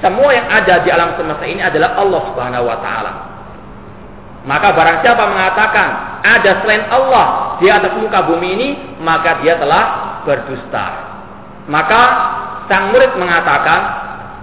semua 0.00 0.32
yang 0.32 0.48
ada 0.48 0.80
di 0.80 0.88
alam 0.88 1.12
semesta 1.20 1.44
ini 1.44 1.60
adalah 1.60 1.96
Allah 2.00 2.20
Subhanahu 2.32 2.64
wa 2.64 2.78
taala. 2.80 3.12
Maka 4.48 4.72
barang 4.72 5.04
siapa 5.04 5.24
mengatakan 5.28 5.88
ada 6.24 6.50
selain 6.64 6.88
Allah 6.88 7.26
di 7.60 7.68
atas 7.68 7.92
muka 8.00 8.24
bumi 8.24 8.48
ini, 8.56 8.68
maka 9.04 9.44
dia 9.44 9.60
telah 9.60 9.84
berdusta. 10.24 10.86
Maka 11.68 12.02
sang 12.66 12.90
murid 12.90 13.14
mengatakan, 13.20 13.80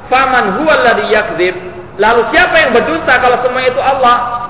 "Faman 0.07 0.61
huwa 0.61 0.73
alladhi 0.77 1.11
yakdzib?" 1.11 1.55
Lalu 1.97 2.21
siapa 2.29 2.55
yang 2.61 2.71
berdusta 2.77 3.17
kalau 3.17 3.41
semua 3.41 3.65
itu 3.65 3.81
Allah? 3.81 4.47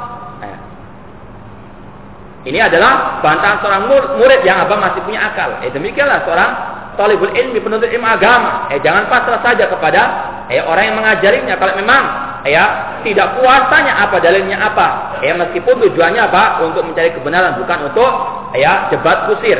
Ini 2.47 2.63
adalah 2.63 3.19
bantahan 3.19 3.59
seorang 3.59 3.91
murid 3.91 4.39
yang 4.47 4.63
abang 4.63 4.79
masih 4.79 5.03
punya 5.03 5.27
akal. 5.27 5.59
Eh 5.67 5.67
demikianlah 5.67 6.23
seorang 6.23 6.51
talibul 6.95 7.27
ilmi 7.27 7.59
penuntut 7.59 7.91
ilmu 7.91 8.07
agama. 8.07 8.71
Eh 8.71 8.79
jangan 8.79 9.11
pasrah 9.11 9.43
saja 9.43 9.67
kepada 9.67 10.01
eh 10.47 10.63
orang 10.63 10.91
yang 10.91 10.95
mengajarinya 10.95 11.59
kalau 11.59 11.75
memang 11.75 12.03
eh, 12.07 12.26
ya 12.49 12.65
tidak 13.03 13.37
puasanya 13.39 14.07
apa 14.07 14.17
dalilnya 14.19 14.57
apa. 14.57 15.19
Eh 15.23 15.33
meskipun 15.35 15.79
tujuannya 15.83 16.21
apa 16.27 16.63
untuk 16.63 16.83
mencari 16.87 17.13
kebenaran 17.13 17.59
bukan 17.59 17.91
untuk 17.91 18.11
eh, 18.55 18.63
ya 18.63 18.87
debat 18.89 19.27
kusir. 19.31 19.59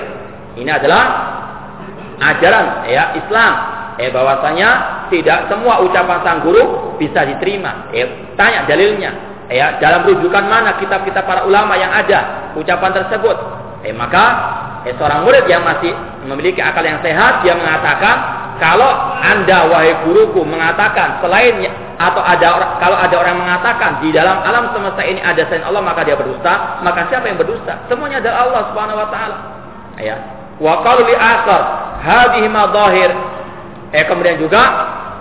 Ini 0.57 0.71
adalah 0.73 1.03
ajaran 2.17 2.89
eh, 2.89 2.95
ya 2.95 3.13
Islam. 3.15 3.53
Eh 3.97 4.09
bahwasanya 4.13 4.69
tidak 5.09 5.49
semua 5.49 5.81
ucapan 5.81 6.19
sang 6.21 6.39
guru 6.41 6.95
bisa 7.01 7.23
diterima. 7.25 7.91
Eh 7.93 8.33
tanya 8.39 8.65
dalilnya 8.65 9.37
ya 9.47 9.79
dalam 9.79 10.03
rujukan 10.03 10.43
mana 10.43 10.75
kitab-kitab 10.79 11.23
para 11.23 11.47
ulama 11.47 11.79
yang 11.79 11.91
ada 11.91 12.51
ucapan 12.59 12.91
tersebut 13.03 13.37
eh 13.87 13.95
maka 13.95 14.25
eh, 14.83 14.93
seorang 14.99 15.23
murid 15.23 15.47
yang 15.47 15.63
masih 15.63 15.95
memiliki 16.27 16.59
akal 16.59 16.83
yang 16.83 16.99
sehat 16.99 17.47
dia 17.47 17.55
mengatakan 17.55 18.15
kalau 18.59 18.89
anda 19.23 19.69
wahai 19.71 19.95
guruku 20.03 20.43
mengatakan 20.43 21.23
selain 21.23 21.63
atau 21.97 22.21
ada 22.21 22.77
kalau 22.77 22.97
ada 22.97 23.15
orang 23.17 23.41
mengatakan 23.41 24.01
di 24.05 24.13
dalam 24.13 24.37
alam 24.45 24.69
semesta 24.69 25.01
ini 25.01 25.17
ada 25.17 25.41
selain 25.49 25.65
Allah 25.65 25.81
maka 25.81 26.05
dia 26.05 26.13
berdusta 26.13 26.81
maka 26.85 27.09
siapa 27.09 27.25
yang 27.25 27.41
berdusta 27.41 27.73
semuanya 27.89 28.21
adalah 28.21 28.37
Allah 28.45 28.61
Subhanahu 28.69 29.01
wa 29.01 29.07
taala 29.09 29.37
ya 29.97 30.15
wa 30.61 30.73
qalu 30.85 31.09
li 31.09 31.15
akhar 31.17 31.61
hadhihi 32.05 32.47
eh 33.97 34.03
kemudian 34.05 34.37
juga 34.37 34.61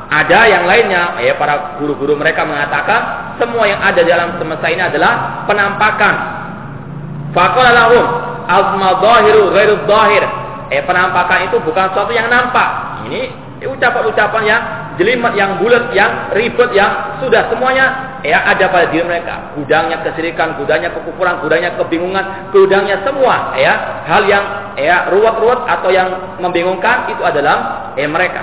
ada 0.06 0.46
yang 0.46 0.70
lainnya, 0.70 1.18
ya 1.18 1.34
para 1.34 1.74
guru-guru 1.82 2.14
mereka 2.14 2.46
mengatakan 2.46 3.34
semua 3.42 3.66
yang 3.66 3.82
ada 3.82 4.06
di 4.06 4.06
dalam 4.06 4.38
semesta 4.38 4.70
ini 4.70 4.78
adalah 4.78 5.42
penampakan. 5.50 6.14
Faqala 7.34 7.74
lahum 7.74 8.06
al-madhahiru 8.46 9.50
ghairu 9.50 9.74
dhahir. 9.82 10.24
Eh 10.70 10.82
penampakan 10.86 11.50
itu 11.50 11.58
bukan 11.58 11.90
sesuatu 11.90 12.14
yang 12.14 12.30
nampak. 12.30 13.02
Ini 13.10 13.34
ucapan-ucapan 13.66 14.42
yang 14.46 14.62
jelimet, 14.96 15.32
yang 15.36 15.60
bulat, 15.60 15.92
yang 15.92 16.32
ribet, 16.32 16.72
yang 16.72 17.20
sudah 17.20 17.48
semuanya 17.52 18.18
ya 18.24 18.42
ada 18.48 18.68
pada 18.68 18.90
diri 18.90 19.04
mereka. 19.04 19.54
Gudangnya 19.56 20.02
kesirikan, 20.02 20.56
gudangnya 20.56 20.92
kekufuran, 20.92 21.40
gudangnya 21.44 21.76
kebingungan, 21.76 22.50
gudangnya 22.50 23.00
semua 23.04 23.54
ya. 23.56 24.04
Hal 24.08 24.24
yang 24.26 24.44
ya 24.76 25.08
ruwet-ruwet 25.12 25.60
atau 25.68 25.88
yang 25.92 26.40
membingungkan 26.40 27.12
itu 27.12 27.22
adalah 27.22 27.92
eh 27.94 28.08
mereka. 28.08 28.42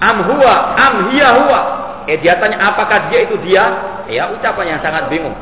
Am 0.00 0.24
huwa 0.24 0.54
am 0.78 0.94
hiya 1.12 1.28
huwa. 1.44 1.60
Eh 2.08 2.16
dia 2.18 2.38
tanya 2.40 2.72
apakah 2.72 3.12
dia 3.12 3.28
itu 3.28 3.36
dia? 3.44 3.64
Ya 4.08 4.30
ucapan 4.32 4.76
yang 4.76 4.80
sangat 4.80 5.12
bingung. 5.12 5.36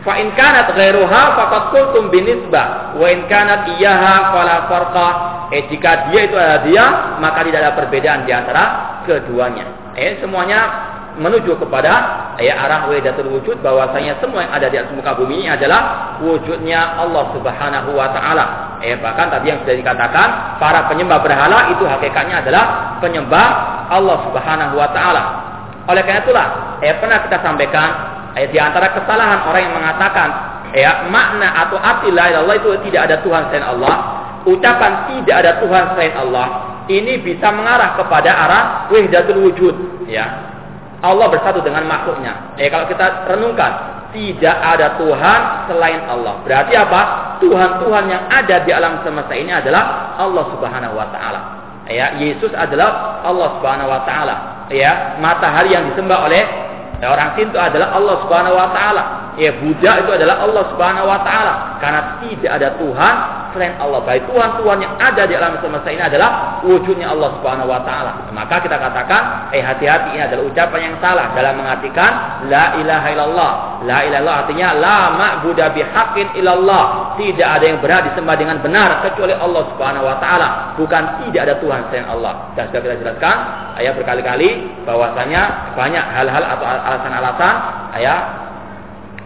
Fa 0.00 0.16
in 0.16 0.32
kanat 0.32 0.72
ghairuha 0.72 1.22
faqad 1.36 1.62
qultum 1.76 2.08
binisbah. 2.08 2.96
Wa 2.96 3.06
in 3.08 3.28
kanat 3.30 3.78
iyaha 3.78 4.34
fala 4.34 4.56
farqa. 4.66 5.08
Eh 5.54 5.68
jika 5.70 6.10
dia 6.10 6.20
itu 6.26 6.34
adalah 6.34 6.60
dia 6.66 6.84
maka 7.22 7.46
tidak 7.46 7.58
ada 7.62 7.72
perbedaan 7.78 8.22
di 8.26 8.32
antara 8.34 8.64
keduanya 9.06 9.79
eh 9.98 10.22
semuanya 10.22 10.90
menuju 11.18 11.58
kepada 11.58 11.92
ya 12.38 12.54
arah 12.54 12.86
wahidatul 12.86 13.28
wujud 13.34 13.58
bahwasanya 13.58 14.22
semua 14.22 14.46
yang 14.46 14.52
ada 14.54 14.66
di 14.70 14.76
atas 14.78 14.94
muka 14.94 15.18
bumi 15.18 15.42
ini 15.44 15.48
adalah 15.50 16.14
wujudnya 16.22 17.00
Allah 17.00 17.34
Subhanahu 17.34 17.90
wa 17.98 18.08
taala. 18.14 18.78
Eh 18.80 18.94
bahkan 18.96 19.28
tadi 19.28 19.50
yang 19.50 19.58
sudah 19.66 19.74
dikatakan 19.74 20.58
para 20.62 20.86
penyembah 20.86 21.18
berhala 21.18 21.74
itu 21.74 21.82
hakikatnya 21.82 22.46
adalah 22.46 22.96
penyembah 23.02 23.48
Allah 23.90 24.16
Subhanahu 24.30 24.74
wa 24.78 24.88
taala. 24.94 25.22
Oleh 25.90 26.06
karena 26.06 26.22
itulah 26.22 26.46
eh 26.78 26.94
pernah 26.96 27.18
kita 27.26 27.42
sampaikan 27.42 27.88
eh 28.38 28.46
di 28.46 28.58
antara 28.62 28.94
kesalahan 28.94 29.44
orang 29.50 29.62
yang 29.66 29.74
mengatakan 29.74 30.28
ya 30.70 31.10
makna 31.10 31.66
atau 31.66 31.76
arti 31.82 32.14
la 32.14 32.30
ilaha 32.30 32.54
itu 32.54 32.70
tidak 32.86 33.10
ada 33.10 33.16
Tuhan 33.26 33.50
selain 33.50 33.66
Allah, 33.66 33.96
ucapan 34.46 34.92
tidak 35.10 35.36
ada 35.42 35.52
Tuhan 35.58 35.84
selain 35.98 36.14
Allah 36.14 36.69
ini 36.90 37.22
bisa 37.22 37.54
mengarah 37.54 37.94
kepada 37.94 38.30
arah 38.34 38.64
wahdatul 38.90 39.46
wujud 39.46 39.76
ya 40.10 40.50
Allah 41.00 41.32
bersatu 41.32 41.64
dengan 41.64 41.88
makhluknya. 41.88 42.56
Eh 42.60 42.68
kalau 42.68 42.84
kita 42.84 43.24
renungkan, 43.24 43.72
tidak 44.12 44.56
ada 44.60 45.00
Tuhan 45.00 45.40
selain 45.72 46.04
Allah. 46.04 46.44
Berarti 46.44 46.76
apa? 46.76 47.00
Tuhan-Tuhan 47.40 48.04
yang 48.04 48.22
ada 48.28 48.56
di 48.60 48.70
alam 48.70 49.00
semesta 49.00 49.32
ini 49.32 49.48
adalah 49.48 50.14
Allah 50.20 50.44
Subhanahu 50.52 50.92
wa 50.92 51.08
taala. 51.08 51.40
Ya, 51.88 52.14
Yesus 52.20 52.52
adalah 52.52 53.24
Allah 53.24 53.48
Subhanahu 53.58 53.88
wa 53.88 54.04
taala. 54.04 54.68
Ya, 54.68 55.16
matahari 55.18 55.72
yang 55.72 55.88
disembah 55.90 56.28
oleh 56.28 56.44
orang 57.00 57.32
Sinto 57.34 57.56
adalah 57.56 57.96
Allah 57.96 58.14
Subhanahu 58.20 58.54
wa 58.54 58.68
taala. 58.76 59.02
Ya, 59.40 59.56
Buddha 59.56 60.04
itu 60.04 60.10
adalah 60.12 60.44
Allah 60.44 60.68
Subhanahu 60.68 61.08
wa 61.08 61.24
taala. 61.24 61.80
Karena 61.80 62.20
tidak 62.20 62.50
ada 62.60 62.68
Tuhan 62.76 63.14
selain 63.56 63.74
Allah. 63.80 64.04
Baik 64.04 64.28
Tuhan-Tuhan 64.28 64.78
yang 64.84 64.94
ada 65.00 65.22
di 65.24 65.32
alam 65.32 65.56
semesta 65.64 65.88
ini 65.88 66.04
adalah 66.04 66.60
wujudnya 66.60 67.08
Allah 67.08 67.40
Subhanahu 67.40 67.72
wa 67.72 67.80
taala. 67.80 68.28
Maka 68.36 68.60
kita 68.60 68.76
katakan, 68.76 69.48
eh 69.56 69.64
hati-hati 69.64 70.12
ini 70.12 70.22
adalah 70.28 70.44
ucapan 70.44 70.80
yang 70.92 70.94
salah 71.00 71.32
dalam 71.32 71.56
mengartikan 71.56 72.44
la 72.52 72.76
ilaha 72.84 73.06
illallah. 73.16 73.52
La 73.88 73.98
ilaha 74.04 74.20
illallah 74.20 74.36
artinya 74.44 74.68
la 74.76 74.98
ma'budu 75.16 75.64
bihaqqin 75.72 76.26
illallah. 76.36 77.16
Tidak 77.16 77.48
ada 77.48 77.64
yang 77.64 77.80
berhak 77.80 78.12
disembah 78.12 78.36
dengan 78.36 78.60
benar 78.60 79.00
kecuali 79.08 79.32
Allah 79.32 79.62
Subhanahu 79.72 80.04
wa 80.04 80.16
taala. 80.20 80.76
Bukan 80.76 81.02
tidak 81.24 81.40
ada 81.48 81.54
Tuhan 81.64 81.80
selain 81.88 82.06
Allah. 82.12 82.52
Dan 82.60 82.68
sudah 82.68 82.80
kita 82.84 82.96
jelaskan 83.00 83.36
ayat 83.80 83.96
berkali-kali 83.96 84.84
bahwasanya 84.84 85.72
banyak 85.72 86.04
hal-hal 86.12 86.44
atau 86.44 86.66
alasan-alasan 86.68 87.54
ayat 87.96 88.39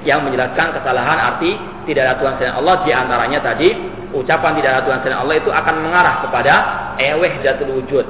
yang 0.05 0.23
menjelaskan 0.23 0.77
kesalahan 0.77 1.19
arti 1.35 1.57
tidak 1.89 2.03
ada 2.07 2.15
Tuhan 2.21 2.33
selain 2.39 2.57
Allah. 2.61 2.77
Di 2.85 2.93
antaranya 2.93 3.39
tadi 3.41 3.69
ucapan 4.13 4.53
tidak 4.61 4.71
ada 4.71 4.83
Tuhan 4.87 4.99
selain 5.03 5.21
Allah 5.21 5.37
itu 5.41 5.51
akan 5.51 5.75
mengarah 5.81 6.15
kepada 6.29 6.55
eweh 7.01 7.33
datul 7.41 7.81
wujud. 7.81 8.07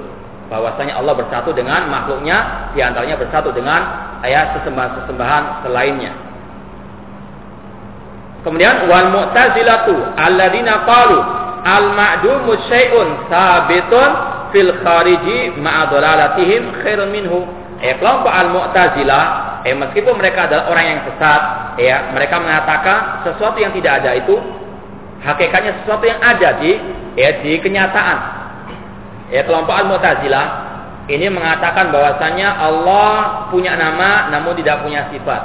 Bahwasanya 0.50 1.00
Allah 1.00 1.14
bersatu 1.16 1.56
dengan 1.56 1.88
makhluknya 1.88 2.68
di 2.76 2.84
antaranya 2.84 3.16
bersatu 3.16 3.48
dengan 3.54 3.80
ayat 4.20 4.60
sesembahan-sesembahan 4.60 5.64
selainnya. 5.64 6.12
Kemudian 8.44 8.84
wal 8.92 9.08
mu'tazilatu 9.08 9.96
alladzina 10.20 10.84
qalu 10.84 11.18
al 11.64 11.96
ma'dumu 11.96 12.52
syai'un 12.68 13.24
sabitun 13.32 14.10
fil 14.52 14.70
khariji 14.84 15.56
ma'a 15.56 15.88
dhalalatihim 15.88 16.84
khairun 16.84 17.08
minhu. 17.08 17.48
Eh 17.80 17.96
kelompok 17.96 18.28
al 18.28 18.52
mu'tazilah 18.52 19.24
eh 19.64 19.72
meskipun 19.72 20.20
mereka 20.20 20.44
adalah 20.44 20.68
orang 20.68 20.86
yang 20.86 21.00
sesat, 21.08 21.42
ya, 21.80 21.96
mereka 22.12 22.36
mengatakan 22.36 23.24
sesuatu 23.24 23.56
yang 23.56 23.72
tidak 23.72 24.04
ada 24.04 24.12
itu 24.12 24.36
hakikatnya 25.24 25.80
sesuatu 25.80 26.04
yang 26.04 26.20
ada 26.20 26.60
di 26.60 26.76
ya 27.16 27.40
di 27.40 27.56
kenyataan. 27.64 28.18
Ya 29.32 29.40
kelompok 29.48 29.72
Al-Mu'tazilah 29.72 30.46
ini 31.08 31.32
mengatakan 31.32 31.88
bahwasanya 31.88 32.60
Allah 32.60 33.48
punya 33.48 33.76
nama 33.76 34.28
namun 34.28 34.52
tidak 34.56 34.84
punya 34.84 35.08
sifat. 35.08 35.42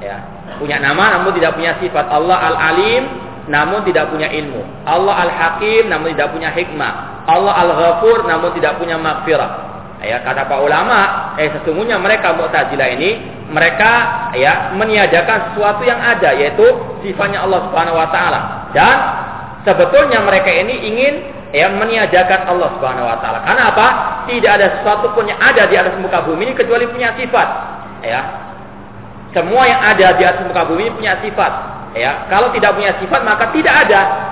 Ya, 0.00 0.16
punya 0.56 0.78
nama 0.78 1.18
namun 1.18 1.34
tidak 1.34 1.58
punya 1.58 1.74
sifat. 1.82 2.06
Allah 2.06 2.38
Al-Alim 2.54 3.02
namun 3.50 3.82
tidak 3.82 4.10
punya 4.10 4.30
ilmu. 4.30 4.62
Allah 4.86 5.26
Al-Hakim 5.26 5.90
namun 5.90 6.14
tidak 6.14 6.34
punya 6.34 6.54
hikmah. 6.54 7.26
Allah 7.26 7.54
Al-Ghafur 7.66 8.26
namun 8.26 8.50
tidak 8.54 8.78
punya 8.78 8.94
maghfirah. 8.94 9.69
Ya, 10.00 10.16
kata 10.24 10.48
para 10.48 10.64
ulama, 10.64 11.32
eh 11.36 11.52
sesungguhnya 11.60 12.00
mereka 12.00 12.32
Mu'tazilah 12.32 12.88
ini 12.96 13.20
mereka 13.52 13.90
ya 14.32 14.72
meniadakan 14.72 15.52
sesuatu 15.52 15.84
yang 15.84 16.00
ada 16.00 16.32
yaitu 16.32 16.64
sifatnya 17.04 17.44
Allah 17.44 17.68
Subhanahu 17.68 18.00
wa 18.00 18.08
taala. 18.08 18.40
Dan 18.72 18.96
sebetulnya 19.68 20.24
mereka 20.24 20.48
ini 20.48 20.88
ingin 20.88 21.14
ya 21.52 21.68
meniadakan 21.68 22.48
Allah 22.48 22.80
Subhanahu 22.80 23.12
wa 23.12 23.20
taala. 23.20 23.44
Karena 23.44 23.62
apa? 23.76 23.86
Tidak 24.24 24.48
ada 24.50 24.66
sesuatu 24.80 25.12
pun 25.12 25.28
yang 25.28 25.36
ada 25.36 25.68
di 25.68 25.76
atas 25.76 25.92
muka 26.00 26.24
bumi 26.24 26.48
ini 26.48 26.54
kecuali 26.56 26.88
punya 26.88 27.12
sifat. 27.20 27.48
Ya. 28.00 28.20
Semua 29.36 29.68
yang 29.68 29.84
ada 29.84 30.16
di 30.16 30.24
atas 30.24 30.48
muka 30.48 30.64
bumi 30.64 30.88
ini 30.88 30.92
punya 30.96 31.20
sifat. 31.20 31.52
Ya, 31.92 32.24
kalau 32.32 32.54
tidak 32.56 32.72
punya 32.72 32.96
sifat 33.02 33.20
maka 33.20 33.52
tidak 33.52 33.74
ada. 33.84 34.29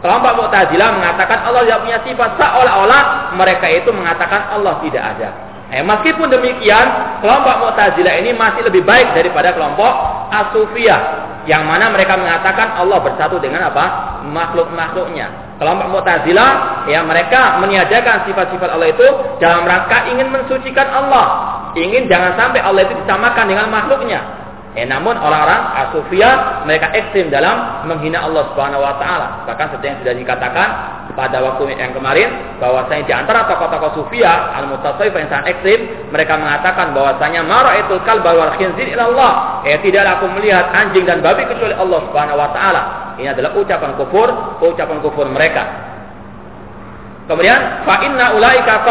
Kelompok 0.00 0.32
Mu'tazilah 0.40 0.96
mengatakan 0.96 1.44
Allah 1.44 1.60
tidak 1.68 1.80
punya 1.84 1.98
sifat 2.08 2.30
seolah-olah 2.40 3.36
mereka 3.36 3.68
itu 3.68 3.92
mengatakan 3.92 4.48
Allah 4.48 4.80
tidak 4.80 5.04
ada. 5.16 5.28
Eh, 5.70 5.84
meskipun 5.86 6.26
demikian, 6.32 6.86
kelompok 7.20 7.68
Mu'tazilah 7.68 8.16
ini 8.18 8.32
masih 8.32 8.64
lebih 8.64 8.82
baik 8.82 9.12
daripada 9.12 9.52
kelompok 9.52 9.92
Asufiyah 10.32 11.30
yang 11.44 11.68
mana 11.68 11.92
mereka 11.92 12.16
mengatakan 12.16 12.80
Allah 12.80 12.98
bersatu 13.04 13.36
dengan 13.38 13.68
apa? 13.68 14.18
makhluk-makhluknya. 14.24 15.56
Kelompok 15.60 15.88
Mu'tazilah 15.92 16.50
ya 16.88 17.04
mereka 17.04 17.60
meniadakan 17.60 18.24
sifat-sifat 18.24 18.68
Allah 18.72 18.88
itu 18.88 19.06
dalam 19.36 19.68
rangka 19.68 20.08
ingin 20.08 20.32
mensucikan 20.32 20.88
Allah. 20.88 21.26
Ingin 21.76 22.08
jangan 22.08 22.40
sampai 22.40 22.64
Allah 22.64 22.88
itu 22.88 22.96
disamakan 23.04 23.44
dengan 23.44 23.68
makhluknya. 23.68 24.39
Eh, 24.70 24.86
namun 24.86 25.18
orang-orang 25.18 25.82
asufia 25.82 26.62
mereka 26.62 26.94
ekstrim 26.94 27.26
dalam 27.26 27.82
menghina 27.90 28.22
Allah 28.22 28.54
Subhanahu 28.54 28.78
wa 28.78 28.94
taala. 29.02 29.42
Bahkan 29.42 29.66
seperti 29.74 29.86
yang 29.90 29.98
sudah 29.98 30.14
dikatakan 30.14 30.68
pada 31.10 31.42
waktu 31.42 31.74
yang 31.74 31.90
kemarin 31.90 32.30
bahwasanya 32.62 33.02
di 33.02 33.10
antara 33.10 33.50
tokoh-tokoh 33.50 33.98
sufia 33.98 34.54
al-mutasawwif 34.62 35.10
yang 35.10 35.26
sangat 35.26 35.58
ekstrim, 35.58 36.06
mereka 36.14 36.38
mengatakan 36.38 36.94
bahwasanya 36.94 37.42
maraitul 37.42 37.98
kalba 38.06 38.30
wal 38.30 38.54
khinzir 38.54 38.94
ila 38.94 39.10
Allah. 39.10 39.32
Eh 39.66 39.74
tidak 39.82 40.06
aku 40.06 40.30
melihat 40.38 40.70
anjing 40.70 41.02
dan 41.02 41.18
babi 41.18 41.50
kecuali 41.50 41.74
Allah 41.74 42.06
Subhanahu 42.06 42.38
wa 42.38 42.54
taala. 42.54 42.82
Ini 43.18 43.34
adalah 43.34 43.50
ucapan 43.58 43.98
kufur, 43.98 44.28
ucapan 44.62 45.02
kufur 45.02 45.26
mereka. 45.26 45.66
Kemudian 47.26 47.86
fa 47.86 48.06
inna 48.06 48.38
ulaika 48.38 48.86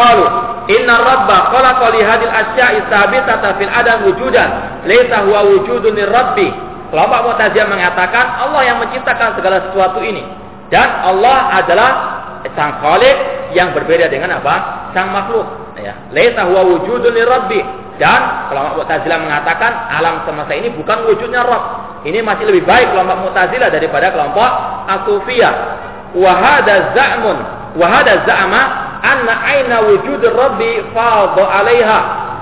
inna 0.70 0.94
rabba 1.02 1.50
khalaqa 1.50 1.86
li 1.90 2.00
hadhihi 2.06 2.30
asya'i 2.30 2.78
tsabitata 2.86 3.58
fil 3.58 3.72
adam 3.72 4.06
wujudan 4.06 4.48
laisa 4.86 5.26
huwa 5.26 5.40
wujudun 5.50 5.98
rabbi. 6.06 6.48
Kelompok 6.90 7.20
Mu'tazilah 7.22 7.70
mengatakan 7.70 8.24
Allah 8.42 8.66
yang 8.66 8.82
menciptakan 8.82 9.38
segala 9.38 9.62
sesuatu 9.70 10.02
ini 10.02 10.26
dan 10.74 11.06
Allah 11.06 11.62
adalah 11.62 11.90
sang 12.54 12.82
khalik 12.82 13.16
yang 13.54 13.70
berbeda 13.74 14.10
dengan 14.10 14.42
apa? 14.42 14.90
Sang 14.90 15.14
makhluk. 15.14 15.46
Ya. 15.78 15.94
Laisa 16.10 16.46
huwa 16.50 16.66
wujudun 16.66 17.14
rabbi. 17.14 17.62
Dan 18.00 18.48
kelompok 18.48 18.80
Mu'tazilah 18.80 19.18
mengatakan 19.22 19.70
alam 19.92 20.24
semesta 20.24 20.56
ini 20.56 20.72
bukan 20.72 21.04
wujudnya 21.04 21.44
Rabb. 21.44 22.00
Ini 22.08 22.24
masih 22.24 22.48
lebih 22.48 22.64
baik 22.64 22.96
kelompok 22.96 23.28
Mu'tazilah 23.28 23.68
daripada 23.68 24.08
kelompok 24.08 24.50
Asufiyah. 24.88 25.54
Wa 26.16 26.32
hadza 26.32 26.96
za'mun 26.96 27.60
Wahada 27.78 28.26
za'ama 28.26 28.62
anna 29.00 29.34
aina 29.44 29.76
wujud 29.88 30.22
rabbi 30.22 30.80
fadha 30.92 31.44
'alaiha. 31.44 32.00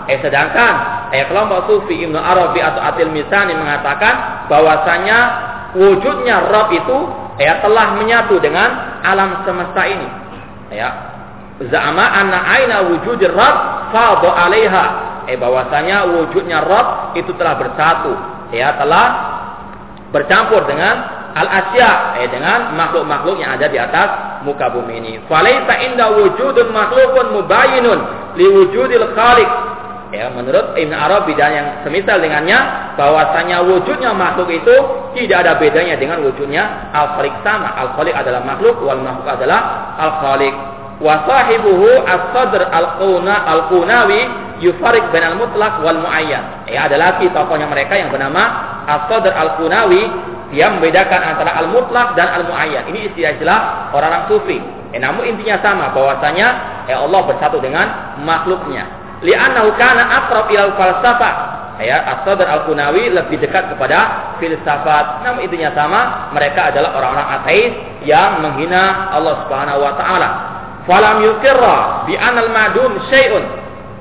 Eh 0.08 0.18
sedangkan 0.24 0.74
eh 1.12 1.24
kelompok 1.28 1.68
sufi 1.68 2.00
Ibnu 2.04 2.16
Arabi 2.16 2.64
atau 2.64 2.80
Atil 2.80 3.12
Misani 3.12 3.52
mengatakan 3.52 4.46
bahwasanya 4.48 5.18
wujudnya 5.76 6.48
Rabb 6.48 6.72
itu 6.72 6.98
eh 7.38 7.52
telah 7.60 7.96
menyatu 7.96 8.40
dengan 8.40 9.00
alam 9.04 9.44
semesta 9.44 9.82
ini. 9.84 10.08
Ya. 10.72 10.90
Za'ama 11.58 12.06
anna 12.14 12.38
aina 12.54 12.76
wujud 12.88 13.20
Rabb 13.20 13.92
fadha 13.92 14.30
'alaiha. 14.32 14.86
Eh 15.28 15.36
bahwasanya 15.36 16.08
wujudnya 16.08 16.64
Rabb 16.64 17.12
itu 17.20 17.36
telah 17.36 17.60
bersatu, 17.60 18.16
ya 18.48 18.80
telah 18.80 19.06
bercampur 20.08 20.64
dengan 20.64 21.17
al-asya 21.38 22.18
eh, 22.18 22.29
dengan 22.29 22.74
makhluk-makhluk 22.74 23.38
yang 23.38 23.55
ada 23.55 23.70
di 23.70 23.79
atas 23.79 24.42
muka 24.42 24.66
bumi 24.74 24.98
ini. 24.98 25.12
Falaita 25.31 25.74
inda 25.87 26.11
wujudun 26.18 26.74
makhlukun 26.74 27.27
mubayinun 27.38 27.98
li 28.35 28.46
wujudil 28.46 29.14
khaliq. 29.14 29.51
Ya, 30.09 30.33
menurut 30.33 30.72
Ibn 30.72 30.92
Arabi 30.96 31.37
dan 31.37 31.51
yang 31.53 31.68
semisal 31.85 32.16
dengannya 32.16 32.57
bahwasanya 32.96 33.61
wujudnya 33.61 34.16
makhluk 34.16 34.48
itu 34.48 34.72
tidak 35.12 35.44
ada 35.44 35.61
bedanya 35.61 36.01
dengan 36.01 36.24
wujudnya 36.24 36.90
al-khaliq 36.96 37.44
sama. 37.44 37.77
Al-khaliq 37.77 38.16
adalah 38.16 38.40
makhluk 38.42 38.81
wal 38.81 39.05
makhluk 39.05 39.29
adalah 39.29 39.61
al-khaliq. 40.01 40.55
Wa 40.98 41.29
sahibuhu 41.29 42.09
as-sadr 42.09 42.72
al-quna 42.72 43.46
al-qunawi 43.46 44.20
yufarik 44.64 45.12
bainal 45.12 45.38
mutlaq 45.38 45.85
wal 45.85 46.01
muayyan. 46.01 46.66
Ya, 46.66 46.88
adalah 46.88 47.20
tokohnya 47.20 47.68
mereka 47.68 47.94
yang 47.94 48.09
bernama 48.09 48.74
As-Sadr 48.88 49.37
Al-Qunawi 49.37 50.03
dia 50.48 50.72
membedakan 50.72 51.20
antara 51.37 51.61
al-mutlak 51.61 52.16
dan 52.16 52.32
al-muayyan. 52.40 52.88
Ini 52.88 53.12
istilah-istilah 53.12 53.92
orang-orang 53.92 54.24
sufi. 54.32 54.58
Eh, 54.96 55.00
namun 55.00 55.28
intinya 55.28 55.61
sama 55.61 55.92
bahwasanya 55.92 56.46
eh, 56.88 56.96
Allah 56.96 57.20
bersatu 57.28 57.61
dengan 57.61 58.16
makhluknya. 58.24 58.88
Li'annahu 59.20 59.76
kana 59.76 60.08
aqrab 60.24 60.48
ila 60.48 60.72
falsafah. 60.78 61.34
Ya, 61.78 62.02
As-Sadr 62.11 62.42
Al-Qunawi 62.42 63.14
lebih 63.14 63.38
dekat 63.38 63.70
kepada 63.70 64.34
filsafat. 64.42 65.22
Namun 65.22 65.46
intinya 65.46 65.70
sama, 65.78 66.26
mereka 66.34 66.74
adalah 66.74 66.90
orang-orang 66.98 67.28
ateis 67.38 67.70
yang 68.02 68.42
menghina 68.42 69.14
Allah 69.14 69.46
Subhanahu 69.46 69.87
wa 69.87 69.94
taala. 69.94 70.28
Falam 70.90 71.22
yukirra 71.22 72.08
bi 72.08 72.18
anal 72.18 72.50
madum 72.50 72.98
syai'un. 73.12 73.44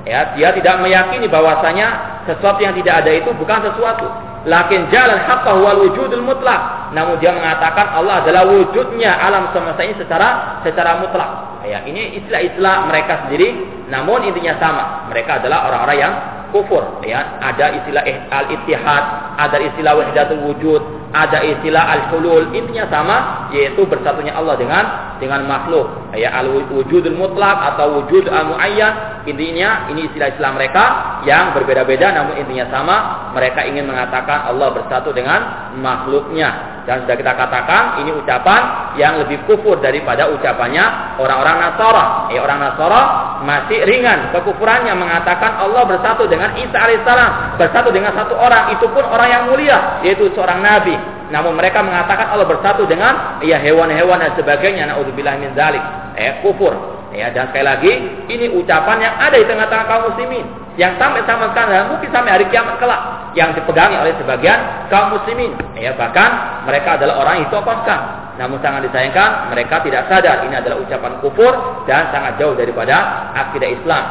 Ya, 0.08 0.34
dia 0.34 0.50
tidak 0.56 0.80
meyakini 0.82 1.28
bahwasanya 1.30 2.18
sesuatu 2.26 2.64
yang 2.64 2.74
tidak 2.74 3.04
ada 3.04 3.12
itu 3.12 3.30
bukan 3.36 3.60
sesuatu 3.60 4.08
Lakin 4.46 4.86
jalan 4.94 5.18
haqqa 5.26 5.50
wal 5.58 5.82
wujudul 5.88 6.22
mutlak. 6.22 6.92
Namun 6.94 7.18
dia 7.18 7.34
mengatakan 7.34 7.90
Allah 7.96 8.22
adalah 8.22 8.46
wujudnya 8.46 9.18
alam 9.18 9.50
semesta 9.50 9.82
ini 9.82 9.98
secara 9.98 10.60
secara 10.62 11.02
mutlak. 11.02 11.62
Ya, 11.66 11.84
ini 11.84 12.16
istilah-istilah 12.22 12.88
mereka 12.88 13.26
sendiri, 13.26 13.54
namun 13.90 14.24
intinya 14.24 14.56
sama. 14.56 14.84
Mereka 15.10 15.42
adalah 15.42 15.68
orang-orang 15.68 15.98
yang 15.98 16.14
kufur. 16.54 17.02
Ya, 17.04 17.38
ada 17.42 17.76
istilah 17.76 18.02
al-ittihad, 18.30 19.04
ada 19.36 19.56
istilah 19.60 19.92
wahdatul 19.98 20.42
wujud, 20.48 20.82
ada 21.12 21.40
istilah 21.40 21.84
al-hulul. 21.88 22.52
Intinya 22.52 22.84
sama, 22.92 23.16
yaitu 23.54 23.84
bersatunya 23.88 24.36
Allah 24.36 24.54
dengan 24.60 24.84
dengan 25.18 25.44
makhluk. 25.48 26.14
Ya, 26.14 26.32
al-wujudul 26.40 27.16
mutlak 27.16 27.74
atau 27.74 28.00
wujud 28.02 28.28
al-muayyan. 28.28 29.24
Intinya 29.28 29.92
ini 29.92 30.08
istilah-istilah 30.08 30.52
mereka 30.56 30.84
yang 31.28 31.52
berbeda-beda 31.52 32.12
namun 32.12 32.40
intinya 32.40 32.68
sama. 32.72 32.96
Mereka 33.36 33.60
ingin 33.68 33.84
mengatakan 33.88 34.48
Allah 34.48 34.72
bersatu 34.72 35.12
dengan 35.12 35.72
makhluknya. 35.76 36.80
Dan 36.88 37.04
sudah 37.04 37.20
kita 37.20 37.36
katakan 37.36 38.00
ini 38.00 38.16
ucapan 38.16 38.96
yang 38.96 39.20
lebih 39.20 39.44
kufur 39.44 39.76
daripada 39.76 40.24
ucapannya 40.32 41.20
orang-orang 41.20 41.56
Nasara. 41.60 42.32
Ya, 42.32 42.40
orang 42.40 42.64
Nasara 42.64 43.02
masih 43.44 43.84
ringan 43.84 44.32
kekufurannya 44.32 44.96
mengatakan 44.96 45.60
Allah 45.62 45.84
bersatu 45.84 46.24
dengan 46.26 46.56
Isa 46.56 46.74
alaihissalam, 46.74 47.60
bersatu 47.60 47.92
dengan 47.92 48.16
satu 48.16 48.34
orang, 48.34 48.72
itu 48.72 48.88
pun 48.90 49.04
orang 49.04 49.28
yang 49.28 49.42
mulia, 49.52 50.00
yaitu 50.00 50.32
seorang 50.32 50.64
nabi. 50.64 50.97
Namun 51.28 51.56
mereka 51.56 51.84
mengatakan 51.84 52.32
Allah 52.32 52.48
bersatu 52.48 52.88
dengan 52.88 53.40
ya 53.44 53.60
hewan-hewan 53.60 54.20
dan 54.20 54.32
sebagainya. 54.36 54.88
Nauzubillah 54.88 55.34
min 55.36 55.52
zalik. 55.52 55.82
Eh, 56.16 56.40
kufur. 56.40 56.98
Ya, 57.08 57.32
dan 57.32 57.48
sekali 57.48 57.64
lagi 57.64 57.92
ini 58.28 58.52
ucapan 58.52 59.00
yang 59.00 59.14
ada 59.16 59.32
di 59.40 59.48
tengah-tengah 59.48 59.86
kaum 59.88 60.12
muslimin 60.12 60.44
yang 60.76 60.92
sampai 61.00 61.24
sama 61.24 61.50
sekarang 61.56 61.88
mungkin 61.88 62.12
sampai 62.12 62.36
hari 62.36 62.46
kiamat 62.52 62.76
kelak 62.76 63.32
yang 63.32 63.50
dipegangi 63.56 63.96
oleh 63.96 64.12
sebagian 64.20 64.86
kaum 64.92 65.16
muslimin. 65.16 65.56
Ya, 65.74 65.96
bahkan 65.96 66.62
mereka 66.68 67.00
adalah 67.00 67.24
orang 67.24 67.42
yang 67.42 67.46
ditokohkan. 67.48 68.00
Namun 68.38 68.62
sangat 68.62 68.86
disayangkan 68.86 69.50
mereka 69.50 69.82
tidak 69.82 70.06
sadar 70.06 70.46
ini 70.46 70.54
adalah 70.54 70.78
ucapan 70.78 71.12
kufur 71.18 71.52
dan 71.90 72.12
sangat 72.14 72.38
jauh 72.38 72.54
daripada 72.54 73.26
akidah 73.34 73.66
Islam. 73.72 74.04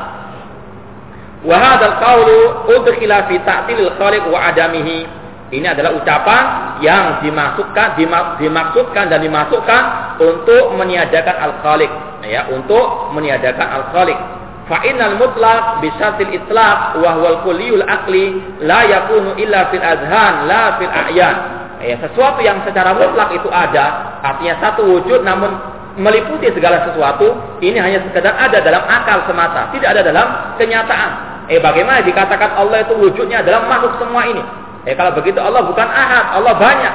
Wa 1.47 1.55
hadzal 1.55 1.95
qawlu 2.03 2.37
udkhila 2.75 3.31
fi 3.31 3.39
ta'tilil 3.45 3.95
khaliq 3.95 4.27
wa 4.27 4.51
adamihi 4.51 5.07
ini 5.47 5.63
adalah 5.63 5.95
ucapan 5.95 6.43
yang 6.83 7.23
dimasukkan, 7.23 7.95
dimaksudkan 8.35 9.07
dan 9.07 9.19
dimasukkan 9.23 9.83
untuk 10.19 10.75
meniadakan 10.75 11.35
al-khaliq, 11.39 11.91
ya, 12.27 12.51
untuk 12.51 13.15
meniadakan 13.15 13.67
al-khaliq. 13.79 14.19
Fa 14.67 14.83
innal 14.83 15.15
mutlaq 15.15 15.79
bi 15.79 15.87
itlaq 16.35 16.99
wa 16.99 17.09
huwa 17.15 17.39
al 17.47 17.85
aqli 17.87 18.35
la 18.59 18.83
yakunu 18.83 19.39
illa 19.39 19.71
fil 19.71 19.79
azhan 19.79 20.51
la 20.51 20.75
fil 20.75 20.91
a'yan. 20.91 21.35
Ya, 21.79 21.95
sesuatu 22.03 22.43
yang 22.43 22.59
secara 22.67 22.91
mutlak 22.91 23.31
itu 23.31 23.47
ada, 23.47 24.19
artinya 24.27 24.59
satu 24.59 24.83
wujud 24.83 25.23
namun 25.23 25.55
meliputi 25.95 26.51
segala 26.51 26.83
sesuatu, 26.91 27.39
ini 27.63 27.79
hanya 27.79 28.03
sekedar 28.03 28.35
ada 28.35 28.59
dalam 28.59 28.83
akal 28.83 29.23
semata, 29.23 29.71
tidak 29.71 29.95
ada 29.95 30.01
dalam 30.03 30.27
kenyataan. 30.59 31.11
Eh 31.47 31.63
bagaimana 31.63 32.03
dikatakan 32.03 32.59
Allah 32.59 32.83
itu 32.83 32.99
wujudnya 32.99 33.39
dalam 33.47 33.71
makhluk 33.71 33.95
semua 34.03 34.27
ini? 34.27 34.66
Eh 34.87 34.95
kalau 34.95 35.11
begitu 35.11 35.35
Allah 35.43 35.67
bukan 35.67 35.83
ahad, 35.83 36.39
Allah 36.39 36.53
banyak. 36.55 36.93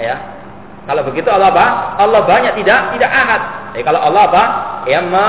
Ya. 0.00 0.16
Kalau 0.88 1.04
begitu 1.04 1.28
Allah 1.28 1.52
apa? 1.52 1.66
Allah 2.00 2.24
banyak 2.24 2.56
tidak 2.64 2.96
tidak 2.96 3.10
ahad. 3.12 3.42
Eh 3.76 3.84
kalau 3.84 4.00
Allah 4.00 4.22
apa? 4.24 4.42
Ya 4.88 5.04
ma 5.04 5.26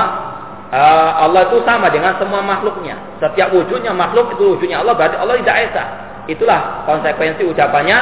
uh, 0.72 1.28
Allah 1.28 1.52
itu 1.52 1.60
sama 1.68 1.92
dengan 1.92 2.16
semua 2.16 2.40
makhluknya. 2.40 2.96
Setiap 3.20 3.52
wujudnya 3.52 3.92
makhluk 3.92 4.32
itu 4.32 4.56
wujudnya 4.56 4.80
Allah 4.80 4.96
berarti 4.96 5.20
Allah 5.20 5.36
tidak 5.44 5.56
esa. 5.68 5.84
Itulah 6.32 6.88
konsekuensi 6.88 7.44
ucapannya 7.44 7.98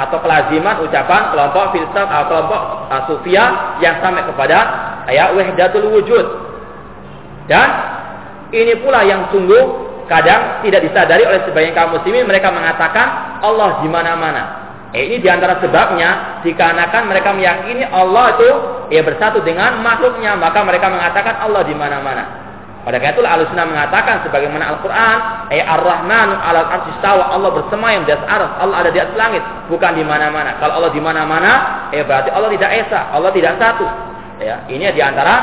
atau 0.00 0.16
kelaziman 0.24 0.80
ucapan 0.80 1.32
kelompok 1.36 1.76
filsaf 1.76 2.08
atau 2.08 2.24
kelompok 2.32 2.60
uh, 2.88 3.44
yang 3.84 4.00
sampai 4.00 4.24
kepada 4.24 4.58
ayat 5.04 5.36
wahdatul 5.36 6.00
wujud. 6.00 6.26
Dan 7.44 7.68
ini 8.56 8.72
pula 8.80 9.04
yang 9.04 9.28
sungguh 9.28 9.89
kadang 10.10 10.66
tidak 10.66 10.82
disadari 10.82 11.22
oleh 11.22 11.46
sebagian 11.46 11.70
kaum 11.70 11.94
muslimin 11.94 12.26
mereka 12.26 12.50
mengatakan 12.50 13.38
Allah 13.46 13.78
di 13.78 13.86
mana-mana. 13.86 14.42
Eh, 14.90 15.06
ini 15.06 15.22
di 15.22 15.30
antara 15.30 15.62
sebabnya 15.62 16.42
dikarenakan 16.42 17.06
mereka 17.06 17.30
meyakini 17.30 17.86
Allah 17.86 18.34
itu 18.34 18.48
ya 18.90 19.06
bersatu 19.06 19.38
dengan 19.46 19.78
makhluknya, 19.86 20.34
maka 20.34 20.66
mereka 20.66 20.90
mengatakan 20.90 21.38
Allah 21.38 21.62
di 21.62 21.78
mana-mana. 21.78 22.50
Pada 22.80 22.96
karena 22.96 23.12
itulah 23.12 23.30
Al-Sunnah 23.38 23.68
mengatakan 23.70 24.24
sebagaimana 24.26 24.72
Al-Quran, 24.72 25.16
eh 25.52 25.62
Ar-Rahmanu 25.62 26.32
alal 26.32 26.68
arsistawa 26.74 27.30
Allah 27.30 27.50
bersemayam 27.54 28.02
di 28.02 28.10
atas 28.10 28.26
aras, 28.26 28.50
Allah 28.58 28.76
ada 28.82 28.90
di 28.90 28.98
atas 28.98 29.14
langit, 29.14 29.44
bukan 29.70 29.94
di 29.94 30.02
mana-mana. 30.02 30.58
Kalau 30.58 30.82
Allah 30.82 30.90
di 30.90 30.98
mana-mana, 30.98 31.52
eh 31.94 32.02
berarti 32.02 32.34
Allah 32.34 32.50
tidak 32.50 32.70
esa, 32.82 33.14
Allah 33.14 33.30
tidak 33.30 33.62
satu. 33.62 33.86
Ya, 34.40 34.64
ini 34.72 34.88
di 34.90 35.02
antara 35.04 35.34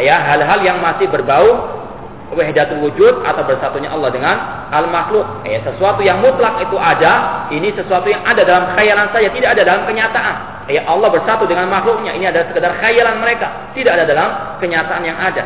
ya 0.00 0.16
hal-hal 0.22 0.62
yang 0.62 0.78
masih 0.78 1.10
berbau 1.10 1.83
wahdatul 2.32 2.80
wujud 2.88 3.20
atau 3.20 3.42
bersatunya 3.44 3.92
Allah 3.92 4.08
dengan 4.08 4.36
al 4.72 4.88
makhluk. 4.88 5.44
Eh, 5.44 5.60
sesuatu 5.60 6.00
yang 6.00 6.24
mutlak 6.24 6.64
itu 6.64 6.76
ada, 6.80 7.44
ini 7.52 7.68
sesuatu 7.76 8.08
yang 8.08 8.24
ada 8.24 8.40
dalam 8.40 8.72
khayalan 8.72 9.12
saya, 9.12 9.28
tidak 9.28 9.48
ada 9.58 9.62
dalam 9.62 9.82
kenyataan. 9.84 10.34
Eh, 10.72 10.80
Allah 10.80 11.08
bersatu 11.12 11.44
dengan 11.44 11.68
makhluknya, 11.68 12.16
ini 12.16 12.24
adalah 12.24 12.48
sekedar 12.48 12.72
khayalan 12.80 13.20
mereka, 13.20 13.72
tidak 13.76 14.00
ada 14.00 14.04
dalam 14.08 14.30
kenyataan 14.64 15.02
yang 15.04 15.18
ada. 15.20 15.44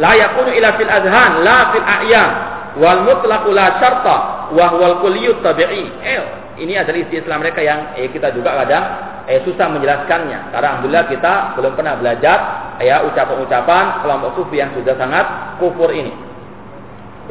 La 0.00 0.16
yakunu 0.16 0.50
ila 0.56 0.68
fil 0.80 0.90
azhan, 0.90 1.32
la 1.44 1.58
fil 1.70 1.86
a'yan. 1.86 2.30
Wal 2.74 3.06
mutlaqu 3.06 3.54
la 3.54 3.78
syarta 3.78 4.16
wa 4.50 4.64
huwal 4.74 4.98
kulliyut 4.98 5.44
tabi'i. 5.44 5.86
Eh, 6.02 6.22
ini 6.58 6.74
adalah 6.74 6.98
istilah 6.98 7.38
mereka 7.38 7.62
yang 7.62 7.94
eh, 7.94 8.10
kita 8.10 8.34
juga 8.34 8.64
kadang 8.64 9.13
eh, 9.28 9.40
susah 9.44 9.66
menjelaskannya. 9.72 10.52
Karena 10.52 10.66
alhamdulillah 10.76 11.06
kita 11.08 11.32
belum 11.58 11.72
pernah 11.74 11.94
belajar 11.96 12.38
ya 12.82 13.04
ucapan-ucapan 13.06 14.04
kelompok 14.04 14.30
sufi 14.36 14.60
yang 14.60 14.70
sudah 14.76 14.94
sangat 14.98 15.56
kufur 15.62 15.90
ini. 15.90 16.12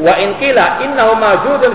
Wa 0.01 0.17
in 0.17 0.37
qila 0.41 0.81
innahu 0.81 1.13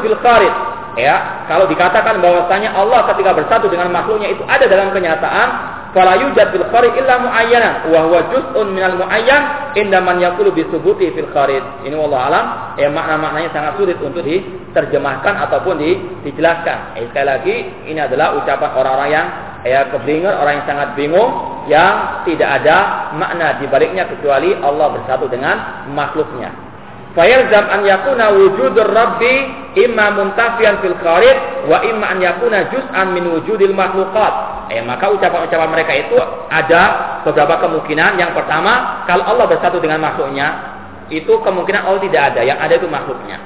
fil 0.02 0.18
kharij. 0.18 0.54
Ya, 0.98 1.46
kalau 1.46 1.70
dikatakan 1.70 2.18
bahwasanya 2.18 2.74
Allah 2.74 3.06
ketika 3.14 3.30
bersatu 3.30 3.70
dengan 3.70 3.94
makhluknya 3.94 4.34
itu 4.34 4.42
ada 4.50 4.66
dalam 4.66 4.90
kenyataan, 4.90 5.77
fala 5.96 6.20
yujad 6.20 6.52
fil 6.52 6.66
kharij 6.68 6.92
illa 7.00 7.14
muayyanan 7.22 7.88
wa 7.88 8.00
huwa 8.04 8.20
juz'un 8.30 8.66
minal 8.74 8.96
muayyan 9.00 9.72
inda 9.74 9.98
man 10.04 10.20
yaqulu 10.20 10.52
bi 10.52 10.62
subuti 10.68 11.10
fil 11.16 11.30
kharij. 11.32 11.64
Ini 11.88 11.96
wallahu 11.96 12.24
alam, 12.28 12.44
ya 12.76 12.92
makna-maknanya 12.92 13.50
sangat 13.50 13.72
sulit 13.80 13.96
untuk 13.98 14.22
diterjemahkan 14.22 15.34
ataupun 15.48 15.80
di, 15.80 15.96
dijelaskan. 16.28 17.00
Eh, 17.00 17.08
sekali 17.08 17.26
lagi 17.26 17.54
ini 17.88 18.00
adalah 18.00 18.36
ucapan 18.36 18.70
orang-orang 18.76 19.10
yang 19.10 19.26
ya 19.66 19.80
kebingungan, 19.90 20.36
orang 20.38 20.52
yang 20.62 20.66
sangat 20.68 20.88
bingung 20.94 21.30
yang 21.66 22.24
tidak 22.24 22.62
ada 22.62 23.10
makna 23.16 23.58
di 23.58 23.66
baliknya 23.66 24.06
kecuali 24.06 24.54
Allah 24.60 24.92
bersatu 24.94 25.26
dengan 25.26 25.88
makhluknya. 25.92 26.67
Fayalzam 27.16 27.64
an 27.72 27.80
yakuna 27.88 28.36
wujudur 28.36 28.84
rabbi 28.92 29.48
imma 29.80 30.12
muntafian 30.12 30.76
fil 30.84 30.92
kharij 31.00 31.64
wa 31.64 31.80
imma 31.80 32.12
an 32.12 32.18
yakuna 32.20 32.68
juz'an 32.68 33.16
min 33.16 33.24
wujudil 33.32 33.72
makhluqat. 33.72 34.34
Eh, 34.68 34.84
maka 34.84 35.08
ucapan-ucapan 35.08 35.68
mereka 35.72 35.92
itu 35.96 36.16
ada 36.52 36.82
beberapa 37.24 37.64
kemungkinan. 37.64 38.20
Yang 38.20 38.36
pertama, 38.36 39.04
kalau 39.08 39.24
Allah 39.24 39.48
bersatu 39.48 39.80
dengan 39.80 40.04
makhluknya, 40.04 40.76
itu 41.08 41.32
kemungkinan 41.40 41.88
Allah 41.88 42.02
tidak 42.04 42.22
ada, 42.34 42.40
yang 42.44 42.60
ada 42.60 42.76
itu 42.76 42.84
makhluknya. 42.84 43.40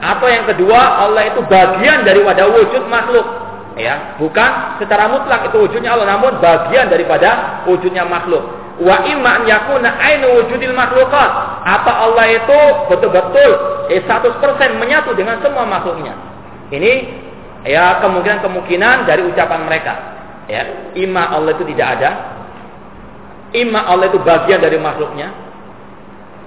Atau 0.00 0.32
yang 0.32 0.48
kedua, 0.48 0.80
Allah 1.04 1.28
itu 1.28 1.44
bagian 1.44 2.08
dari 2.08 2.24
wadah 2.24 2.48
wujud 2.48 2.88
makhluk. 2.88 3.26
Ya, 3.76 4.16
bukan 4.20 4.80
secara 4.80 5.08
mutlak 5.08 5.52
itu 5.52 5.56
wujudnya 5.68 5.96
Allah, 5.96 6.16
namun 6.16 6.40
bagian 6.40 6.88
daripada 6.88 7.60
wujudnya 7.68 8.04
makhluk 8.08 8.61
wa 8.82 8.96
imma 9.06 9.30
an 9.38 9.42
yakuna 9.46 9.88
ainu 10.02 10.42
wujudil 10.42 10.74
makhluqat 10.74 11.30
apa 11.62 11.92
Allah 12.02 12.26
itu 12.34 12.58
betul-betul 12.90 13.50
eh, 13.94 14.02
100% 14.02 14.42
menyatu 14.82 15.14
dengan 15.14 15.38
semua 15.38 15.62
makhluknya 15.62 16.14
ini 16.74 17.22
ya 17.62 18.02
kemungkinan-kemungkinan 18.02 19.06
dari 19.06 19.22
ucapan 19.22 19.60
mereka 19.64 19.92
ya 20.50 20.92
imma 20.98 21.30
Allah 21.30 21.54
itu 21.54 21.64
tidak 21.70 21.88
ada 21.98 22.10
imma 23.54 23.86
Allah 23.86 24.10
itu 24.10 24.18
bagian 24.18 24.58
dari 24.58 24.76
makhluknya 24.82 25.52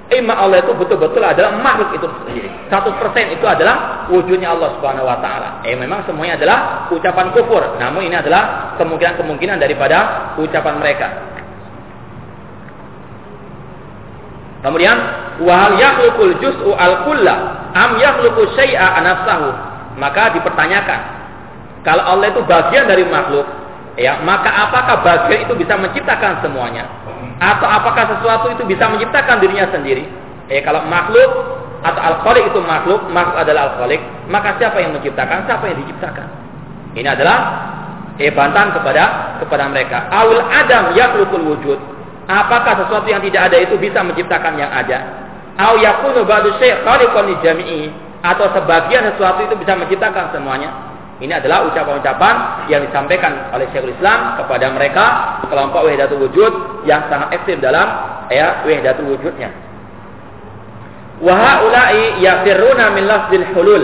Imma 0.06 0.38
Allah 0.38 0.62
itu 0.62 0.70
betul-betul 0.78 1.18
adalah 1.18 1.58
makhluk 1.58 1.98
itu 1.98 2.06
sendiri. 2.06 2.46
100% 2.70 3.42
itu 3.42 3.46
adalah 3.50 4.06
wujudnya 4.14 4.54
Allah 4.54 4.78
Subhanahu 4.78 5.02
wa 5.02 5.18
taala. 5.18 5.66
Eh 5.66 5.74
memang 5.74 6.06
semuanya 6.06 6.38
adalah 6.38 6.86
ucapan 6.94 7.34
kufur. 7.34 7.82
Namun 7.82 8.06
ini 8.06 8.14
adalah 8.14 8.78
kemungkinan-kemungkinan 8.78 9.58
daripada 9.58 10.30
ucapan 10.38 10.78
mereka. 10.78 11.08
Kemudian 14.66 14.98
wahal 15.46 15.78
yakhluqul 15.78 16.42
juz'u 16.42 16.74
al 16.74 17.06
kulla 17.06 17.70
am 17.78 18.02
yakhluqu 18.02 18.50
syai'a 18.58 18.98
nafsahu. 19.06 19.54
Maka 20.02 20.34
dipertanyakan, 20.34 21.00
kalau 21.86 22.04
Allah 22.04 22.34
itu 22.34 22.42
bagian 22.44 22.90
dari 22.90 23.06
makhluk, 23.06 23.46
ya, 23.96 24.20
maka 24.26 24.50
apakah 24.68 25.06
bagian 25.06 25.46
itu 25.48 25.54
bisa 25.56 25.78
menciptakan 25.78 26.42
semuanya? 26.42 26.90
Atau 27.38 27.70
apakah 27.70 28.10
sesuatu 28.18 28.52
itu 28.52 28.66
bisa 28.66 28.90
menciptakan 28.90 29.38
dirinya 29.40 29.70
sendiri? 29.70 30.10
Eh 30.50 30.66
kalau 30.66 30.82
makhluk 30.90 31.30
atau 31.86 32.02
al-khaliq 32.02 32.50
itu 32.50 32.60
makhluk, 32.66 33.06
makhluk 33.14 33.38
adalah 33.38 33.62
al-khaliq, 33.72 34.02
maka 34.34 34.58
siapa 34.58 34.82
yang 34.82 34.98
menciptakan? 34.98 35.46
Siapa 35.46 35.64
yang 35.70 35.78
diciptakan? 35.86 36.28
Ini 36.98 37.08
adalah 37.14 37.38
eh 38.18 38.34
bantahan 38.34 38.74
kepada 38.74 39.04
kepada 39.46 39.70
mereka. 39.70 40.10
Awil 40.10 40.42
adam 40.42 40.84
yakhluqul 40.98 41.46
wujud. 41.54 41.80
Apakah 42.26 42.74
sesuatu 42.86 43.06
yang 43.06 43.22
tidak 43.22 43.54
ada 43.54 43.58
itu 43.62 43.78
bisa 43.78 44.02
menciptakan 44.02 44.58
yang 44.58 44.74
ada? 44.74 45.26
Au 45.62 45.78
yakunu 45.78 46.26
ba'du 46.26 46.58
jami'i 47.46 47.94
atau 48.26 48.50
sebagian 48.50 49.14
sesuatu 49.14 49.46
itu 49.46 49.56
bisa 49.62 49.78
menciptakan 49.78 50.34
semuanya? 50.34 50.74
Ini 51.16 51.32
adalah 51.32 51.64
ucapan-ucapan 51.72 52.68
yang 52.68 52.84
disampaikan 52.84 53.56
oleh 53.56 53.72
Syekhul 53.72 53.96
Islam 53.96 54.36
kepada 54.36 54.68
mereka 54.68 55.06
kelompok 55.48 55.88
wahdatul 55.88 56.28
wujud 56.28 56.84
yang 56.84 57.08
sangat 57.08 57.40
ekstrim 57.40 57.64
dalam 57.64 57.88
ya 58.28 58.68
wahdatul 58.68 59.16
wujudnya. 59.16 59.48
Wa 61.24 61.32
haula'i 61.32 62.20
yafirruna 62.20 62.92
min 62.92 63.08
lafzil 63.08 63.48
hulul. 63.56 63.84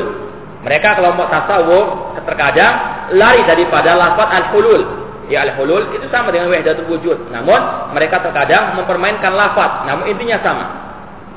Mereka 0.67 0.99
kelompok 0.99 1.31
tasawuf 1.31 2.19
terkadang 2.27 2.73
lari 3.15 3.47
daripada 3.47 3.95
lafaz 3.95 4.29
al-hulul 4.29 5.00
ya 5.31 5.47
al-hulul 5.47 5.95
itu 5.95 6.03
sama 6.11 6.29
dengan 6.35 6.51
wahdatul 6.51 6.91
wujud. 6.91 7.31
Namun 7.31 7.95
mereka 7.95 8.19
terkadang 8.19 8.75
mempermainkan 8.75 9.31
lafaz, 9.31 9.87
namun 9.87 10.11
intinya 10.11 10.37
sama. 10.43 10.65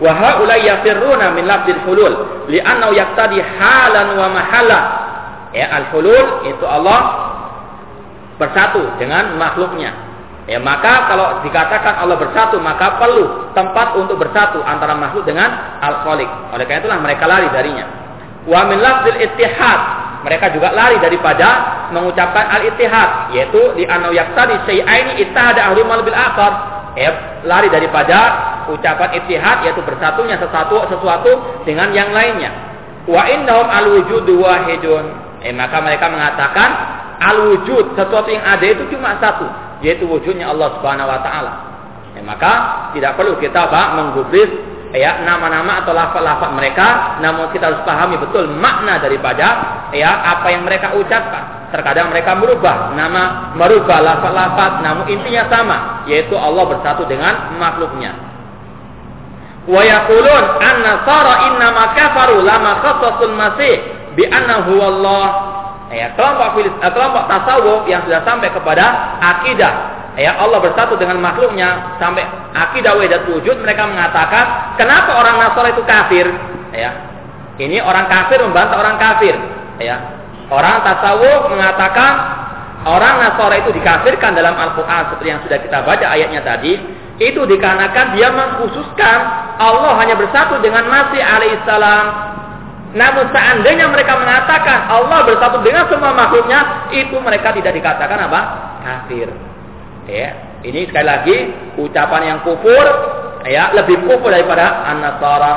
Wa 0.02 0.10
haula 0.10 0.58
yafirruna 0.58 1.30
min 1.38 1.46
lafzil 1.46 1.78
hulul 1.86 2.14
li'annahu 2.50 2.92
yaqtadi 2.98 3.38
halan 3.38 4.18
wa 4.18 4.26
mahala. 4.34 4.80
Ya 5.54 5.70
al-hulul 5.70 6.50
itu 6.50 6.66
Allah 6.66 7.30
bersatu 8.42 8.98
dengan 8.98 9.38
makhluknya. 9.38 9.94
Ya 10.44 10.60
maka 10.60 11.08
kalau 11.08 11.40
dikatakan 11.46 12.04
Allah 12.04 12.20
bersatu 12.20 12.60
maka 12.60 13.00
perlu 13.00 13.54
tempat 13.56 13.96
untuk 13.96 14.18
bersatu 14.18 14.60
antara 14.66 14.98
makhluk 14.98 15.24
dengan 15.24 15.78
al-khaliq. 15.78 16.28
Oleh 16.52 16.66
karena 16.66 16.82
itulah 16.82 16.98
mereka 16.98 17.24
lari 17.30 17.48
darinya. 17.54 17.86
Wa 18.44 18.66
min 18.66 18.82
lafzil 18.82 19.16
ittihad 19.22 20.03
mereka 20.24 20.48
juga 20.56 20.72
lari 20.72 20.96
daripada 21.04 21.48
mengucapkan 21.92 22.48
al-ittihad 22.48 23.36
yaitu 23.36 23.76
di 23.76 23.84
anau 23.84 24.08
yaktadi 24.08 24.56
syai'aini 24.64 25.20
ittihada 25.20 25.68
ahli 25.68 25.84
mal 25.84 26.00
bil 26.00 26.16
akhar. 26.16 26.52
Eh, 26.96 27.12
lari 27.44 27.68
daripada 27.68 28.18
ucapan 28.72 29.20
ittihad 29.20 29.68
yaitu 29.68 29.84
bersatunya 29.84 30.40
sesuatu 30.40 30.80
sesuatu 30.88 31.60
dengan 31.68 31.92
yang 31.92 32.08
lainnya. 32.16 32.56
Wa 33.04 33.28
innahum 33.28 33.68
al 33.68 33.86
wujud 34.00 34.24
wahidun. 34.24 35.04
Eh, 35.44 35.52
maka 35.52 35.84
mereka 35.84 36.08
mengatakan 36.08 36.70
al 37.20 37.52
wujud 37.52 37.92
sesuatu 37.92 38.32
yang 38.32 38.48
ada 38.48 38.64
itu 38.64 38.88
cuma 38.88 39.20
satu 39.20 39.44
yaitu 39.84 40.08
wujudnya 40.08 40.48
Allah 40.48 40.72
Subhanahu 40.80 41.04
wa 41.04 41.20
taala. 41.20 41.52
Eh, 42.16 42.24
maka 42.24 42.52
tidak 42.96 43.20
perlu 43.20 43.36
kita 43.36 43.68
Pak 43.68 43.86
menggubris 44.00 44.48
ya 44.94 45.26
nama-nama 45.26 45.82
atau 45.82 45.90
lafaz-lafaz 45.90 46.54
mereka, 46.54 47.18
namun 47.18 47.50
kita 47.50 47.66
harus 47.66 47.82
pahami 47.82 48.14
betul 48.14 48.46
makna 48.54 49.02
daripada 49.02 49.46
ya 49.90 50.38
apa 50.38 50.54
yang 50.54 50.62
mereka 50.62 50.94
ucapkan. 50.94 51.66
Terkadang 51.74 52.14
mereka 52.14 52.38
merubah 52.38 52.94
nama, 52.94 53.50
merubah 53.58 53.98
lafaz-lafaz, 53.98 54.86
namun 54.86 55.10
intinya 55.10 55.50
sama, 55.50 55.76
yaitu 56.06 56.38
Allah 56.38 56.64
bersatu 56.70 57.02
dengan 57.10 57.58
makhluknya. 57.58 58.14
Wa 59.66 59.82
yaqulun 59.82 60.44
an-nasara 60.62 61.34
innama 61.50 61.84
kafaru 61.98 62.46
lama 62.46 62.72
khassasul 62.78 63.34
masih 63.34 63.74
bi 64.14 64.22
annahu 64.30 64.78
Allah. 64.78 65.26
Ya, 65.94 66.10
kelompok 66.18 66.58
kelompok 66.80 67.24
tasawuf 67.30 67.86
yang 67.86 68.02
sudah 68.02 68.26
sampai 68.26 68.50
kepada 68.50 69.14
akidah 69.22 69.93
ya 70.14 70.38
Allah 70.38 70.58
bersatu 70.62 70.94
dengan 70.94 71.18
makhluknya 71.18 71.98
sampai 71.98 72.22
akidah 72.54 72.94
wahidat 72.94 73.26
wujud 73.26 73.58
mereka 73.62 73.86
mengatakan 73.90 74.74
kenapa 74.78 75.18
orang 75.18 75.36
Nasara 75.42 75.74
itu 75.74 75.82
kafir 75.82 76.26
ya 76.70 76.90
ini 77.58 77.82
orang 77.82 78.06
kafir 78.06 78.38
membantah 78.42 78.78
orang 78.78 78.96
kafir 78.98 79.34
ya 79.82 79.96
orang 80.50 80.82
tasawuf 80.86 81.50
mengatakan 81.50 82.12
orang 82.86 83.14
Nasara 83.26 83.58
itu 83.62 83.70
dikafirkan 83.74 84.38
dalam 84.38 84.54
Al-Qur'an 84.54 85.14
seperti 85.14 85.28
yang 85.34 85.40
sudah 85.42 85.58
kita 85.58 85.78
baca 85.82 86.06
ayatnya 86.06 86.40
tadi 86.46 86.78
itu 87.18 87.40
dikarenakan 87.46 88.18
dia 88.18 88.30
mengkhususkan 88.30 89.18
Allah 89.54 89.94
hanya 90.02 90.18
bersatu 90.18 90.58
dengan 90.58 90.90
Masih 90.90 91.22
alaihissalam 91.22 92.34
namun 92.94 93.26
seandainya 93.34 93.90
mereka 93.90 94.14
mengatakan 94.14 94.86
Allah 94.86 95.26
bersatu 95.26 95.58
dengan 95.66 95.90
semua 95.90 96.14
makhluknya, 96.14 96.86
itu 96.94 97.18
mereka 97.18 97.50
tidak 97.50 97.74
dikatakan 97.74 98.30
apa? 98.30 98.40
Kafir. 98.86 99.53
Ya, 100.04 100.60
ini 100.60 100.84
sekali 100.84 101.06
lagi 101.08 101.36
ucapan 101.80 102.22
yang 102.28 102.38
kufur 102.44 102.84
ya 103.48 103.72
lebih 103.72 104.04
kufur 104.04 104.28
daripada 104.28 104.84
an-nasara 104.84 105.52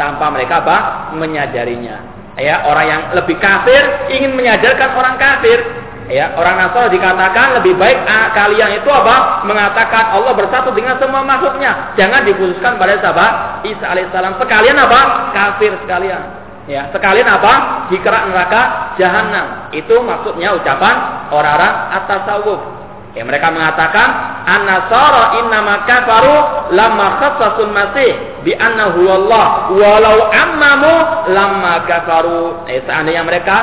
tanpa 0.00 0.32
mereka 0.32 0.64
apa? 0.64 0.76
menyadarinya. 1.12 2.10
Ya, 2.40 2.64
orang 2.64 2.86
yang 2.88 3.02
lebih 3.12 3.36
kafir 3.36 4.08
ingin 4.08 4.32
menyadarkan 4.32 4.96
orang 4.96 5.20
kafir. 5.20 5.60
Ya, 6.10 6.34
orang 6.34 6.58
Nasara 6.58 6.90
dikatakan 6.90 7.62
lebih 7.62 7.78
baik 7.78 8.02
ah, 8.02 8.34
kalian 8.34 8.82
itu 8.82 8.90
apa? 8.90 9.46
Mengatakan 9.46 10.10
Allah 10.10 10.34
bersatu 10.34 10.74
dengan 10.74 10.98
semua 10.98 11.22
makhluknya. 11.22 11.94
Jangan 11.94 12.26
dikhususkan 12.26 12.82
pada 12.82 12.98
sahabat 12.98 13.62
Isa 13.62 13.86
alaihissalam. 13.86 14.34
Sekalian 14.42 14.74
apa? 14.74 15.30
Kafir 15.30 15.70
sekalian. 15.86 16.18
Ya, 16.66 16.90
sekalian 16.90 17.30
apa? 17.30 17.86
Dikerak 17.94 18.26
neraka 18.26 18.62
jahanam. 18.98 19.70
Itu 19.70 20.02
maksudnya 20.02 20.50
ucapan 20.58 21.30
orang-orang 21.30 21.94
atas 21.94 22.26
tasawuf. 22.26 22.79
Ya, 23.10 23.26
mereka 23.26 23.50
mengatakan 23.50 24.08
an-nasara 24.46 25.42
innama 25.42 25.82
kafaru 25.82 26.36
lamma 26.70 27.18
khassasul 27.18 27.74
masih 27.74 28.14
bi 28.46 28.54
annahu 28.54 29.02
Allah 29.10 29.66
walau 29.74 30.30
ammamu 30.30 30.94
lamma 31.34 31.90
kafaru. 31.90 32.70
Eh, 32.70 32.78
seandainya 32.86 33.26
mereka 33.26 33.56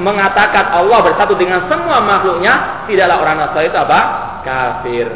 mengatakan 0.00 0.72
Allah 0.72 1.04
bersatu 1.04 1.36
dengan 1.36 1.68
semua 1.68 2.00
makhluknya, 2.00 2.84
tidaklah 2.88 3.20
orang 3.20 3.36
Nasrani 3.44 3.68
itu 3.68 3.78
apa? 3.78 4.00
Kafir. 4.40 5.08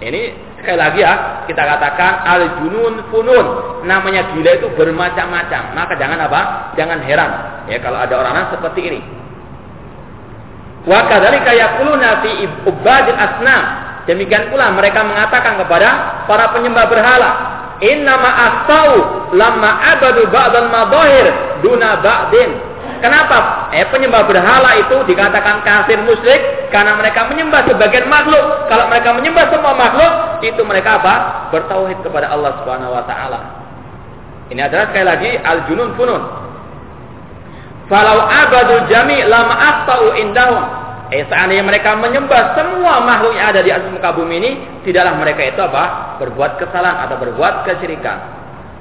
Ini 0.00 0.22
sekali 0.60 0.78
lagi 0.80 1.00
ya, 1.00 1.12
kita 1.48 1.62
katakan 1.64 2.12
al-junun 2.28 3.08
funun. 3.08 3.46
Namanya 3.88 4.36
gila 4.36 4.50
itu 4.52 4.68
bermacam-macam. 4.76 5.62
Maka 5.72 5.96
jangan 5.96 6.20
apa? 6.28 6.40
Jangan 6.76 7.00
heran 7.08 7.30
ya 7.72 7.80
kalau 7.80 8.04
ada 8.04 8.20
orang-orang 8.20 8.52
seperti 8.52 8.80
ini. 8.84 9.19
Wa 10.88 11.08
kadzalika 11.08 11.52
yaquluna 11.52 12.24
fi 12.24 12.30
ubadil 12.64 13.18
asnam. 13.18 13.64
Demikian 14.08 14.48
pula 14.48 14.72
mereka 14.72 15.04
mengatakan 15.04 15.60
kepada 15.60 16.24
para 16.24 16.50
penyembah 16.56 16.88
berhala, 16.88 17.30
"Innama 17.84 18.30
astau 18.32 18.92
lamma 19.36 19.70
abadu 19.96 20.24
ba'dal 20.32 20.72
madahir 20.72 21.26
duna 21.60 22.00
ba'din." 22.00 22.70
Kenapa? 23.00 23.68
Eh 23.72 23.84
penyembah 23.88 24.28
berhala 24.28 24.76
itu 24.76 24.96
dikatakan 25.08 25.64
kafir 25.64 25.96
musyrik 26.04 26.68
karena 26.68 26.96
mereka 27.00 27.24
menyembah 27.32 27.64
sebagian 27.64 28.04
makhluk. 28.12 28.68
Kalau 28.68 28.92
mereka 28.92 29.16
menyembah 29.16 29.48
semua 29.48 29.72
makhluk, 29.72 30.12
itu 30.44 30.60
mereka 30.68 31.00
apa? 31.00 31.14
Bertauhid 31.48 32.04
kepada 32.04 32.28
Allah 32.28 32.60
Subhanahu 32.60 32.92
wa 32.92 33.04
taala. 33.08 33.40
Ini 34.52 34.60
adalah 34.68 34.92
sekali 34.92 35.06
lagi 35.06 35.30
al-junun 35.40 35.96
funun. 35.96 36.49
Falau 37.90 38.22
abadul 38.22 38.86
jami 38.86 39.26
lama 39.26 39.50
aftau 39.50 40.14
indahum. 40.14 40.62
Eh, 41.10 41.26
seandainya 41.26 41.66
mereka 41.66 41.98
menyembah 41.98 42.54
semua 42.54 43.02
makhluk 43.02 43.34
yang 43.34 43.50
ada 43.50 43.66
di 43.66 43.74
atas 43.74 43.90
muka 43.90 44.14
bumi 44.14 44.38
ini, 44.38 44.50
tidaklah 44.86 45.18
mereka 45.18 45.42
itu 45.42 45.58
apa? 45.58 46.16
Berbuat 46.22 46.62
kesalahan 46.62 47.10
atau 47.10 47.18
berbuat 47.18 47.66
kesyirikan. 47.66 48.18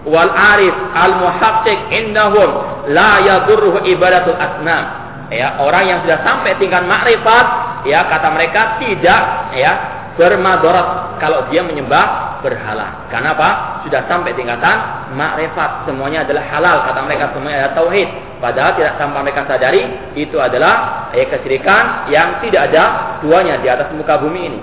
Wal 0.05 0.29
arif 0.29 0.77
al 0.93 1.25
muhaqqiq 1.25 1.89
indahum 1.89 2.49
la 2.93 3.17
yadurruhu 3.25 3.81
ibadatul 3.89 4.37
asnam. 4.37 5.09
Ya, 5.33 5.57
orang 5.57 5.89
yang 5.89 5.99
sudah 6.05 6.21
sampai 6.21 6.53
tingkat 6.61 6.85
makrifat, 6.85 7.45
ya 7.89 8.05
kata 8.05 8.29
mereka 8.29 8.77
tidak 8.77 9.21
ya 9.57 9.98
bermadorat 10.19 11.15
kalau 11.23 11.47
dia 11.47 11.63
menyembah 11.63 12.39
berhala. 12.43 13.07
Karena 13.07 13.31
apa? 13.31 13.49
Sudah 13.87 14.03
sampai 14.11 14.35
tingkatan 14.35 15.07
makrifat. 15.15 15.87
Semuanya 15.87 16.27
adalah 16.27 16.43
halal. 16.51 16.77
Kata 16.91 16.99
mereka 17.07 17.31
semuanya 17.31 17.63
adalah 17.63 17.75
tauhid. 17.79 18.09
Padahal 18.43 18.71
tidak 18.75 18.99
tanpa 18.99 19.23
mereka 19.23 19.47
sadari 19.47 19.83
itu 20.19 20.35
adalah 20.35 21.07
eh, 21.15 21.23
kesyirikan 21.23 22.11
yang 22.11 22.43
tidak 22.43 22.67
ada 22.67 22.83
duanya 23.23 23.63
di 23.63 23.67
atas 23.71 23.87
muka 23.95 24.19
bumi 24.19 24.41
ini. 24.51 24.59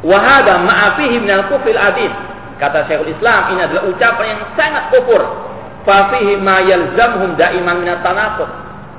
Wahada 0.00 0.64
ma'afihi 0.64 1.20
minal 1.20 1.52
kufil 1.52 1.76
adid. 1.76 2.12
Kata 2.56 2.88
Syekhul 2.88 3.12
Islam 3.12 3.52
ini 3.52 3.60
adalah 3.68 3.84
ucapan 3.84 4.24
yang 4.32 4.40
sangat 4.56 4.88
kufur. 4.96 5.20
Fafihi 5.84 6.40
ma 6.40 6.64
yalzamhum 6.64 7.36
da'iman 7.36 7.84
minat 7.84 8.00
tanaqud. 8.00 8.48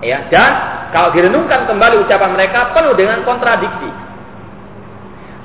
Ya, 0.05 0.29
dan 0.29 0.53
kalau 0.93 1.09
direnungkan 1.09 1.65
kembali 1.65 2.05
ucapan 2.05 2.37
mereka 2.37 2.69
penuh 2.69 2.93
dengan 2.93 3.25
kontradiksi 3.25 4.06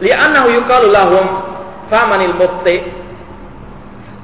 li'annahu 0.03 0.51
yuqalu 0.51 0.91
lahum 0.91 1.27
famanil 1.87 2.35
mufti 2.35 3.03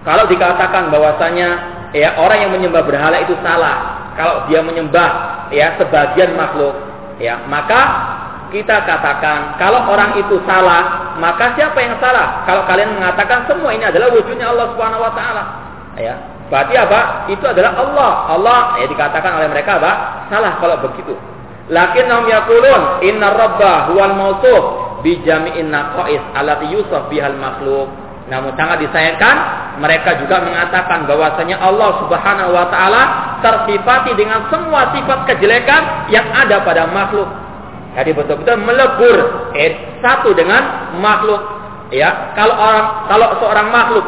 kalau 0.08 0.24
dikatakan 0.24 0.88
bahwasanya 0.88 1.48
ya 1.92 2.16
orang 2.16 2.48
yang 2.48 2.52
menyembah 2.56 2.80
berhala 2.80 3.20
itu 3.20 3.36
salah. 3.44 4.08
Kalau 4.16 4.48
dia 4.50 4.64
menyembah 4.64 5.10
ya 5.54 5.78
sebagian 5.78 6.34
makhluk 6.34 6.74
ya 7.22 7.38
maka 7.46 7.80
kita 8.50 8.82
katakan 8.82 9.54
kalau 9.60 9.86
orang 9.86 10.18
itu 10.18 10.42
salah 10.42 11.14
maka 11.20 11.54
siapa 11.54 11.78
yang 11.78 11.94
salah? 12.02 12.42
Kalau 12.48 12.66
kalian 12.66 12.98
mengatakan 12.98 13.46
semua 13.46 13.70
ini 13.76 13.86
adalah 13.86 14.10
wujudnya 14.10 14.50
Allah 14.50 14.66
Subhanahu 14.74 15.04
wa 15.04 15.12
taala 15.14 15.42
ya. 16.00 16.14
Berarti 16.48 16.74
apa? 16.80 17.28
Itu 17.28 17.44
adalah 17.44 17.76
Allah. 17.76 18.12
Allah 18.32 18.60
ya 18.80 18.88
dikatakan 18.88 19.36
oleh 19.36 19.52
mereka 19.52 19.76
apa? 19.76 19.92
Salah 20.32 20.56
kalau 20.56 20.80
begitu. 20.80 21.12
Lakinnahum 21.68 22.24
yaqulun 22.32 23.04
inna 23.04 23.28
rabba 23.36 23.92
huwal 23.92 24.16
bijami'in 25.04 25.70
naqais 25.70 26.22
alati 26.34 26.72
yusuf 26.72 27.06
bihal 27.12 27.36
makhluk. 27.38 27.88
Namun 28.28 28.52
sangat 28.60 28.84
disayangkan 28.84 29.36
mereka 29.80 30.20
juga 30.20 30.44
mengatakan 30.44 31.08
bahwasanya 31.08 31.56
Allah 31.64 31.90
Subhanahu 32.04 32.50
wa 32.52 32.66
taala 32.68 33.02
tersifati 33.40 34.12
dengan 34.18 34.44
semua 34.52 34.92
sifat 34.92 35.24
kejelekan 35.32 36.12
yang 36.12 36.28
ada 36.34 36.60
pada 36.60 36.84
makhluk. 36.90 37.26
Jadi 37.96 38.12
betul-betul 38.12 38.58
melebur 38.62 39.16
eh, 39.56 39.98
satu 40.04 40.36
dengan 40.36 40.92
makhluk. 41.00 41.40
Ya, 41.88 42.36
kalau 42.36 42.52
orang 42.52 42.86
kalau 43.08 43.28
seorang 43.40 43.72
makhluk 43.72 44.04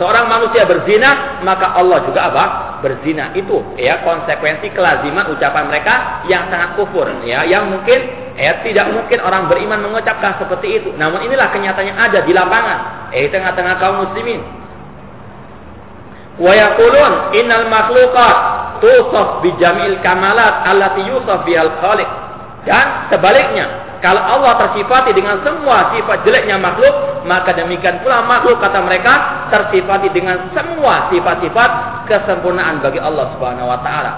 seorang 0.00 0.32
manusia 0.32 0.64
berzina, 0.64 1.44
maka 1.44 1.76
Allah 1.76 2.00
juga 2.08 2.32
apa? 2.32 2.44
Berzina. 2.80 3.36
Itu 3.36 3.76
ya 3.76 4.00
konsekuensi 4.00 4.72
kelaziman 4.72 5.28
ucapan 5.28 5.68
mereka 5.68 6.24
yang 6.24 6.48
sangat 6.48 6.80
kufur 6.80 7.04
ya, 7.28 7.44
yang 7.44 7.68
mungkin 7.68 8.08
ya 8.40 8.64
tidak 8.64 8.88
mungkin 8.96 9.20
orang 9.20 9.52
beriman 9.52 9.84
mengucapkan 9.84 10.40
seperti 10.40 10.80
itu. 10.80 10.90
Namun 10.96 11.28
inilah 11.28 11.52
kenyataan 11.52 11.92
yang 11.92 12.00
ada 12.00 12.24
di 12.24 12.32
lapangan, 12.32 13.12
eh 13.12 13.28
tengah-tengah 13.28 13.74
kaum 13.76 14.08
muslimin. 14.08 14.40
Wa 16.40 16.56
yaqulun 16.56 17.36
innal 17.36 17.68
makhluqat 17.68 18.36
tusaf 18.80 19.44
bi 19.44 19.52
jamil 19.60 20.00
kamalat 20.00 20.64
allati 20.64 21.04
yusaf 21.12 21.44
bihal 21.44 21.68
khaliq. 21.84 22.08
Dan 22.64 23.12
sebaliknya, 23.12 23.79
kalau 24.00 24.22
Allah 24.24 24.56
tersifati 24.56 25.12
dengan 25.12 25.44
semua 25.44 25.92
sifat 25.92 26.24
jeleknya 26.24 26.56
makhluk, 26.56 27.20
maka 27.28 27.52
demikian 27.52 28.00
pula 28.00 28.24
makhluk 28.24 28.56
kata 28.56 28.80
mereka 28.80 29.44
tersifati 29.52 30.08
dengan 30.08 30.48
semua 30.56 31.12
sifat-sifat 31.12 31.70
kesempurnaan 32.08 32.80
bagi 32.80 32.96
Allah 32.96 33.28
Subhanahu 33.36 33.68
wa 33.68 33.76
taala. 33.84 34.12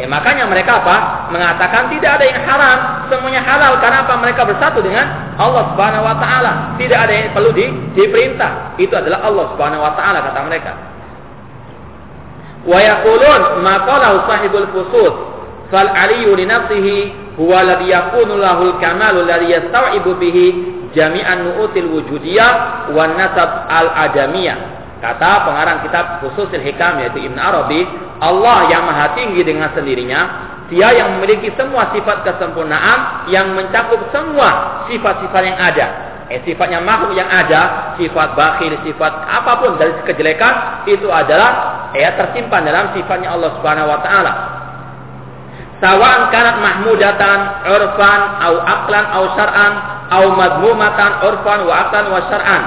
Eh 0.00 0.08
makanya 0.08 0.48
mereka 0.48 0.80
apa? 0.80 1.28
Mengatakan 1.32 1.92
tidak 1.92 2.20
ada 2.20 2.24
yang 2.24 2.40
haram, 2.48 2.78
semuanya 3.12 3.44
halal 3.44 3.76
karena 3.80 4.08
apa? 4.08 4.14
Mereka 4.24 4.40
bersatu 4.44 4.80
dengan 4.80 5.36
Allah 5.36 5.68
Subhanahu 5.72 6.04
wa 6.04 6.16
taala. 6.16 6.52
Tidak 6.80 6.96
ada 6.96 7.12
yang 7.12 7.28
perlu 7.36 7.52
di, 7.52 7.64
diperintah. 7.92 8.76
Itu 8.80 8.96
adalah 8.96 9.20
Allah 9.20 9.52
Subhanahu 9.52 9.84
wa 9.84 9.92
taala 10.00 10.18
kata 10.32 10.40
mereka. 10.48 10.72
Wa 12.64 12.78
yaqulun 12.80 13.60
ma 13.60 13.84
qala 13.84 14.24
sahibul 14.24 14.68
fusus 14.72 15.14
fal 15.68 15.92
aliyu 15.92 16.32
li 16.32 16.44
nafsihi 16.48 17.25
huwa 17.36 17.60
alladhi 17.60 17.92
yakunu 17.92 18.40
lahul 18.40 18.76
kamalu 18.80 19.24
alladhi 19.28 20.00
bihi 20.00 20.46
jami'an 20.96 21.52
nu'util 21.52 21.88
wujudiyah 21.92 22.90
wan 22.96 23.16
nasab 23.20 23.68
al 23.68 23.92
adamiyah 24.08 24.76
Kata 24.96 25.44
pengarang 25.44 25.84
kitab 25.84 26.24
Fususil 26.24 26.64
Hikam 26.64 26.96
yaitu 27.04 27.20
Ibn 27.20 27.36
Arabi, 27.36 27.84
Allah 28.16 28.64
yang 28.72 28.88
maha 28.88 29.12
tinggi 29.12 29.44
dengan 29.44 29.68
sendirinya, 29.76 30.20
dia 30.72 30.88
yang 30.96 31.20
memiliki 31.20 31.52
semua 31.52 31.92
sifat 31.92 32.24
kesempurnaan 32.24 33.28
yang 33.28 33.52
mencakup 33.52 34.00
semua 34.08 34.82
sifat-sifat 34.88 35.42
yang 35.44 35.58
ada. 35.60 35.86
Eh, 36.26 36.42
sifatnya 36.42 36.82
makhluk 36.82 37.14
yang 37.14 37.28
ada, 37.30 37.94
sifat 38.00 38.34
bakhil, 38.34 38.74
sifat 38.82 39.12
apa 39.30 39.52
pun 39.62 39.78
dari 39.78 39.94
kejelekan 40.10 40.82
itu 40.88 41.06
adalah 41.06 41.86
eh, 41.94 42.10
tersimpan 42.16 42.66
dalam 42.66 42.90
sifatnya 42.96 43.30
Allah 43.30 43.52
Subhanahu 43.60 43.86
wa 43.92 44.00
taala. 44.02 44.32
Sawa'an 45.76 46.32
kanat 46.32 46.56
mahmudatan 46.56 47.68
urfan 47.68 48.20
au 48.40 48.54
aqlan 48.64 49.04
au 49.12 49.24
syar'an 49.36 49.72
au 50.08 50.24
madmumatan 50.32 51.12
urfan 51.20 51.68
wa 51.68 51.74
aqlan 51.86 52.06
wa 52.08 52.20
syar'an. 52.32 52.62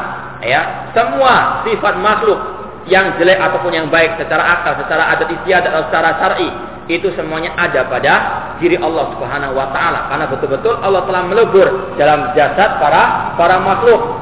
Ya, 0.45 0.93
semua 0.95 1.66
sifat 1.68 1.99
makhluk 1.99 2.39
yang 2.88 3.18
jelek 3.20 3.38
ataupun 3.38 3.72
yang 3.76 3.88
baik 3.91 4.18
secara 4.18 4.62
akal, 4.62 4.78
secara 4.82 5.18
adat 5.18 5.30
istiadat 5.30 5.72
atau 5.74 5.86
secara 5.91 6.10
syar'i 6.22 6.49
itu 6.89 7.14
semuanya 7.14 7.53
ada 7.53 7.86
pada 7.86 8.14
diri 8.57 8.74
Allah 8.82 9.14
Subhanahu 9.14 9.53
wa 9.53 9.70
taala 9.70 10.10
karena 10.10 10.26
betul-betul 10.26 10.74
Allah 10.82 11.05
telah 11.05 11.22
melebur 11.30 11.68
dalam 12.01 12.34
jasad 12.34 12.82
para 12.82 13.38
para 13.38 13.62
makhluk. 13.62 14.18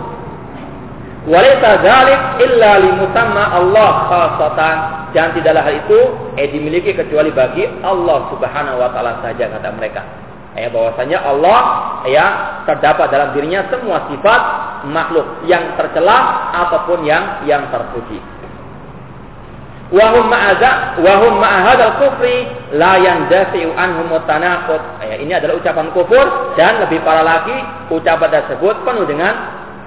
Walaysa 1.28 1.84
dzalik 1.84 2.22
illa 2.40 2.80
limusamma 2.80 3.52
Allah 3.52 3.92
khassatan 4.08 4.76
dan 5.12 5.36
tidaklah 5.36 5.60
hal 5.60 5.76
itu 5.84 6.00
eh 6.40 6.48
dimiliki 6.48 6.96
kecuali 6.96 7.36
bagi 7.36 7.68
Allah 7.84 8.32
Subhanahu 8.32 8.80
wa 8.80 8.90
taala 8.96 9.20
saja 9.20 9.52
kata 9.52 9.76
mereka. 9.76 10.08
Ya 10.56 10.72
bahwasanya 10.72 11.22
Allah 11.28 11.60
ya 12.08 12.26
terdapat 12.64 13.12
dalam 13.12 13.36
dirinya 13.36 13.68
semua 13.68 14.08
sifat 14.08 14.42
makhluk 14.88 15.28
yang 15.46 15.76
tercela 15.76 16.50
ataupun 16.64 17.04
yang 17.04 17.44
yang 17.44 17.68
terpuji 17.76 18.24
wahum 19.92 20.28
ma'aza 20.28 21.00
wahum 21.00 21.40
ma'ahadal 21.40 21.96
kufri 22.04 22.48
la 22.76 23.00
yandafi'u 23.00 23.72
anhum. 23.76 24.12
Ya, 24.12 25.16
ini 25.20 25.32
adalah 25.32 25.56
ucapan 25.60 25.92
kufur 25.96 26.56
dan 26.60 26.84
lebih 26.84 27.04
parah 27.04 27.24
lagi 27.24 27.56
ucapan 27.92 28.30
tersebut 28.32 28.84
penuh 28.84 29.06
dengan 29.08 29.34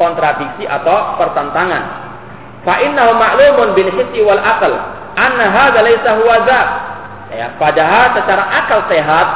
kontradiksi 0.01 0.65
atau 0.65 1.21
pertentangan. 1.21 2.09
Fa 2.65 2.81
innahu 2.81 3.13
ma'lumun 3.21 3.77
bil 3.77 3.93
hissi 3.93 4.25
wal 4.25 4.41
aql 4.41 4.73
anna 5.21 5.47
hadza 5.53 5.81
laysa 5.85 6.11
huwa 6.17 6.41
Ya, 7.31 7.47
padahal 7.63 8.11
secara 8.19 8.43
akal 8.43 8.91
sehat 8.91 9.29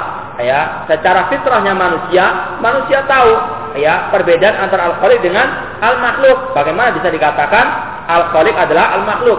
ya, 0.42 0.82
secara 0.90 1.30
fitrahnya 1.30 1.78
manusia, 1.78 2.58
manusia 2.58 3.06
tahu 3.06 3.30
ya 3.78 4.10
perbedaan 4.10 4.66
antara 4.66 4.90
al-khaliq 4.90 5.22
dengan 5.22 5.78
al-makhluk. 5.78 6.58
Bagaimana 6.58 6.90
bisa 6.90 7.06
dikatakan 7.14 7.66
al-khaliq 8.10 8.56
adalah 8.58 8.98
al-makhluk? 8.98 9.38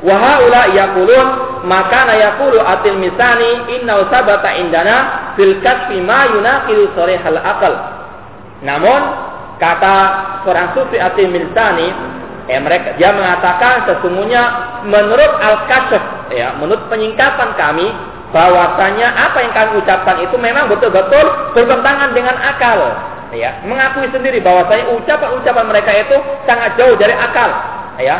Wahaula 0.00 0.72
yakulun 0.72 1.28
maka 1.68 2.08
na 2.08 2.14
yakulu 2.16 2.56
atil 2.56 2.96
misani 2.96 3.76
inna 3.76 4.00
sabata 4.08 4.56
indana 4.56 4.96
fil 5.36 5.60
kasfi 5.60 6.00
ma 6.00 6.24
yunaqilu 6.32 6.88
hal 6.96 7.36
akal. 7.36 7.74
Namun 8.60 9.00
kata 9.60 9.96
seorang 10.44 10.72
sufi 10.72 10.96
atil 10.96 11.28
misani 11.28 11.92
eh, 12.48 12.60
mereka 12.60 12.96
dia 12.96 13.12
mengatakan 13.12 13.84
sesungguhnya 13.84 14.42
menurut 14.88 15.32
al 15.38 15.68
kasf 15.68 16.02
ya 16.32 16.56
menurut 16.56 16.88
penyingkapan 16.88 17.52
kami 17.60 17.92
bahwasanya 18.32 19.10
apa 19.10 19.38
yang 19.44 19.52
kami 19.52 19.70
ucapkan 19.84 20.16
itu 20.24 20.36
memang 20.40 20.72
betul-betul 20.72 21.52
bertentangan 21.52 22.16
dengan 22.16 22.40
akal 22.40 22.78
ya 23.36 23.60
mengakui 23.68 24.08
sendiri 24.10 24.40
bahwasanya 24.40 24.96
ucapan-ucapan 24.96 25.66
mereka 25.68 25.92
itu 25.92 26.16
sangat 26.48 26.74
jauh 26.80 26.96
dari 26.96 27.12
akal 27.12 27.50
ya 28.00 28.16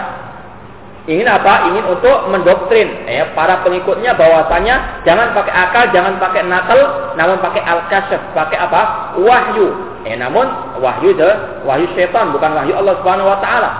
ingin 1.09 1.27
apa? 1.27 1.73
Ingin 1.73 1.85
untuk 1.91 2.31
mendoktrin 2.31 3.09
ya, 3.09 3.35
para 3.35 3.65
pengikutnya 3.67 4.15
bahwasanya 4.15 5.03
jangan 5.03 5.35
pakai 5.35 5.51
akal, 5.51 5.85
jangan 5.91 6.21
pakai 6.23 6.47
nakal, 6.47 6.81
namun 7.19 7.43
pakai 7.43 7.63
al-kasyaf, 7.67 8.21
pakai 8.37 8.59
apa? 8.61 9.17
Wahyu. 9.19 9.90
Eh, 10.09 10.17
namun 10.17 10.47
wahyu 10.81 11.13
itu 11.13 11.31
wahyu 11.69 11.87
setan 11.93 12.33
bukan 12.33 12.57
wahyu 12.57 12.73
Allah 12.77 12.95
Subhanahu 13.05 13.29
wa 13.29 13.39
taala. 13.45 13.71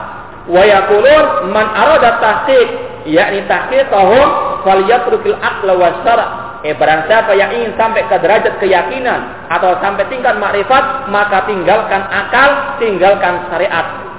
Wa 0.51 0.63
yaqulun 0.65 1.53
man 1.53 1.67
arada 1.73 2.21
tahqiq 2.21 2.69
yakni 3.09 3.45
tahqiqahum 3.49 4.27
falyatrukil 4.65 5.37
aqla 5.41 5.73
wa 5.77 5.89
syara' 6.05 6.31
Eh 6.61 6.77
barang 6.77 7.09
siapa 7.09 7.33
yang 7.41 7.57
ingin 7.57 7.73
sampai 7.73 8.05
ke 8.05 8.21
derajat 8.21 8.61
keyakinan 8.61 9.49
atau 9.49 9.81
sampai 9.81 10.05
tingkat 10.13 10.37
makrifat, 10.37 11.09
maka 11.09 11.49
tinggalkan 11.49 12.05
akal, 12.05 12.77
tinggalkan 12.77 13.49
syariat. 13.49 14.11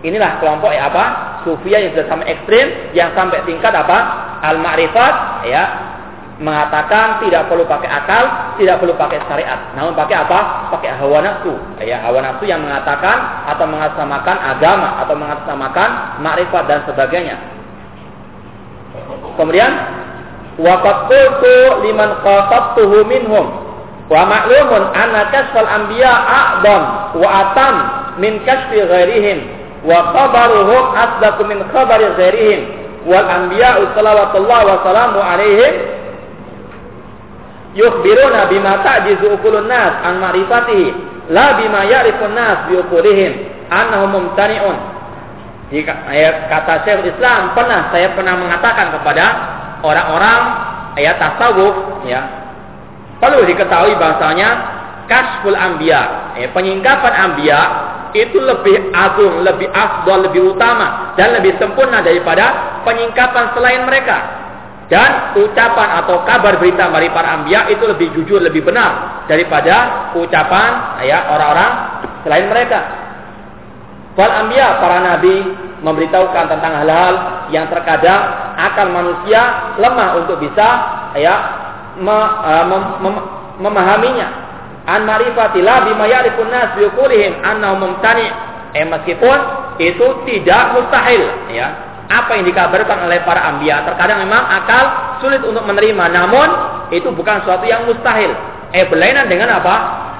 Inilah 0.00 0.40
kelompok 0.40 0.72
ya 0.72 0.88
apa? 0.88 1.04
Sufia 1.44 1.76
yang 1.76 1.92
sudah 1.92 2.08
sampai 2.08 2.26
ekstrim, 2.32 2.66
yang 2.96 3.12
sampai 3.12 3.44
tingkat 3.44 3.68
apa? 3.68 3.98
Al-ma'rifat, 4.40 5.44
ya, 5.44 5.62
mengatakan 6.40 7.20
tidak 7.20 7.52
perlu 7.52 7.68
pakai 7.68 7.86
akal, 7.86 8.56
tidak 8.56 8.80
perlu 8.80 8.96
pakai 8.96 9.20
syariat. 9.28 9.76
Namun 9.76 9.92
pakai 9.92 10.24
apa? 10.24 10.72
Pakai 10.72 10.96
hawa 10.96 11.20
nafsu. 11.20 11.52
Ya, 11.84 12.00
hawa 12.00 12.24
nafsu 12.24 12.48
yang 12.48 12.64
mengatakan 12.64 13.44
atau 13.44 13.68
mengatasnamakan 13.68 14.36
agama 14.40 15.04
atau 15.04 15.14
mengatasnamakan 15.20 15.90
makrifat 16.24 16.64
dan 16.64 16.80
sebagainya. 16.88 17.36
Kemudian 19.36 19.72
waqad 20.56 21.12
liman 21.84 22.10
qatabtuhu 22.24 23.04
minhum 23.04 23.46
wa 24.10 24.22
ma'lumun 24.26 24.90
anna 24.96 25.28
kasfal 25.30 25.68
anbiya 25.68 26.10
a'dam 26.10 26.82
wa 27.20 27.28
atam 27.30 27.74
min 28.18 28.42
kasfi 28.48 28.80
ghairihim 28.80 29.44
wa 29.84 30.12
khabaruhum 30.12 30.82
asdaqu 30.96 31.46
min 31.46 31.62
khabari 31.68 32.10
ghairihim 32.16 32.60
wal 33.06 33.24
anbiya'u 33.28 33.92
salawatullah 33.96 34.60
wa 34.66 34.76
salamu 34.84 35.20
yukhbiruna 37.76 38.50
bima 38.50 38.82
ta'jizu 38.82 39.38
ukulun 39.38 39.70
nas 39.70 40.02
an 40.02 40.18
ma'rifatihi 40.18 40.88
la 41.30 41.54
bima 41.58 41.86
ya'rifun 41.86 42.34
nas 42.34 42.66
bi 42.66 42.74
ukulihim 42.78 43.32
annahum 43.70 44.10
mumtani'un 44.10 44.76
jika 45.70 45.94
ya, 46.10 46.50
kata 46.50 46.82
Syekh 46.82 47.14
Islam 47.14 47.54
pernah 47.54 47.94
saya 47.94 48.10
pernah 48.18 48.34
mengatakan 48.34 48.90
kepada 48.90 49.24
orang-orang 49.86 50.40
ayat 50.98 51.14
tasawuf 51.22 52.02
ya 52.10 52.26
perlu 53.22 53.46
diketahui 53.46 53.94
bahasanya 53.94 54.48
kasful 55.06 55.54
anbiya 55.54 56.34
ya, 56.42 56.50
penyingkapan 56.50 57.14
anbiya 57.14 57.60
itu 58.10 58.42
lebih 58.42 58.90
agung, 58.90 59.46
lebih 59.46 59.70
afdal, 59.70 60.26
lebih 60.26 60.54
utama 60.54 61.14
dan 61.14 61.38
lebih 61.38 61.54
sempurna 61.62 62.02
daripada 62.02 62.80
penyingkapan 62.82 63.54
selain 63.54 63.86
mereka. 63.86 64.16
Dan 64.90 65.38
ucapan 65.38 66.02
atau 66.02 66.26
kabar 66.26 66.58
berita 66.58 66.90
dari 66.90 67.06
para 67.14 67.38
ambia 67.38 67.70
itu 67.70 67.86
lebih 67.86 68.10
jujur, 68.10 68.42
lebih 68.42 68.66
benar 68.66 69.22
daripada 69.30 70.10
ucapan 70.18 70.98
ya 71.06 71.30
orang-orang 71.30 71.72
selain 72.26 72.50
mereka. 72.50 72.80
Para 74.18 74.42
ambia, 74.42 74.82
para 74.82 74.98
nabi 74.98 75.46
memberitahukan 75.86 76.44
tentang 76.50 76.82
hal-hal 76.82 77.14
yang 77.54 77.70
terkadang 77.70 78.50
akal 78.58 78.90
manusia 78.90 79.72
lemah 79.78 80.26
untuk 80.26 80.42
bisa 80.42 80.68
ya 81.14 81.34
me, 81.94 82.18
uh, 82.42 82.64
mem, 82.66 82.82
mem, 83.06 83.14
memahaminya. 83.62 84.28
An 84.90 85.06
marifatillah 85.06 85.86
bima 85.86 86.10
ya'rifun 86.10 86.50
nas 86.50 86.74
bi 86.74 86.90
uqulihim 86.90 87.38
mumtani. 87.78 88.26
Eh 88.74 88.82
meskipun 88.90 89.38
itu 89.78 90.06
tidak 90.26 90.74
mustahil 90.74 91.22
ya 91.54 91.89
apa 92.10 92.34
yang 92.34 92.44
dikabarkan 92.50 93.06
oleh 93.06 93.22
para 93.22 93.54
ambia 93.54 93.86
terkadang 93.86 94.26
memang 94.26 94.42
akal 94.50 94.84
sulit 95.22 95.38
untuk 95.46 95.62
menerima. 95.62 96.04
Namun 96.10 96.48
itu 96.90 97.06
bukan 97.14 97.46
suatu 97.46 97.62
yang 97.62 97.86
mustahil. 97.86 98.34
Eh 98.74 98.82
berlainan 98.90 99.30
dengan 99.30 99.62
apa? 99.62 99.74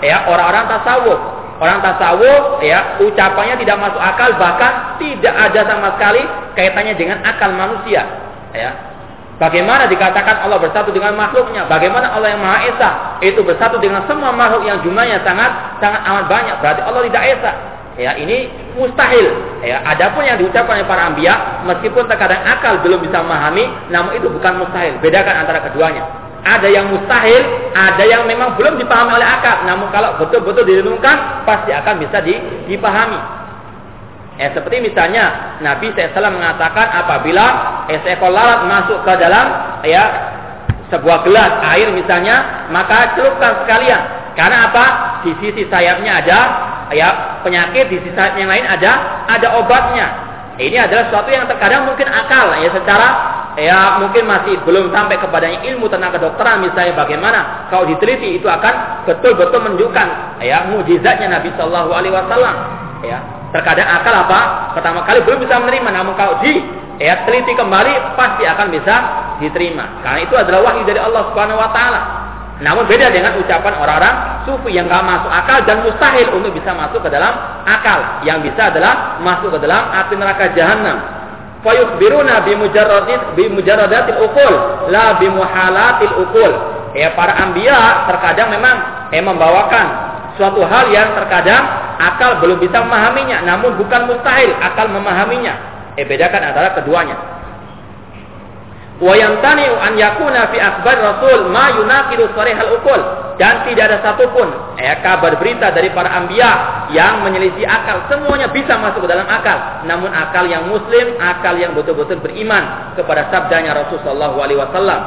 Ya 0.06 0.22
orang-orang 0.30 0.70
tasawuf. 0.70 1.18
Orang 1.58 1.82
tasawuf 1.82 2.62
ya 2.62 2.96
ucapannya 3.02 3.58
tidak 3.58 3.76
masuk 3.82 4.00
akal 4.00 4.30
bahkan 4.38 4.96
tidak 5.02 5.34
ada 5.34 5.60
sama 5.66 5.98
sekali 5.98 6.22
kaitannya 6.54 6.94
dengan 6.94 7.18
akal 7.26 7.50
manusia. 7.52 8.06
Ya. 8.54 8.70
Bagaimana 9.40 9.88
dikatakan 9.88 10.44
Allah 10.44 10.60
bersatu 10.60 10.92
dengan 10.92 11.16
makhluknya? 11.16 11.64
Bagaimana 11.64 12.12
Allah 12.12 12.36
yang 12.36 12.44
Maha 12.44 12.58
Esa? 12.68 12.90
Itu 13.24 13.40
bersatu 13.40 13.80
dengan 13.80 14.04
semua 14.04 14.36
makhluk 14.36 14.68
yang 14.68 14.84
jumlahnya 14.84 15.24
sangat 15.24 15.80
sangat 15.80 16.04
amat 16.04 16.28
banyak? 16.28 16.56
Berarti 16.60 16.80
Allah 16.84 17.02
tidak 17.08 17.24
esa. 17.40 17.52
Ya, 18.00 18.16
ini 18.16 18.48
mustahil. 18.80 19.28
Ya, 19.60 19.84
adapun 19.84 20.24
yang 20.24 20.40
diucapkan 20.40 20.80
oleh 20.80 20.88
para 20.88 21.12
ambia, 21.12 21.60
meskipun 21.68 22.08
terkadang 22.08 22.40
akal 22.48 22.80
belum 22.80 23.04
bisa 23.04 23.20
memahami, 23.20 23.92
namun 23.92 24.16
itu 24.16 24.32
bukan 24.32 24.64
mustahil. 24.64 24.96
Bedakan 25.04 25.44
antara 25.44 25.60
keduanya. 25.68 26.00
Ada 26.40 26.72
yang 26.72 26.88
mustahil, 26.88 27.44
ada 27.76 28.00
yang 28.08 28.24
memang 28.24 28.56
belum 28.56 28.80
dipahami 28.80 29.20
oleh 29.20 29.28
akal. 29.28 29.68
Namun 29.68 29.92
kalau 29.92 30.16
betul-betul 30.16 30.64
direnungkan, 30.64 31.44
pasti 31.44 31.76
akan 31.76 32.00
bisa 32.00 32.24
dipahami. 32.64 33.20
Ya, 34.40 34.48
seperti 34.56 34.80
misalnya 34.80 35.60
Nabi 35.60 35.92
SAW 35.92 36.32
mengatakan 36.32 37.04
apabila 37.04 37.46
seekor 37.92 38.32
lalat 38.32 38.64
masuk 38.64 39.04
ke 39.04 39.12
dalam 39.20 39.76
ya 39.84 40.32
sebuah 40.88 41.28
gelas 41.28 41.60
air 41.76 41.92
misalnya, 41.92 42.64
maka 42.72 43.12
celupkan 43.12 43.60
sekalian. 43.60 44.00
Karena 44.32 44.72
apa? 44.72 44.86
Di 45.24 45.32
sisi 45.40 45.62
sayapnya 45.68 46.24
ada 46.24 46.38
ya 46.90 47.08
penyakit 47.46 47.90
di 47.90 47.98
sisa 48.02 48.34
yang 48.36 48.50
lain 48.50 48.66
ada 48.66 49.24
ada 49.30 49.48
obatnya. 49.58 50.06
Ini 50.60 50.76
adalah 50.76 51.08
sesuatu 51.08 51.32
yang 51.32 51.48
terkadang 51.48 51.88
mungkin 51.88 52.04
akal 52.04 52.52
ya 52.60 52.68
secara 52.68 53.08
ya 53.56 53.96
mungkin 53.96 54.28
masih 54.28 54.60
belum 54.68 54.92
sampai 54.92 55.16
kepadanya 55.16 55.64
ilmu 55.72 55.88
tentang 55.88 56.12
kedokteran 56.12 56.60
misalnya 56.60 56.92
bagaimana. 56.92 57.40
Kalau 57.72 57.88
diteliti 57.88 58.36
itu 58.36 58.44
akan 58.44 59.06
betul-betul 59.08 59.60
menunjukkan 59.64 60.06
ya 60.44 60.68
mujizatnya 60.68 61.32
Nabi 61.32 61.48
Shallallahu 61.56 61.90
Alaihi 61.96 62.12
Wasallam. 62.12 62.56
Ya 63.00 63.18
terkadang 63.56 63.88
akal 63.88 64.14
apa? 64.14 64.40
Pertama 64.76 65.00
kali 65.08 65.24
belum 65.24 65.40
bisa 65.40 65.56
menerima 65.56 65.88
namun 65.90 66.12
kalau 66.14 66.44
di 66.44 66.60
ya 67.00 67.24
teliti 67.24 67.56
kembali 67.56 68.20
pasti 68.20 68.44
akan 68.44 68.66
bisa 68.68 68.94
diterima. 69.40 70.04
Karena 70.04 70.28
itu 70.28 70.34
adalah 70.36 70.60
wahyu 70.60 70.84
dari 70.84 71.00
Allah 71.00 71.32
Subhanahu 71.32 71.56
Wa 71.56 71.70
Taala 71.72 72.19
namun 72.60 72.84
beda 72.84 73.08
dengan 73.08 73.40
ucapan 73.40 73.72
orang-orang 73.72 74.44
sufi 74.44 74.76
yang 74.76 74.84
gak 74.84 75.00
masuk 75.00 75.32
akal 75.32 75.64
dan 75.64 75.80
mustahil 75.80 76.28
untuk 76.36 76.52
bisa 76.52 76.76
masuk 76.76 77.00
ke 77.00 77.08
dalam 77.08 77.32
akal. 77.64 78.20
Yang 78.20 78.52
bisa 78.52 78.68
adalah 78.68 79.16
masuk 79.24 79.56
ke 79.56 79.58
dalam 79.64 79.88
api 79.88 80.14
neraka 80.20 80.52
jahanam. 80.52 80.96
Fayukhbiruna 81.64 82.44
bimujarradit 82.44 83.36
bimujarradatil 83.36 84.20
ukul 84.20 84.54
la 84.92 85.16
bimuhalatil 85.16 86.14
ukul. 86.20 86.52
Ya 86.92 87.16
para 87.16 87.32
ambia 87.40 88.04
terkadang 88.12 88.52
memang 88.52 89.08
eh, 89.08 89.24
membawakan 89.24 89.86
suatu 90.36 90.60
hal 90.60 90.92
yang 90.92 91.16
terkadang 91.16 91.64
akal 91.96 92.44
belum 92.44 92.60
bisa 92.60 92.84
memahaminya, 92.84 93.40
namun 93.40 93.76
bukan 93.80 94.04
mustahil 94.04 94.52
akal 94.60 94.84
memahaminya. 94.92 95.56
Eh 95.96 96.04
bedakan 96.04 96.44
antara 96.44 96.76
keduanya 96.76 97.39
wa 99.00 99.16
yamtani'u 99.16 99.74
an 99.80 99.92
yakuna 99.96 100.52
fi 100.52 100.60
akhbar 100.60 100.96
rasul 101.00 101.48
ma 101.48 101.72
yunaqidu 101.72 102.28
sarihal 102.36 102.76
ukul 102.76 103.00
dan 103.40 103.64
tidak 103.64 103.88
ada 103.88 103.98
satupun 104.04 104.76
ya 104.76 105.00
kabar 105.00 105.40
berita 105.40 105.72
dari 105.72 105.88
para 105.96 106.12
anbiya 106.12 106.84
yang 106.92 107.24
menyelisih 107.24 107.64
akal. 107.64 108.04
Semuanya 108.12 108.52
bisa 108.52 108.76
masuk 108.76 109.08
ke 109.08 109.08
dalam 109.08 109.24
akal. 109.24 109.88
Namun 109.88 110.12
akal 110.12 110.44
yang 110.44 110.68
muslim 110.68 111.16
akal 111.16 111.56
yang 111.56 111.72
betul-betul 111.72 112.20
beriman 112.20 112.92
kepada 113.00 113.32
sabdanya 113.32 113.72
Rasul 113.72 113.96
sallallahu 114.04 114.44
alaihi 114.44 114.60
wasallam. 114.60 115.00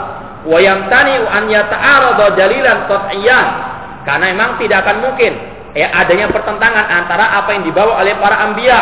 Wa 0.50 0.58
yamtani'u 0.58 1.30
an 1.30 1.44
yata'arada 1.46 2.34
dalilan 2.34 2.90
qat'iyyan. 2.90 3.48
Karena 4.02 4.26
memang 4.34 4.58
tidak 4.58 4.82
akan 4.82 4.98
mungkin 5.06 5.32
ya 5.78 5.94
adanya 5.94 6.34
pertentangan 6.34 6.90
antara 6.90 7.38
apa 7.38 7.54
yang 7.54 7.70
dibawa 7.70 8.02
oleh 8.02 8.18
para 8.18 8.50
anbiya 8.50 8.80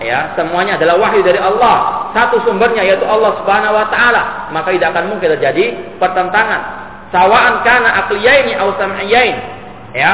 ya 0.00 0.32
semuanya 0.34 0.80
adalah 0.80 0.96
wahyu 0.98 1.20
dari 1.20 1.38
Allah. 1.38 2.10
Satu 2.16 2.42
sumbernya 2.42 2.82
yaitu 2.82 3.06
Allah 3.06 3.36
Subhanahu 3.40 3.76
wa 3.76 3.86
taala. 3.92 4.50
Maka 4.50 4.72
tidak 4.74 4.96
akan 4.96 5.04
mungkin 5.14 5.36
terjadi 5.38 5.96
pertentangan. 6.00 6.60
Sawaan 7.12 7.62
kana 7.62 8.06
aqliyaini 8.06 8.56
aw 8.56 8.74
sam'iyain. 8.80 9.36
Ya 9.94 10.12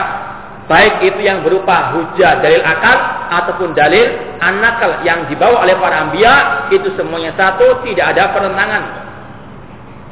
baik 0.67 1.07
itu 1.07 1.21
yang 1.23 1.47
berupa 1.47 1.95
hujah 1.95 2.43
dalil 2.43 2.59
akal 2.63 2.99
ataupun 3.31 3.71
dalil 3.79 4.19
anakal 4.43 4.99
yang 5.07 5.31
dibawa 5.31 5.63
oleh 5.63 5.79
para 5.79 6.11
anbiya 6.11 6.67
itu 6.75 6.91
semuanya 6.99 7.31
satu 7.39 7.87
tidak 7.87 8.15
ada 8.15 8.35
pertentangan 8.35 9.06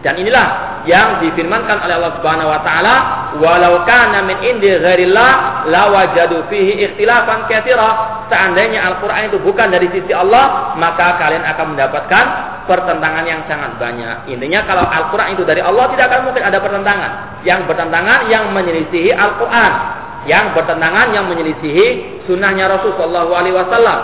dan 0.05 0.21
inilah 0.21 0.47
yang 0.85 1.25
difirmankan 1.25 1.81
oleh 1.81 1.97
Allah 1.97 2.13
Subhanahu 2.21 2.53
wa 2.53 2.61
taala, 2.61 2.95
"Walau 3.41 3.89
kana 3.89 4.21
min 4.21 4.37
indi 4.45 4.69
ghairillah 4.69 5.65
lawajadu 5.65 6.45
fihi 6.53 6.85
ikhtilafan 6.85 7.49
katsira." 7.49 8.21
Seandainya 8.29 8.85
Al-Qur'an 8.93 9.33
itu 9.33 9.41
bukan 9.41 9.73
dari 9.73 9.89
sisi 9.89 10.13
Allah, 10.13 10.77
maka 10.77 11.17
kalian 11.17 11.41
akan 11.49 11.73
mendapatkan 11.73 12.25
pertentangan 12.69 13.25
yang 13.25 13.41
sangat 13.49 13.81
banyak. 13.81 14.29
Intinya 14.29 14.69
kalau 14.69 14.85
Al-Qur'an 14.85 15.33
itu 15.33 15.41
dari 15.49 15.65
Allah 15.65 15.89
tidak 15.97 16.13
akan 16.13 16.21
mungkin 16.29 16.45
ada 16.53 16.59
pertentangan. 16.61 17.13
Yang 17.49 17.61
bertentangan 17.65 18.19
yang 18.29 18.45
menyelisihi 18.53 19.09
Al-Qur'an, 19.09 19.73
yang 20.29 20.53
bertentangan 20.53 21.17
yang 21.17 21.33
menyelisihi 21.33 22.21
sunnahnya 22.29 22.69
Rasulullah 22.69 23.25
Shallallahu 23.25 23.33
alaihi 23.33 23.57
wasallam. 23.57 24.01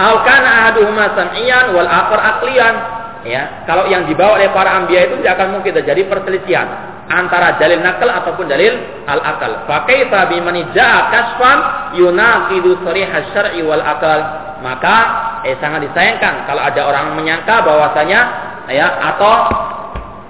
Al 0.00 0.16
kana 0.24 0.48
ahaduhuma 0.64 1.04
sam'iyan 1.20 1.76
wal 1.76 1.84
akhar 1.84 2.20
aqliyan 2.40 2.74
ya 3.22 3.66
kalau 3.68 3.86
yang 3.86 4.06
dibawa 4.06 4.38
oleh 4.38 4.50
para 4.50 4.76
ambia 4.78 5.06
itu 5.06 5.22
tidak 5.22 5.38
akan 5.38 5.48
mungkin 5.58 5.72
terjadi 5.78 6.02
perselisihan 6.10 6.66
antara 7.12 7.60
dalil 7.60 7.82
nakal 7.84 8.08
ataupun 8.08 8.46
dalil 8.48 9.04
al 9.04 9.20
akal. 9.20 9.68
Pakai 9.68 10.08
tabi 10.08 10.40
manija 10.40 11.12
kasfan 11.12 11.58
yunaqidu 11.98 12.80
sarih 12.86 13.10
syar'i 13.34 13.60
wal 13.60 13.82
akal. 13.82 14.20
Maka 14.62 14.96
eh 15.42 15.58
sangat 15.58 15.90
disayangkan 15.90 16.46
kalau 16.46 16.62
ada 16.62 16.80
orang 16.86 17.18
menyangka 17.18 17.66
bahwasanya 17.66 18.20
ya 18.70 18.88
atau 19.12 19.50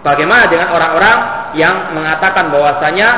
bagaimana 0.00 0.48
dengan 0.48 0.72
orang-orang 0.72 1.16
yang 1.52 1.92
mengatakan 1.92 2.48
bahwasanya 2.48 3.08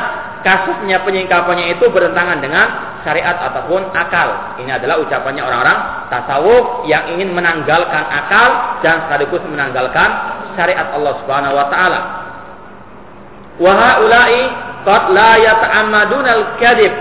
kasusnya 0.45 1.01
penyingkapannya 1.01 1.73
itu 1.73 1.89
bertentangan 1.89 2.37
dengan 2.37 2.67
syariat 3.01 3.49
ataupun 3.49 3.89
akal. 3.97 4.61
Ini 4.61 4.77
adalah 4.77 5.01
ucapannya 5.01 5.41
orang-orang 5.41 5.77
tasawuf 6.13 6.85
yang 6.85 7.09
ingin 7.17 7.33
menanggalkan 7.33 8.05
akal 8.13 8.79
dan 8.85 9.09
sekaligus 9.09 9.41
menanggalkan 9.49 10.09
syariat 10.53 10.93
Allah 10.93 11.13
Subhanahu 11.25 11.57
wa 11.57 11.65
taala. 11.73 11.99
Wa 13.57 13.71
haula'i 13.73 14.41
qad 14.85 15.03
la 15.17 15.33
yata'ammaduna 15.41 16.31
al-kadhib 16.37 16.93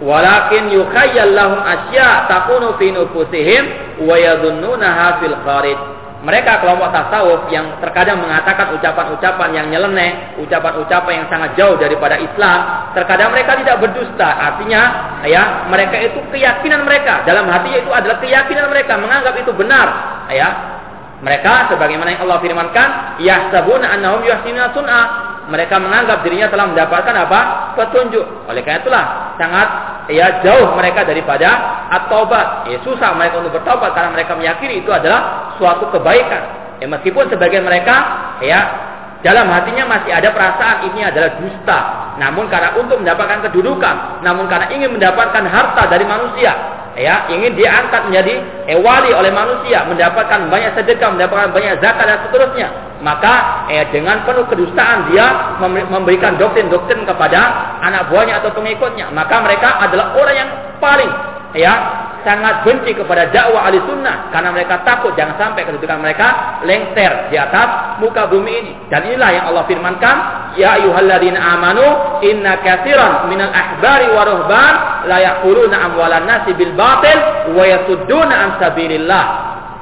walakin 0.00 0.72
yukhayyal 0.72 1.36
lahum 1.36 1.60
asya 1.60 2.32
takunu 2.32 2.80
fi 2.80 2.96
nufusihim 2.96 3.64
wa 4.08 4.16
yadhunnunaha 4.16 5.20
fil 5.20 5.36
kharij 5.44 5.95
mereka 6.24 6.64
kelompok 6.64 6.88
tasawuf 6.92 7.44
yang 7.52 7.76
terkadang 7.84 8.20
mengatakan 8.24 8.72
ucapan-ucapan 8.76 9.48
yang 9.52 9.66
nyeleneh, 9.68 10.40
ucapan-ucapan 10.40 11.12
yang 11.22 11.26
sangat 11.28 11.50
jauh 11.60 11.76
daripada 11.76 12.16
Islam, 12.16 12.88
terkadang 12.96 13.36
mereka 13.36 13.56
tidak 13.60 13.76
berdusta. 13.84 14.24
Artinya, 14.24 14.82
ya, 15.28 15.68
mereka 15.68 16.00
itu 16.00 16.16
keyakinan 16.32 16.88
mereka 16.88 17.24
dalam 17.28 17.44
hatinya 17.52 17.78
itu 17.84 17.90
adalah 17.92 18.16
keyakinan 18.20 18.66
mereka 18.72 18.96
menganggap 18.96 19.34
itu 19.36 19.52
benar, 19.52 19.88
ya. 20.32 20.75
Mereka 21.24 21.72
sebagaimana 21.72 22.12
yang 22.12 22.28
Allah 22.28 22.38
firmankan, 22.44 22.88
yahsabuna 23.24 23.88
annahum 23.88 24.20
yuhsinuna 24.24 24.72
sun'a. 24.76 25.02
Mereka 25.46 25.78
menganggap 25.78 26.26
dirinya 26.26 26.50
telah 26.50 26.66
mendapatkan 26.74 27.14
apa? 27.14 27.40
petunjuk. 27.78 28.50
Oleh 28.50 28.66
karena 28.66 28.82
itulah 28.82 29.04
sangat 29.38 29.68
ya 30.10 30.42
jauh 30.42 30.74
mereka 30.74 31.06
daripada 31.06 31.48
at-taubat. 31.94 32.66
Ya 32.68 32.82
susah 32.82 33.14
mereka 33.14 33.40
untuk 33.40 33.54
bertobat 33.54 33.94
karena 33.94 34.10
mereka 34.10 34.34
meyakini 34.34 34.82
itu 34.82 34.90
adalah 34.90 35.54
suatu 35.56 35.88
kebaikan. 35.94 36.42
Ya 36.82 36.86
meskipun 36.90 37.30
sebagian 37.30 37.64
mereka 37.64 37.94
ya 38.42 38.85
dalam 39.26 39.50
hatinya 39.50 39.90
masih 39.90 40.14
ada 40.14 40.30
perasaan 40.30 40.86
ini 40.86 41.02
adalah 41.02 41.34
dusta. 41.42 41.78
Namun 42.22 42.46
karena 42.46 42.78
untuk 42.78 43.02
mendapatkan 43.02 43.42
kedudukan, 43.50 44.22
namun 44.22 44.46
karena 44.46 44.70
ingin 44.70 44.94
mendapatkan 44.94 45.42
harta 45.50 45.82
dari 45.90 46.06
manusia, 46.06 46.54
ya 46.94 47.26
ingin 47.26 47.58
diangkat 47.58 48.06
menjadi 48.06 48.34
wali 48.78 49.10
oleh 49.10 49.34
manusia, 49.34 49.82
mendapatkan 49.82 50.46
banyak 50.46 50.78
sedekah, 50.78 51.10
mendapatkan 51.10 51.50
banyak 51.50 51.74
zakat 51.82 52.06
dan 52.06 52.18
seterusnya, 52.30 52.68
maka 53.02 53.66
eh, 53.66 53.90
dengan 53.90 54.22
penuh 54.22 54.46
kedustaan 54.46 55.10
dia 55.10 55.58
memberikan 55.90 56.38
doktrin-doktrin 56.38 57.02
kepada 57.02 57.40
anak 57.82 58.06
buahnya 58.06 58.38
atau 58.38 58.54
pengikutnya, 58.54 59.10
maka 59.10 59.42
mereka 59.42 59.82
adalah 59.82 60.14
orang 60.14 60.36
yang 60.38 60.50
paling 60.78 61.10
ya 61.58 62.05
sangat 62.26 62.66
benci 62.66 62.90
kepada 62.90 63.30
dakwah 63.30 63.70
ahli 63.70 63.78
sunnah 63.86 64.34
karena 64.34 64.50
mereka 64.50 64.82
takut 64.82 65.14
jangan 65.14 65.38
sampai 65.38 65.62
kedudukan 65.62 66.02
mereka 66.02 66.58
lengser 66.66 67.30
di 67.30 67.38
atas 67.38 68.02
muka 68.02 68.26
bumi 68.26 68.52
ini. 68.66 68.72
Dan 68.90 69.06
inilah 69.06 69.30
yang 69.30 69.44
Allah 69.54 69.62
firmankan 69.70 70.16
ya 70.58 70.74
ayyuhalladzina 70.82 71.38
amanu 71.38 71.86
inna 72.26 72.58
katsiran 72.66 73.30
minal 73.30 73.54
ahbari 73.54 74.10
wa 74.10 74.22
ruhban 74.26 74.74
la 75.06 75.18
yaquluna 75.22 75.76
amwalan 75.86 76.26
nasi 76.26 76.50
bil 76.58 76.74
batil 76.74 77.18
wa 77.54 77.62
yasudduna 77.62 78.34
an 78.34 78.50
sabilillah. 78.58 79.24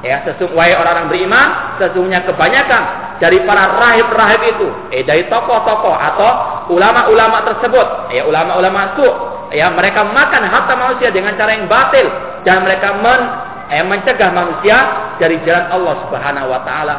Ya 0.05 0.21
sesungguhnya 0.21 0.77
orang-orang 0.77 1.09
beriman 1.09 1.47
sesungguhnya 1.81 2.29
kebanyakan 2.29 2.83
dari 3.17 3.41
para 3.41 3.73
rahib-rahib 3.73 4.41
itu 4.53 4.67
eh 4.93 5.01
dari 5.01 5.25
tokoh-tokoh 5.25 5.97
atau 5.97 6.31
ulama-ulama 6.69 7.41
tersebut 7.41 8.13
ya 8.13 8.21
ulama-ulama 8.29 8.93
su 8.93 9.07
ya 9.55 9.73
mereka 9.73 10.05
makan 10.05 10.45
harta 10.45 10.73
manusia 10.77 11.09
dengan 11.09 11.33
cara 11.33 11.57
yang 11.57 11.65
batil 11.65 12.05
dan 12.45 12.63
mereka 12.63 12.95
men, 13.01 13.21
eh, 13.73 13.83
mencegah 13.83 14.29
manusia 14.31 14.77
dari 15.17 15.41
jalan 15.43 15.65
Allah 15.73 15.95
Subhanahu 16.07 16.47
wa 16.47 16.61
taala. 16.63 16.97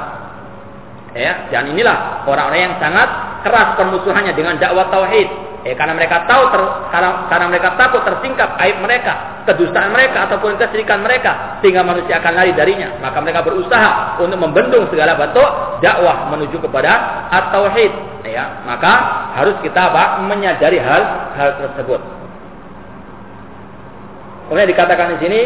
Ya, 1.17 1.49
dan 1.49 1.73
inilah 1.73 2.29
orang-orang 2.29 2.61
yang 2.69 2.75
sangat 2.77 3.09
keras 3.41 3.73
permusuhannya 3.81 4.37
dengan 4.37 4.61
dakwah 4.61 4.93
tauhid. 4.93 5.47
Eh, 5.67 5.75
karena 5.75 5.99
mereka 5.99 6.29
tahu 6.31 6.47
ter, 6.55 6.63
karena, 6.95 7.27
karena 7.27 7.47
mereka 7.51 7.75
takut 7.75 8.05
tersingkap 8.07 8.55
aib 8.63 8.79
mereka, 8.85 9.43
kedustaan 9.51 9.91
mereka 9.91 10.31
ataupun 10.31 10.55
kesyirikan 10.61 11.03
mereka 11.03 11.59
sehingga 11.59 11.83
manusia 11.83 12.23
akan 12.23 12.39
lari 12.39 12.55
darinya. 12.55 13.01
Maka 13.03 13.19
mereka 13.19 13.43
berusaha 13.43 14.21
untuk 14.23 14.39
membendung 14.39 14.87
segala 14.93 15.19
bentuk 15.19 15.81
dakwah 15.83 16.31
menuju 16.31 16.63
kepada 16.63 17.27
at-tauhid. 17.35 17.91
Ya, 18.27 18.63
maka 18.63 18.93
harus 19.39 19.59
kita 19.63 19.91
apa? 19.91 20.23
menyadari 20.23 20.79
hal 20.79 21.03
hal 21.35 21.51
tersebut. 21.59 22.26
Kemudian 24.47 24.71
dikatakan 24.71 25.17
di 25.17 25.19
sini 25.27 25.41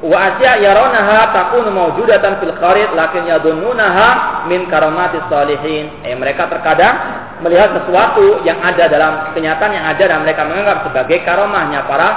wa 0.00 0.16
asya 0.32 0.62
yarawnaha 0.64 1.34
takunu 1.34 1.68
mawjudatan 1.74 2.40
fil 2.40 2.54
kharid 2.56 2.88
lakin 2.96 3.28
yadunnunaha 3.28 4.08
min 4.46 4.70
karamatis 4.70 5.26
salihin. 5.26 5.90
Eh 6.06 6.14
mereka 6.14 6.46
terkadang 6.46 6.94
melihat 7.42 7.74
sesuatu 7.76 8.40
yang 8.46 8.62
ada 8.62 8.86
dalam 8.86 9.34
kenyataan 9.34 9.72
yang 9.74 9.86
ada 9.90 10.04
dan 10.06 10.18
mereka 10.22 10.46
menganggap 10.46 10.86
sebagai 10.88 11.18
karomahnya 11.26 11.84
para 11.88 12.08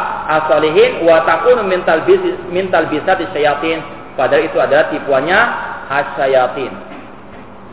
asalihin 0.42 1.04
wa 1.04 1.26
takunu 1.26 1.66
mental 1.66 2.06
bis 2.06 2.22
mental 2.52 2.88
bisa 2.92 3.18
disyayatin 3.18 3.82
padahal 4.20 4.44
itu 4.46 4.58
adalah 4.60 4.92
tipuannya 4.92 5.40
asyayatin 5.90 6.94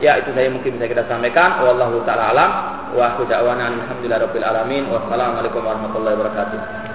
ya 0.00 0.16
itu 0.18 0.32
saya 0.32 0.48
mungkin 0.48 0.80
bisa 0.80 0.88
kita 0.88 1.04
sampaikan. 1.06 1.60
Wallahu 1.62 2.02
taala 2.08 2.32
alam. 2.32 2.50
Wa 2.96 3.14
da'wana 3.20 3.70
alhamdulillah 3.70 4.20
rabbil 4.26 4.46
alamin. 4.48 4.82
Wassalamualaikum 4.88 5.62
warahmatullahi 5.62 6.16
wabarakatuh 6.18 6.90